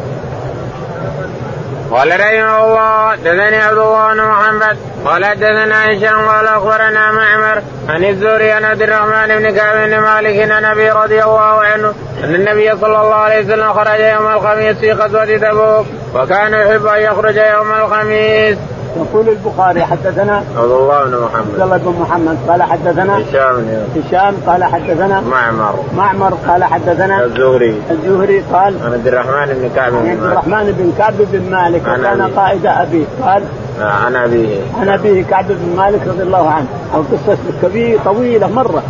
قال 1.91 2.19
رحمه 2.19 2.65
الله 2.65 3.15
دثني 3.15 3.57
عبد 3.61 3.77
الله 3.77 4.13
بن 4.13 4.21
محمد 4.21 4.77
قال 5.05 5.25
حدثنا 5.25 5.85
هشام 5.85 6.25
قال 6.25 6.47
أخبرنا 6.47 7.11
معمر 7.11 7.61
عن 7.89 8.03
الزهري 8.03 8.51
عن 8.51 8.65
عبد 8.65 8.81
الرحمن 8.81 9.27
بن 9.27 9.55
كعب 9.55 9.89
بن 9.89 9.99
مالك 9.99 10.51
عن 10.51 10.65
أبي 10.65 10.89
رضي 10.89 11.23
الله 11.23 11.63
عنه 11.63 11.93
أن 12.23 12.35
النبي 12.35 12.71
صلى 12.77 13.01
الله 13.01 13.15
عليه 13.15 13.45
وسلم 13.45 13.73
خرج 13.73 13.99
يوم 13.99 14.27
الخميس 14.27 14.77
في 14.77 14.91
غزوة 14.91 15.37
تبوك 15.37 15.85
وكان 16.15 16.53
يحب 16.53 16.85
أن 16.85 17.01
يخرج 17.01 17.35
يوم 17.35 17.73
الخميس. 17.73 18.57
يقول 18.97 19.29
البخاري 19.29 19.83
حدثنا 19.83 20.43
عبد 20.57 20.71
الله 20.71 21.03
بن 21.03 21.17
محمد. 21.17 21.53
عبد 21.53 21.61
الله 21.61 21.77
بن 21.77 21.95
محمد 22.01 22.37
قال 22.47 22.63
حدثنا 22.63 23.17
هشام 23.17 23.85
هشام 23.95 24.35
قال 24.47 24.63
حدثنا 24.63 25.21
معمر. 25.21 25.75
معمر 25.97 26.33
قال 26.47 26.63
حدثنا 26.63 27.23
الزهري. 27.25 27.81
الزهري 27.91 28.39
قال 28.53 28.73
عن 28.83 28.93
عبد 28.93 29.07
الرحمن 29.07 29.53
بن 29.53 29.69
كعب 29.75 29.91
بن 29.91 30.09
عبد 30.09 30.23
الرحمن 30.23 30.71
بن 30.77 30.93
كعب 30.97 31.13
بن 31.17 31.51
مالك. 31.51 31.81
وكان 31.81 32.21
أبيه. 32.21 32.35
قائد 32.35 32.65
أبيه. 32.65 33.05
قال 33.25 33.43
عن 33.81 34.15
أبيه. 34.15 34.61
عن 34.79 34.89
أبيه 34.89 35.23
كعب 35.23 35.45
بن 35.47 35.75
مالك 35.77 36.07
رضي 36.07 36.23
الله 36.23 36.49
عنه. 36.49 36.67
القصة 36.93 37.37
كبيرة 37.61 37.99
طويلة 38.05 38.47
مرة. 38.47 38.83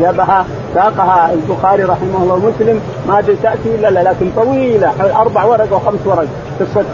جابها 0.00 0.44
ساقها 0.74 1.32
البخاري 1.32 1.82
رحمه 1.84 2.22
الله 2.22 2.34
ومسلم. 2.34 2.80
ما 3.08 3.20
تأتي 3.20 3.74
إلا 3.74 3.90
لا 3.90 4.10
لكن 4.10 4.30
طويلة. 4.36 4.92
أربع 5.16 5.44
ورق 5.44 5.72
وخمس 5.72 6.06
ورق. 6.06 6.26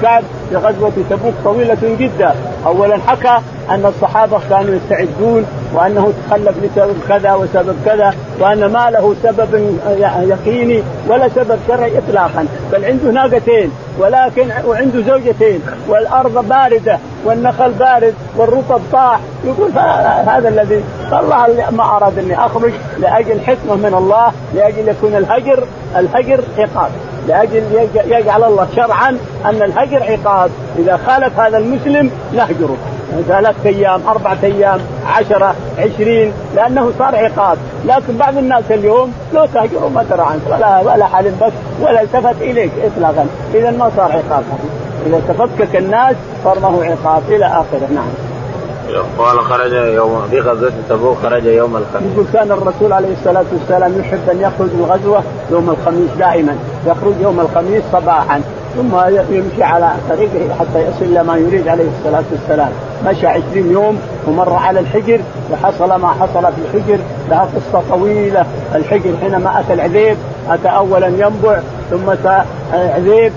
كعب 0.02 0.22
في 0.50 0.56
غزوة 0.56 0.92
تبوك 1.10 1.34
طويلة 1.44 1.76
جدا. 1.82 2.34
اولا 2.66 2.98
حكى 3.06 3.38
أن 3.70 3.86
الصحابة 3.86 4.40
كانوا 4.50 4.74
يستعدون 4.74 5.46
وأنه 5.74 6.12
تخلف 6.26 6.54
لسبب 6.62 6.96
كذا 7.08 7.34
وسبب 7.34 7.76
كذا 7.84 8.14
وأن 8.40 8.66
ما 8.66 8.90
له 8.90 9.14
سبب 9.22 9.78
يقيني 10.20 10.82
ولا 11.08 11.28
سبب 11.28 11.58
شرعي 11.68 11.98
اطلاقا. 11.98 12.46
بل 12.72 12.84
عنده 12.84 13.10
ناقتين 13.10 13.70
ولكن 13.98 14.48
وعنده 14.66 15.02
زوجتين 15.02 15.60
والأرض 15.88 16.48
باردة 16.48 16.98
والنخل 17.24 17.72
بارد 17.72 18.14
والرطب 18.36 18.80
طاح. 18.92 19.20
يقول 19.44 19.70
هذا 20.26 20.48
الذي 20.48 20.84
الله 21.12 21.70
ما 21.70 21.96
أراد 21.96 22.18
أني 22.18 22.46
أخرج 22.46 22.72
لأجل 22.98 23.40
حكمة 23.40 23.74
من 23.74 23.94
الله 23.98 24.32
لأجل 24.54 24.88
يكون 24.88 25.14
الهجر 25.14 25.64
الهجر 25.96 26.40
عقاب 26.58 26.90
لأجل 27.28 27.88
يجعل 28.06 28.44
الله 28.44 28.68
شرعا 28.76 29.18
أن 29.44 29.62
الهجر 29.62 30.02
عقاب. 30.02 30.50
إذا 30.78 31.00
خالف 31.06 31.40
هذا 31.40 31.58
المسلم 31.58 32.10
نهجره. 32.32 32.76
ثلاثة 33.28 33.68
أيام 33.68 34.00
أربعة 34.08 34.38
أيام 34.44 34.80
عشرة 35.06 35.54
عشرين 35.78 36.32
لأنه 36.56 36.92
صار 36.98 37.16
عقاب. 37.16 37.58
لكن 37.84 38.16
بعض 38.16 38.38
الناس 38.38 38.64
اليوم 38.70 39.12
لو 39.34 39.46
تهجروا 39.46 39.90
ما 39.90 40.02
درى 40.02 40.22
عنك. 40.22 40.40
ولا 40.46 40.80
ولا 40.80 41.06
حلم 41.06 41.36
بك 41.40 41.52
ولا 41.80 42.02
التفت 42.02 42.42
إليك 42.42 42.70
إطلاقا. 42.84 43.26
إذا 43.54 43.70
ما 43.70 43.90
صار 43.96 44.12
عقاب. 44.12 44.44
إذا 45.06 45.20
تفكك 45.28 45.76
الناس 45.76 46.16
صار 46.44 46.58
ما 46.60 46.68
هو 46.68 46.82
عقاب. 46.82 47.22
إلى 47.28 47.46
آخره. 47.46 47.88
نعم. 47.94 48.25
قال 49.18 49.40
خرج 49.40 49.72
يوم 49.72 50.22
في 50.30 50.40
غزوة 50.40 50.72
تبوك 50.88 51.16
خرج 51.22 51.44
يوم 51.44 51.76
الخميس. 51.76 52.12
يقول 52.12 52.26
كان 52.32 52.50
الرسول 52.50 52.92
عليه 52.92 53.12
الصلاة 53.12 53.44
والسلام 53.52 54.00
يحب 54.00 54.30
أن 54.30 54.40
يخرج 54.40 54.68
الغزوة 54.78 55.22
يوم 55.50 55.70
الخميس 55.70 56.10
دائما 56.18 56.56
يخرج 56.86 57.14
يوم 57.20 57.40
الخميس 57.40 57.82
صباحا 57.92 58.40
ثم 58.76 58.96
يمشي 59.30 59.62
على 59.62 59.90
طريقه 60.08 60.54
حتى 60.60 60.80
يصل 60.80 61.04
إلى 61.04 61.24
ما 61.24 61.36
يريد 61.36 61.68
عليه 61.68 61.88
الصلاة 61.98 62.24
والسلام، 62.32 62.70
مشى 63.06 63.26
20 63.26 63.70
يوم 63.70 63.98
ومر 64.26 64.52
على 64.52 64.80
الحجر 64.80 65.20
وحصل 65.52 66.00
ما 66.00 66.08
حصل 66.08 66.42
في 66.42 66.78
الحجر 66.78 66.98
لها 67.30 67.48
قصة 67.56 67.82
طويلة، 67.90 68.46
الحجر 68.74 69.12
حينما 69.20 69.60
أتى 69.60 69.72
العذيب 69.72 70.16
أتى 70.50 70.68
اولا 70.68 71.06
ينبع 71.06 71.60
ثم 71.90 72.30
عذيب 72.72 73.32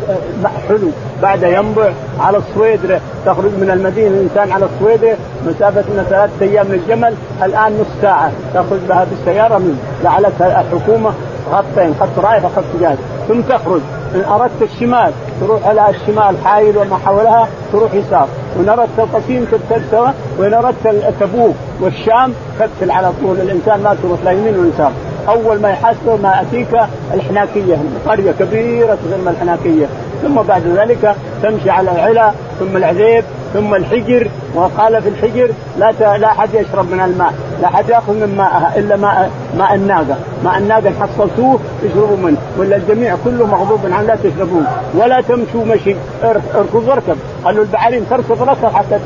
حلو. 0.67 0.89
بعد 1.21 1.43
ينبع 1.43 1.91
على 2.19 2.37
الصويدره 2.37 3.01
تخرج 3.25 3.51
من 3.61 3.69
المدينة 3.73 4.07
الإنسان 4.07 4.51
على 4.51 4.65
الصويدره 4.65 5.17
مسافة 5.47 5.81
من 5.81 6.05
ثلاثة 6.09 6.45
أيام 6.45 6.67
للجمل 6.69 7.13
الآن 7.43 7.79
نص 7.81 8.01
ساعة. 8.01 8.31
تخرج 8.53 8.79
بها 8.89 9.07
بالسيارة 9.09 9.57
من 9.57 9.79
جعلتها 10.03 10.61
الحكومة 10.61 11.11
خطين 11.51 11.95
خط 11.99 12.25
رايح 12.25 12.45
وخط 12.45 12.63
جاي. 12.81 12.95
ثم 13.27 13.41
تخرج. 13.41 13.81
إن 14.15 14.23
أردت 14.31 14.61
الشمال 14.61 15.11
تروح 15.41 15.67
على 15.67 15.89
الشمال 15.89 16.35
حايل 16.45 16.77
وما 16.77 16.97
حولها 17.05 17.47
تروح 17.71 17.93
يسار. 17.93 18.27
وإن 18.57 18.69
أردت 18.69 18.99
القصيم 18.99 19.45
تبتل 19.51 19.81
سوا 19.91 20.09
وإن 20.37 20.53
أردت 20.53 21.13
تبوك 21.19 21.55
والشام 21.81 22.33
تبتل 22.59 22.91
على 22.91 23.11
طول. 23.21 23.39
الإنسان 23.39 23.83
ما 23.83 23.95
تروح 24.03 24.19
لا 24.25 24.31
يمين 24.31 24.59
ولا 24.59 24.69
يسار. 24.69 24.91
أول 25.29 25.61
ما 25.61 25.69
يحصل 25.69 26.21
ما 26.23 26.41
أتيك 26.41 26.81
الحناكية 27.13 27.77
قرية 28.07 28.31
كبيرة 28.39 28.95
تسمى 28.95 29.31
الحناكية. 29.31 29.85
ثم 30.21 30.35
بعد 30.35 30.67
ذلك 30.67 31.15
تمشي 31.43 31.69
على 31.69 31.91
العلا 31.91 32.31
ثم 32.59 32.77
العذيب 32.77 33.23
ثم 33.53 33.75
الحجر 33.75 34.27
وقال 34.55 35.01
في 35.01 35.09
الحجر 35.09 35.49
لا 35.79 35.91
لا 36.17 36.27
أحد 36.27 36.49
يشرب 36.53 36.91
من 36.91 36.99
الماء، 36.99 37.33
لا 37.61 37.67
أحد 37.67 37.89
يأخذ 37.89 38.13
من 38.13 38.35
ماءها 38.37 38.73
إلا 38.77 38.95
ماء 38.95 39.31
ماء 39.57 39.75
الناقة، 39.75 40.15
ماء 40.43 40.57
الناقة 40.57 40.91
حصلتوه 41.01 41.59
اشربوا 41.85 42.17
منه، 42.17 42.37
ولا 42.57 42.75
الجميع 42.75 43.15
كله 43.25 43.45
مغضوب 43.45 43.79
عنه 43.83 44.01
لا 44.01 44.15
تشربوه، 44.15 44.63
ولا 44.93 45.21
تمشوا 45.21 45.65
مشي. 45.65 45.95
اركض 46.23 46.87
واركب، 46.87 47.15
قالوا 47.45 47.63
البعالين 47.63 48.05
تركض 48.09 48.41
ركض 48.41 48.73
حتى 48.73 48.99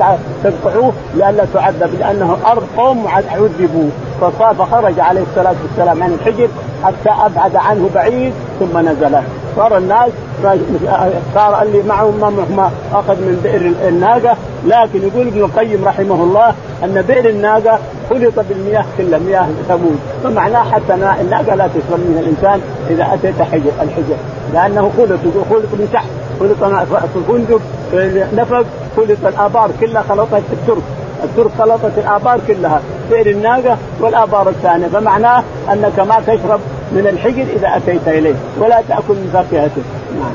تقطعوه 0.44 0.94
لئلا 1.16 1.46
تعذب 1.54 1.90
لأنه 2.00 2.38
أرض 2.46 2.64
قوم 2.78 3.08
عذبوه، 3.08 3.90
فخرج 4.60 5.00
عليه 5.00 5.22
الصلاة 5.22 5.56
والسلام 5.64 6.04
عن 6.04 6.18
الحجر 6.22 6.48
حتى 6.84 7.10
أبعد 7.26 7.56
عنه 7.56 7.90
بعيد 7.96 8.34
ثم 8.60 8.80
نزل، 8.80 9.18
صار 9.56 9.78
الناس 9.78 10.10
صار 11.36 11.62
اللي 11.62 11.84
معه 11.84 12.12
ما 12.56 12.72
أخذ 12.94 13.16
من 13.16 13.40
بئر 13.44 13.90
الناقة. 13.90 14.38
لكن 14.66 15.08
يقول 15.08 15.28
ابن 15.28 15.40
القيم 15.40 15.86
رحمه 15.86 16.24
الله 16.24 16.54
أن 16.84 17.02
بئر 17.08 17.30
الناقة 17.30 17.80
خلط 18.10 18.34
بالمياه 18.50 18.86
كلها 18.98 19.20
مياه 19.20 19.48
ثمود 19.68 20.00
فمعناه 20.24 20.64
حتى 20.72 20.94
الناقة 20.94 21.56
لا 21.56 21.68
تشرب 21.68 22.00
منها 22.10 22.20
الإنسان 22.20 22.62
إذا 22.90 23.14
أتيت 23.14 23.42
حجر 23.42 23.72
الحجر. 23.82 24.16
لأنه 24.54 24.92
خلط 24.98 25.20
خلط 25.50 25.74
من 25.74 25.90
تحت. 25.94 26.08
خلط 26.40 26.64
الفندق 27.16 27.62
نفق 28.34 28.66
خلط 28.98 29.18
الآبار 29.28 29.72
كلها 29.82 30.04
خلطت 30.10 30.42
الترك. 30.52 30.84
الترك 31.24 31.52
خلطت 31.60 31.98
الآبار 31.98 32.40
كلها. 32.48 32.82
بئر 33.12 33.30
الناقة 33.30 33.78
والآبار 34.00 34.50
الثانية. 34.50 34.88
فمعناه 34.88 35.44
أنك 35.74 36.00
ما 36.00 36.16
تشرب 36.28 36.60
من 36.94 37.08
الحجر 37.08 37.46
إذا 37.56 37.78
أتيت 37.78 38.08
إليه 38.08 38.36
ولا 38.60 38.82
تأكل 38.90 39.14
من 39.14 39.30
فاكهته 39.34 39.82
نعم. 40.20 40.34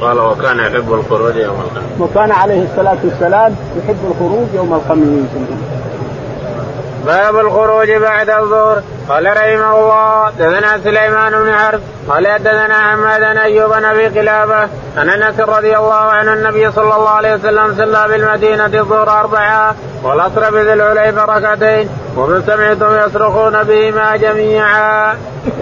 قال 0.00 0.18
وكان 0.18 0.58
يحب 0.58 0.92
الخروج 0.92 1.36
يوم 1.36 1.60
الخميس 1.60 2.00
وكان 2.00 2.32
عليه 2.32 2.62
الصلاة 2.62 2.98
والسلام 3.04 3.54
يحب 3.78 3.98
الخروج 4.10 4.46
يوم 4.54 4.74
الخميس 4.74 5.24
باب 7.06 7.36
الخروج 7.36 7.90
بعد 7.90 8.30
الظهر. 8.30 8.82
قال 9.08 9.26
رحمه 9.26 9.78
الله 9.78 10.30
دثنا 10.38 10.78
سليمان 10.84 11.32
بن 11.32 11.52
حرب 11.52 11.80
قال 12.08 12.26
حدثنا 12.26 12.90
حماد 12.90 13.20
بن 13.20 13.38
أيوب 13.38 13.70
بن 13.70 13.84
أبي 13.84 14.06
قلابة 14.20 14.68
عن 14.96 15.10
أنس 15.10 15.40
رضي 15.40 15.76
الله 15.76 15.94
عنه 15.94 16.32
النبي 16.32 16.72
صلى 16.72 16.96
الله 16.96 17.08
عليه 17.08 17.34
وسلم 17.34 17.74
صلى 17.76 18.08
بالمدينة 18.08 18.66
الظهر 18.66 19.20
أربعة 19.20 19.74
والعصر 20.02 20.50
بذي 20.50 20.72
الحليفه 20.72 21.24
ركعتين 21.24 21.88
ومن 22.16 22.42
سمعتم 22.46 23.06
يصرخون 23.06 23.62
بهما 23.62 24.16
جميعا. 24.16 25.14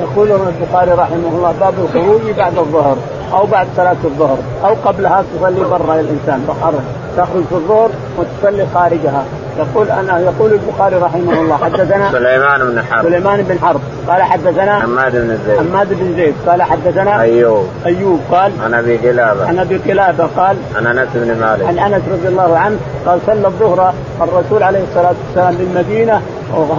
يقول 0.02 0.28
البخاري 0.30 0.90
رحمه 0.90 1.28
الله 1.28 1.54
باب 1.60 1.74
الخروج 1.78 2.30
بعد 2.38 2.58
الظهر 2.58 2.96
أو 3.32 3.46
بعد 3.46 3.66
صلاة 3.76 3.96
الظهر 4.04 4.38
أو 4.64 4.74
قبلها 4.84 5.24
تصلي 5.36 5.64
برا 5.64 5.94
الانسان 5.94 6.44
بحر. 6.48 6.74
تخرج 7.16 7.44
في 7.48 7.54
الظهر 7.54 7.90
وتصلي 8.18 8.66
خارجها. 8.74 9.24
يقول 9.58 9.90
أنا 9.90 10.20
يقول 10.20 10.52
البخاري 10.52 10.96
رحمه 10.96 11.40
الله 11.40 11.56
حدثنا 11.56 12.12
سليمان 12.12 12.60
بن 12.60 12.82
حرب. 12.82 13.04
سليمان 13.04 13.42
بن 13.42 13.58
حرب. 13.58 13.80
قال 14.08 14.22
حدثنا 14.22 14.80
حماد 14.80 15.12
بن 15.12 15.38
زيد. 15.46 15.58
حماد 15.58 15.88
بن 15.90 16.14
زيد. 16.16 16.34
قال 16.46 16.62
حدثنا 16.62 17.20
أيوب. 17.20 17.66
أيوب 17.86 18.20
قال 18.32 18.52
عن 18.64 18.74
أبي 18.74 18.96
قلابه 18.96 19.48
عن 19.48 19.58
أبي 19.58 19.76
قلابه 19.76 20.28
قال 20.36 20.56
عن 20.76 20.86
أنس 20.86 21.08
بن 21.14 21.40
مالك. 21.40 21.66
عن 21.66 21.78
أنس 21.78 22.02
رضي 22.12 22.28
الله 22.28 22.58
عنه 22.58 22.76
قال 23.06 23.18
صلى 23.26 23.46
الظهر 23.46 23.94
الرسول 24.20 24.62
عليه 24.62 24.82
الصلاة 24.90 25.14
والسلام 25.26 25.56
بالمدينة 25.56 26.22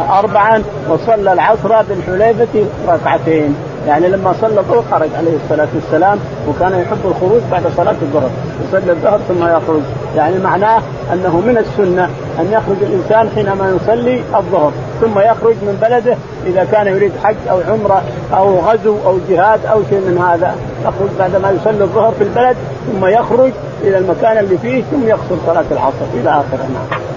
اربعا 0.10 0.64
وصلى 0.90 1.34
العصر 1.34 1.82
بالحليفة 1.90 2.66
ركعتين. 2.88 3.56
يعني 3.88 4.08
لما 4.08 4.34
صلى 4.42 4.60
الظهر 4.60 4.84
خرج 4.92 5.10
عليه 5.18 5.32
الصلاة 5.44 5.68
والسلام 5.76 6.20
وكان 6.48 6.80
يحب 6.80 6.98
الخروج 7.06 7.42
بعد 7.52 7.64
صلاة 7.78 7.96
الظهر 8.02 8.30
يصلي 8.68 8.92
الظهر 8.92 9.20
ثم 9.28 9.44
يخرج. 9.44 9.82
يعني 10.16 10.40
معناه 10.40 10.82
أنه 11.14 11.38
من 11.38 11.58
السنة 11.58 12.10
أن 12.40 12.48
يخرج 12.52 12.78
الإنسان 12.82 13.30
حينما 13.36 13.70
يصلي 13.70 14.22
الظهر 14.36 14.72
ثم 15.02 15.20
يخرج 15.20 15.56
من 15.62 15.78
بلده 15.82 16.18
إذا 16.46 16.64
كان 16.72 16.88
يريد 16.88 17.12
حج 17.24 17.36
أو 17.50 17.60
عمرة 17.70 18.02
أو 18.34 18.60
غزو 18.60 18.98
أو 19.06 19.18
جهاد 19.30 19.66
أو 19.66 19.80
شيء 19.90 20.00
من 20.00 20.18
هذا. 20.18 20.56
يخرج 20.82 21.10
بعدما 21.20 21.52
يصلي 21.52 21.84
الظهر 21.84 22.12
في 22.12 22.24
البلد 22.24 22.58
ثم 22.88 23.06
يخرج 23.06 23.52
إلى 23.84 23.98
المكان 23.98 24.38
اللي 24.38 24.58
فيه 24.58 24.84
ثم 24.92 25.08
يقصر 25.08 25.36
صلاة 25.48 25.66
العصر 25.72 26.06
إلى 26.14 26.30
آخره. 26.30 26.68
نعم. 26.74 27.17